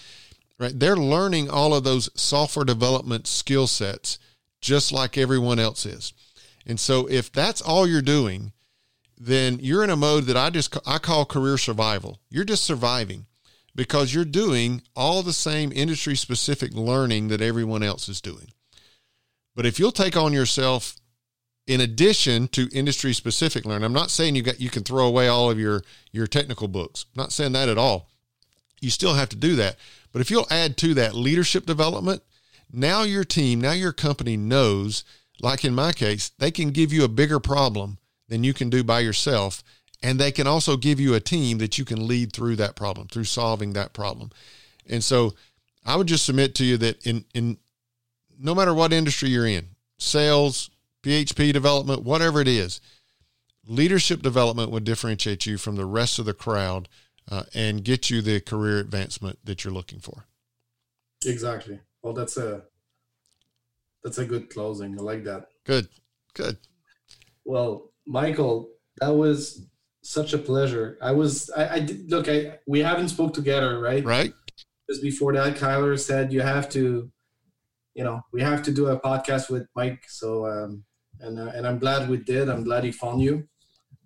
right? 0.59 0.79
They're 0.79 0.97
learning 0.97 1.51
all 1.51 1.75
of 1.75 1.85
those 1.85 2.09
software 2.15 2.65
development 2.65 3.27
skill 3.27 3.67
sets 3.67 4.19
just 4.61 4.93
like 4.93 5.19
everyone 5.19 5.59
else 5.59 5.85
is. 5.85 6.13
And 6.67 6.79
so 6.79 7.07
if 7.09 7.33
that's 7.33 7.61
all 7.61 7.87
you're 7.87 8.03
doing, 8.03 8.53
then 9.19 9.59
you're 9.61 9.85
in 9.85 9.91
a 9.91 9.97
mode 9.97 10.25
that 10.25 10.37
I 10.37 10.51
just 10.51 10.77
I 10.87 10.99
call 10.99 11.25
career 11.25 11.59
survival. 11.59 12.19
You're 12.29 12.45
just 12.45 12.65
surviving 12.65 13.27
because 13.75 14.13
you're 14.13 14.25
doing 14.25 14.83
all 14.95 15.23
the 15.23 15.33
same 15.33 15.73
industry 15.73 16.17
specific 16.17 16.75
learning 16.75 17.29
that 17.29 17.41
everyone 17.41 17.83
else 17.83 18.09
is 18.09 18.21
doing. 18.21 18.53
But 19.55 19.67
if 19.67 19.79
you'll 19.79 19.93
take 19.93 20.17
on 20.17 20.33
yourself 20.33 20.97
in 21.67 21.81
addition 21.81 22.49
to 22.49 22.69
industry 22.73 23.13
specific 23.13 23.65
learning, 23.65 23.85
I'm 23.85 23.93
not 23.93 24.11
saying 24.11 24.35
you 24.35 24.43
got 24.43 24.61
you 24.61 24.71
can 24.71 24.83
throw 24.83 25.07
away 25.07 25.29
all 25.29 25.51
of 25.51 25.59
your 25.59 25.83
your 26.11 26.27
technical 26.27 26.69
books. 26.69 27.07
I'm 27.15 27.23
not 27.23 27.33
saying 27.33 27.53
that 27.53 27.69
at 27.69 27.79
all. 27.79 28.09
You 28.81 28.91
still 28.91 29.15
have 29.15 29.29
to 29.31 29.37
do 29.37 29.55
that. 29.57 29.77
But 30.13 30.21
if 30.21 30.31
you'll 30.31 30.49
add 30.51 30.77
to 30.79 30.95
that 30.95 31.15
leadership 31.15 31.65
development, 31.65 32.23
now 32.73 33.03
your 33.03 33.25
team, 33.25 33.61
now 33.61 33.73
your 33.73 33.93
company 33.93 34.37
knows 34.37 35.05
like 35.43 35.65
in 35.65 35.75
my 35.75 35.93
case, 35.93 36.31
they 36.39 36.51
can 36.51 36.71
give 36.71 36.93
you 36.93 37.05
a 37.05 37.09
bigger 37.09 37.41
problem 37.41 37.99
than 38.29 38.45
you 38.45 38.55
can 38.55 38.71
do 38.71 38.83
by 38.83 39.01
yourself. 39.01 39.63
And 40.03 40.19
they 40.19 40.33
can 40.33 40.47
also 40.47 40.77
give 40.77 40.99
you 40.99 41.15
a 41.15 41.21
team 41.21 41.59
that 41.59 41.79
you 41.79 41.85
can 41.85 42.09
lead 42.09 42.33
through 42.33 42.57
that 42.57 42.75
problem, 42.75 43.09
through 43.09 43.25
solving 43.25 43.73
that 43.75 43.93
problem. 43.93 44.31
And 44.89 45.05
so 45.05 45.35
I 45.85 45.97
would 45.97 46.07
just 46.07 46.25
submit 46.25 46.55
to 46.57 46.65
you 46.65 46.77
that 46.79 47.07
in, 47.07 47.25
in 47.35 47.59
no 48.39 48.55
matter 48.55 48.75
what 48.75 48.93
industry 48.93 49.29
you're 49.29 49.47
in, 49.47 49.69
sales, 49.99 50.71
PHP 51.03 51.53
development, 51.53 52.03
whatever 52.03 52.41
it 52.41 52.49
is, 52.49 52.81
leadership 53.67 54.23
development 54.23 54.71
would 54.71 54.85
differentiate 54.85 55.47
you 55.47 55.59
from 55.59 55.77
the 55.77 55.87
rest 55.87 56.19
of 56.19 56.25
the 56.25 56.35
crowd 56.35 56.89
uh, 57.31 57.45
and 57.55 57.85
get 57.85 58.11
you 58.11 58.23
the 58.23 58.41
career 58.41 58.79
advancement 58.79 59.39
that 59.45 59.65
you're 59.65 59.73
looking 59.73 60.01
for. 60.01 60.27
Exactly. 61.25 61.79
Well, 62.03 62.13
that's 62.13 62.37
a 62.37 62.65
that's 64.03 64.19
a 64.19 64.25
good 64.25 64.51
closing. 64.51 64.99
I 64.99 65.03
like 65.03 65.25
that. 65.25 65.47
Good. 65.65 65.89
Good. 66.35 66.59
Well, 67.45 67.93
Michael, 68.07 68.71
that 69.01 69.15
was 69.15 69.67
such 70.03 70.33
a 70.33 70.39
pleasure. 70.39 70.99
I 71.01 71.13
was 71.13 71.51
I, 71.51 71.75
I 71.77 71.81
did, 71.81 72.11
look, 72.11 72.29
I 72.29 72.59
we 72.67 72.81
haven't 72.81 73.09
spoke 73.09 73.35
together, 73.35 73.81
right? 73.81 74.05
Right. 74.05 74.33
Just 74.91 75.03
before 75.03 75.33
that, 75.35 75.57
Kyler 75.57 75.99
said 75.99 76.33
you 76.33 76.41
have 76.41 76.69
to, 76.71 77.11
you 77.95 78.05
know, 78.05 78.21
we 78.33 78.43
have 78.43 78.63
to 78.65 78.73
do 78.73 78.89
a 78.89 79.01
podcast 79.01 79.51
with 79.51 79.67
Mike. 79.77 80.05
So 80.09 80.47
um 80.47 80.85
and 81.21 81.39
uh, 81.39 81.53
and 81.55 81.67
I'm 81.67 81.79
glad 81.79 82.09
we 82.09 82.17
did. 82.17 82.49
I'm 82.49 82.65
glad 82.65 82.85
he 82.85 82.93
found 82.93 83.23
you, 83.23 83.49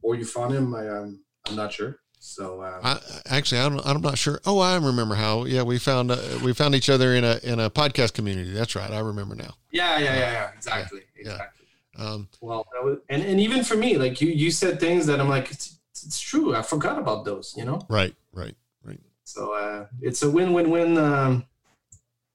or 0.03 0.15
you 0.15 0.25
found 0.25 0.55
him. 0.55 0.75
I 0.75 0.89
um 0.89 1.25
I'm 1.49 1.57
not 1.57 1.73
sure. 1.73 1.99
So 2.27 2.61
uh, 2.61 2.81
I, 2.83 3.01
actually, 3.37 3.61
I'm, 3.61 3.79
I'm 3.85 4.01
not 4.01 4.19
sure. 4.19 4.41
Oh, 4.45 4.59
I 4.59 4.75
remember 4.75 5.15
how. 5.15 5.45
Yeah, 5.45 5.63
we 5.63 5.79
found 5.79 6.11
uh, 6.11 6.19
we 6.45 6.53
found 6.53 6.75
each 6.75 6.91
other 6.91 7.15
in 7.15 7.23
a 7.23 7.39
in 7.45 7.61
a 7.61 7.71
podcast 7.71 8.15
community. 8.15 8.51
That's 8.51 8.75
right. 8.75 8.91
I 8.91 8.99
remember 8.99 9.37
now. 9.37 9.55
Yeah, 9.71 9.99
yeah, 9.99 10.05
yeah, 10.05 10.33
yeah. 10.33 10.51
Exactly, 10.57 11.03
yeah, 11.15 11.31
exactly. 11.31 11.67
Yeah. 11.97 12.05
Um, 12.05 12.29
well, 12.41 12.67
was, 12.83 12.99
and 13.09 13.23
and 13.23 13.39
even 13.39 13.63
for 13.63 13.77
me, 13.77 13.97
like 13.97 14.21
you 14.21 14.29
you 14.29 14.51
said 14.51 14.81
things 14.81 15.07
that 15.07 15.21
I'm 15.21 15.29
like, 15.29 15.53
it's, 15.53 15.79
it's 15.93 16.19
true. 16.19 16.55
I 16.55 16.63
forgot 16.63 16.99
about 16.99 17.25
those. 17.25 17.55
You 17.57 17.65
know. 17.65 17.81
Right. 17.89 18.15
Right. 18.33 18.57
Right. 18.83 19.01
So 19.23 19.53
uh, 19.55 19.87
it's 20.03 20.23
a 20.25 20.31
win 20.31 20.53
win 20.53 20.69
win 20.69 20.99
um, 20.99 21.47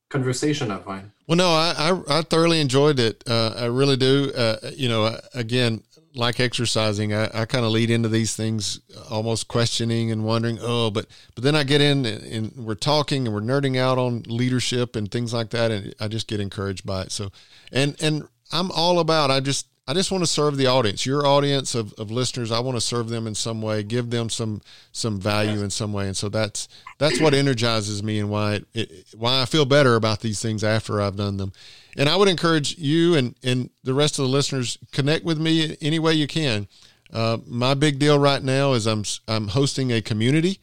conversation. 0.09 0.71
I 0.71 0.79
find. 0.79 1.11
Well, 1.27 1.37
no, 1.37 1.49
I, 1.49 1.73
I, 1.77 2.19
I 2.19 2.21
thoroughly 2.21 2.61
enjoyed 2.61 2.97
it. 2.97 3.23
Uh, 3.29 3.53
I 3.57 3.65
really 3.65 3.97
do. 3.97 4.31
Uh, 4.35 4.71
you 4.73 4.87
know, 4.87 5.19
again, 5.33 5.83
like 6.13 6.39
exercising, 6.39 7.13
I, 7.13 7.29
I 7.33 7.45
kind 7.45 7.65
of 7.65 7.71
lead 7.71 7.89
into 7.89 8.09
these 8.09 8.35
things 8.35 8.79
uh, 8.95 9.13
almost 9.13 9.47
questioning 9.47 10.11
and 10.11 10.25
wondering, 10.25 10.59
oh, 10.61 10.91
but 10.91 11.07
but 11.35 11.43
then 11.43 11.55
I 11.55 11.63
get 11.63 11.81
in 11.81 12.05
and, 12.05 12.23
and, 12.23 12.65
we're 12.65 12.75
talking 12.75 13.25
and 13.27 13.33
we're 13.33 13.41
nerding 13.41 13.77
out 13.77 13.97
on 13.97 14.23
leadership 14.27 14.95
and 14.95 15.09
things 15.09 15.33
like 15.33 15.49
that, 15.51 15.71
and 15.71 15.93
I 15.99 16.07
just 16.07 16.27
get 16.27 16.39
encouraged 16.39 16.85
by 16.85 17.03
it. 17.03 17.11
So, 17.11 17.31
and 17.71 17.95
and 18.01 18.27
I'm 18.51 18.71
all 18.71 18.99
about 18.99 19.31
I 19.31 19.39
just 19.39 19.67
I 19.87 19.93
just 19.93 20.11
want 20.11 20.23
to 20.23 20.27
serve 20.27 20.57
the 20.57 20.67
audience, 20.67 21.05
your 21.05 21.25
audience 21.25 21.73
of, 21.73 21.93
of 21.93 22.11
listeners. 22.11 22.51
I 22.51 22.59
want 22.59 22.77
to 22.77 22.81
serve 22.81 23.09
them 23.09 23.25
in 23.25 23.33
some 23.33 23.61
way, 23.61 23.81
give 23.81 24.11
them 24.11 24.29
some 24.29 24.61
some 24.91 25.19
value 25.19 25.63
in 25.63 25.69
some 25.71 25.91
way, 25.91 26.05
and 26.05 26.15
so 26.15 26.29
that's 26.29 26.67
that's 26.99 27.19
what 27.19 27.33
energizes 27.33 28.03
me 28.03 28.19
and 28.19 28.29
why 28.29 28.55
it, 28.55 28.65
it, 28.73 29.05
why 29.17 29.41
I 29.41 29.45
feel 29.45 29.65
better 29.65 29.95
about 29.95 30.21
these 30.21 30.41
things 30.41 30.63
after 30.63 31.01
I've 31.01 31.15
done 31.15 31.37
them. 31.37 31.51
And 31.97 32.07
I 32.07 32.15
would 32.15 32.27
encourage 32.27 32.77
you 32.77 33.15
and, 33.15 33.35
and 33.43 33.69
the 33.83 33.93
rest 33.93 34.19
of 34.19 34.23
the 34.23 34.31
listeners 34.31 34.77
connect 34.91 35.25
with 35.25 35.39
me 35.39 35.75
any 35.81 35.99
way 35.99 36.13
you 36.13 36.27
can. 36.27 36.67
Uh, 37.11 37.39
my 37.45 37.73
big 37.73 37.99
deal 37.99 38.19
right 38.19 38.41
now 38.41 38.73
is 38.73 38.85
I'm 38.85 39.03
I'm 39.27 39.47
hosting 39.49 39.91
a 39.91 40.01
community, 40.01 40.59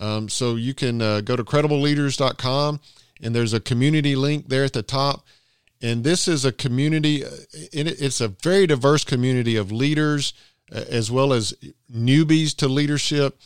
um, 0.00 0.28
so 0.28 0.56
you 0.56 0.74
can 0.74 1.00
uh, 1.00 1.20
go 1.20 1.36
to 1.36 1.44
credibleleaders.com 1.44 2.80
and 3.22 3.34
there's 3.34 3.52
a 3.52 3.60
community 3.60 4.16
link 4.16 4.48
there 4.48 4.64
at 4.64 4.72
the 4.72 4.82
top. 4.82 5.24
And 5.80 6.02
this 6.02 6.26
is 6.26 6.44
a 6.44 6.52
community. 6.52 7.24
Uh, 7.24 7.30
it's 7.52 8.20
a 8.20 8.28
very 8.28 8.66
diverse 8.66 9.04
community 9.04 9.56
of 9.56 9.70
leaders 9.70 10.32
uh, 10.72 10.84
as 10.88 11.10
well 11.10 11.32
as 11.32 11.54
newbies 11.92 12.54
to 12.56 12.68
leadership, 12.68 13.40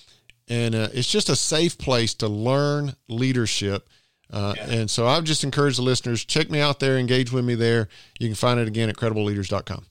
and 0.48 0.74
uh, 0.74 0.88
it's 0.92 1.10
just 1.10 1.28
a 1.28 1.36
safe 1.36 1.78
place 1.78 2.14
to 2.14 2.28
learn 2.28 2.94
leadership 3.08 3.88
uh, 4.32 4.54
yeah. 4.56 4.70
And 4.70 4.90
so 4.90 5.06
I've 5.06 5.24
just 5.24 5.44
encouraged 5.44 5.78
the 5.78 5.82
listeners, 5.82 6.24
check 6.24 6.50
me 6.50 6.60
out 6.60 6.80
there, 6.80 6.98
engage 6.98 7.30
with 7.30 7.44
me 7.44 7.54
there. 7.54 7.88
You 8.18 8.28
can 8.28 8.34
find 8.34 8.58
it 8.58 8.66
again 8.66 8.88
at 8.88 8.96
credibleleaders.com. 8.96 9.84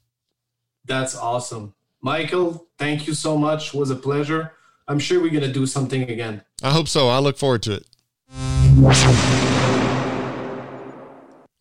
That's 0.85 1.15
awesome. 1.15 1.75
Michael, 2.01 2.67
thank 2.79 3.05
you 3.05 3.13
so 3.13 3.37
much. 3.37 3.67
It 3.67 3.73
was 3.75 3.91
a 3.91 3.95
pleasure. 3.95 4.53
I'm 4.87 4.97
sure 4.97 5.21
we're 5.21 5.29
going 5.29 5.43
to 5.43 5.53
do 5.53 5.67
something 5.67 6.09
again. 6.09 6.41
I 6.63 6.71
hope 6.71 6.87
so. 6.87 7.07
I 7.07 7.19
look 7.19 7.37
forward 7.37 7.61
to 7.63 7.73
it. 7.73 7.85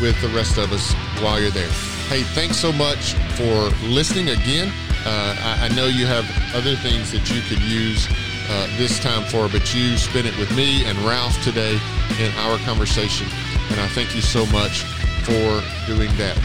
with 0.02 0.20
the 0.22 0.30
rest 0.30 0.58
of 0.58 0.72
us 0.74 0.94
while 1.22 1.40
you're 1.40 1.52
there. 1.52 1.70
Hey, 2.12 2.24
thanks 2.24 2.58
so 2.58 2.74
much 2.74 3.14
for 3.40 3.70
listening 3.88 4.32
again. 4.32 4.68
Uh, 5.06 5.34
I, 5.40 5.68
I, 5.68 5.76
know 5.76 5.86
you 5.86 6.06
have 6.06 6.26
other 6.54 6.76
things 6.76 7.10
that 7.14 7.32
you 7.32 7.40
could 7.48 7.64
use 7.64 8.06
uh, 8.50 8.68
this 8.76 9.00
time 9.00 9.24
for, 9.24 9.48
but 9.48 9.74
you 9.74 9.96
spent 9.96 10.28
it 10.28 10.38
with 10.38 10.54
me 10.54 10.84
and 10.84 10.98
Ralph 11.08 11.42
today 11.42 11.80
in 12.20 12.32
our 12.34 12.58
conversation. 12.66 13.28
And 13.70 13.80
I 13.80 13.88
thank 13.96 14.14
you 14.14 14.20
so 14.20 14.46
much 14.48 14.84
for 15.24 15.64
doing 15.88 16.12
that. 16.18 16.38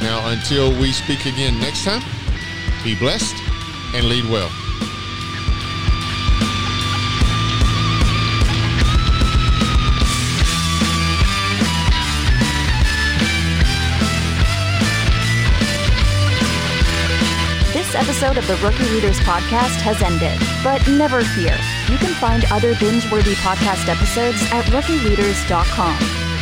Now, 0.00 0.28
until 0.28 0.76
we 0.80 0.90
speak 0.90 1.24
again 1.24 1.56
next 1.60 1.84
time, 1.84 2.02
be 2.82 2.98
blessed 2.98 3.36
and 3.94 4.06
lead 4.06 4.24
well. 4.24 4.50
Episode 18.22 18.38
of 18.38 18.46
the 18.46 18.64
Rookie 18.64 18.86
Leaders 18.94 19.18
podcast 19.26 19.82
has 19.82 19.98
ended. 19.98 20.38
But 20.62 20.78
never 20.86 21.26
fear, 21.34 21.58
you 21.90 21.98
can 21.98 22.14
find 22.22 22.46
other 22.54 22.78
binge 22.78 23.02
worthy 23.10 23.34
podcast 23.42 23.90
episodes 23.90 24.38
at 24.54 24.62
rookieleaders.com. 24.70 25.96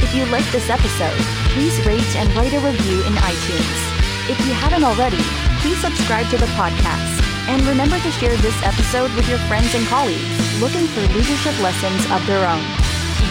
If 0.05 0.13
you 0.13 0.29
liked 0.29 0.53
this 0.53 0.69
episode, 0.69 1.17
please 1.57 1.73
rate 1.89 2.05
and 2.21 2.29
write 2.37 2.53
a 2.53 2.61
review 2.61 3.01
in 3.09 3.17
iTunes. 3.25 3.81
If 4.29 4.37
you 4.45 4.53
haven't 4.53 4.85
already, 4.85 5.25
please 5.65 5.81
subscribe 5.81 6.29
to 6.29 6.37
the 6.37 6.53
podcast. 6.53 7.17
And 7.49 7.65
remember 7.65 7.97
to 7.97 8.13
share 8.13 8.37
this 8.45 8.61
episode 8.61 9.09
with 9.17 9.25
your 9.25 9.41
friends 9.49 9.73
and 9.73 9.89
colleagues 9.89 10.37
looking 10.61 10.85
for 10.85 11.01
leadership 11.17 11.57
lessons 11.65 12.05
of 12.13 12.21
their 12.29 12.45
own. 12.45 12.67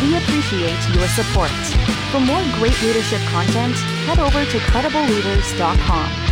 We 0.02 0.18
appreciate 0.18 0.82
your 0.98 1.06
support. 1.14 1.54
For 2.10 2.18
more 2.18 2.42
great 2.58 2.82
leadership 2.82 3.22
content, 3.30 3.78
head 4.10 4.18
over 4.18 4.42
to 4.42 4.58
credibleleaders.com. 4.74 6.29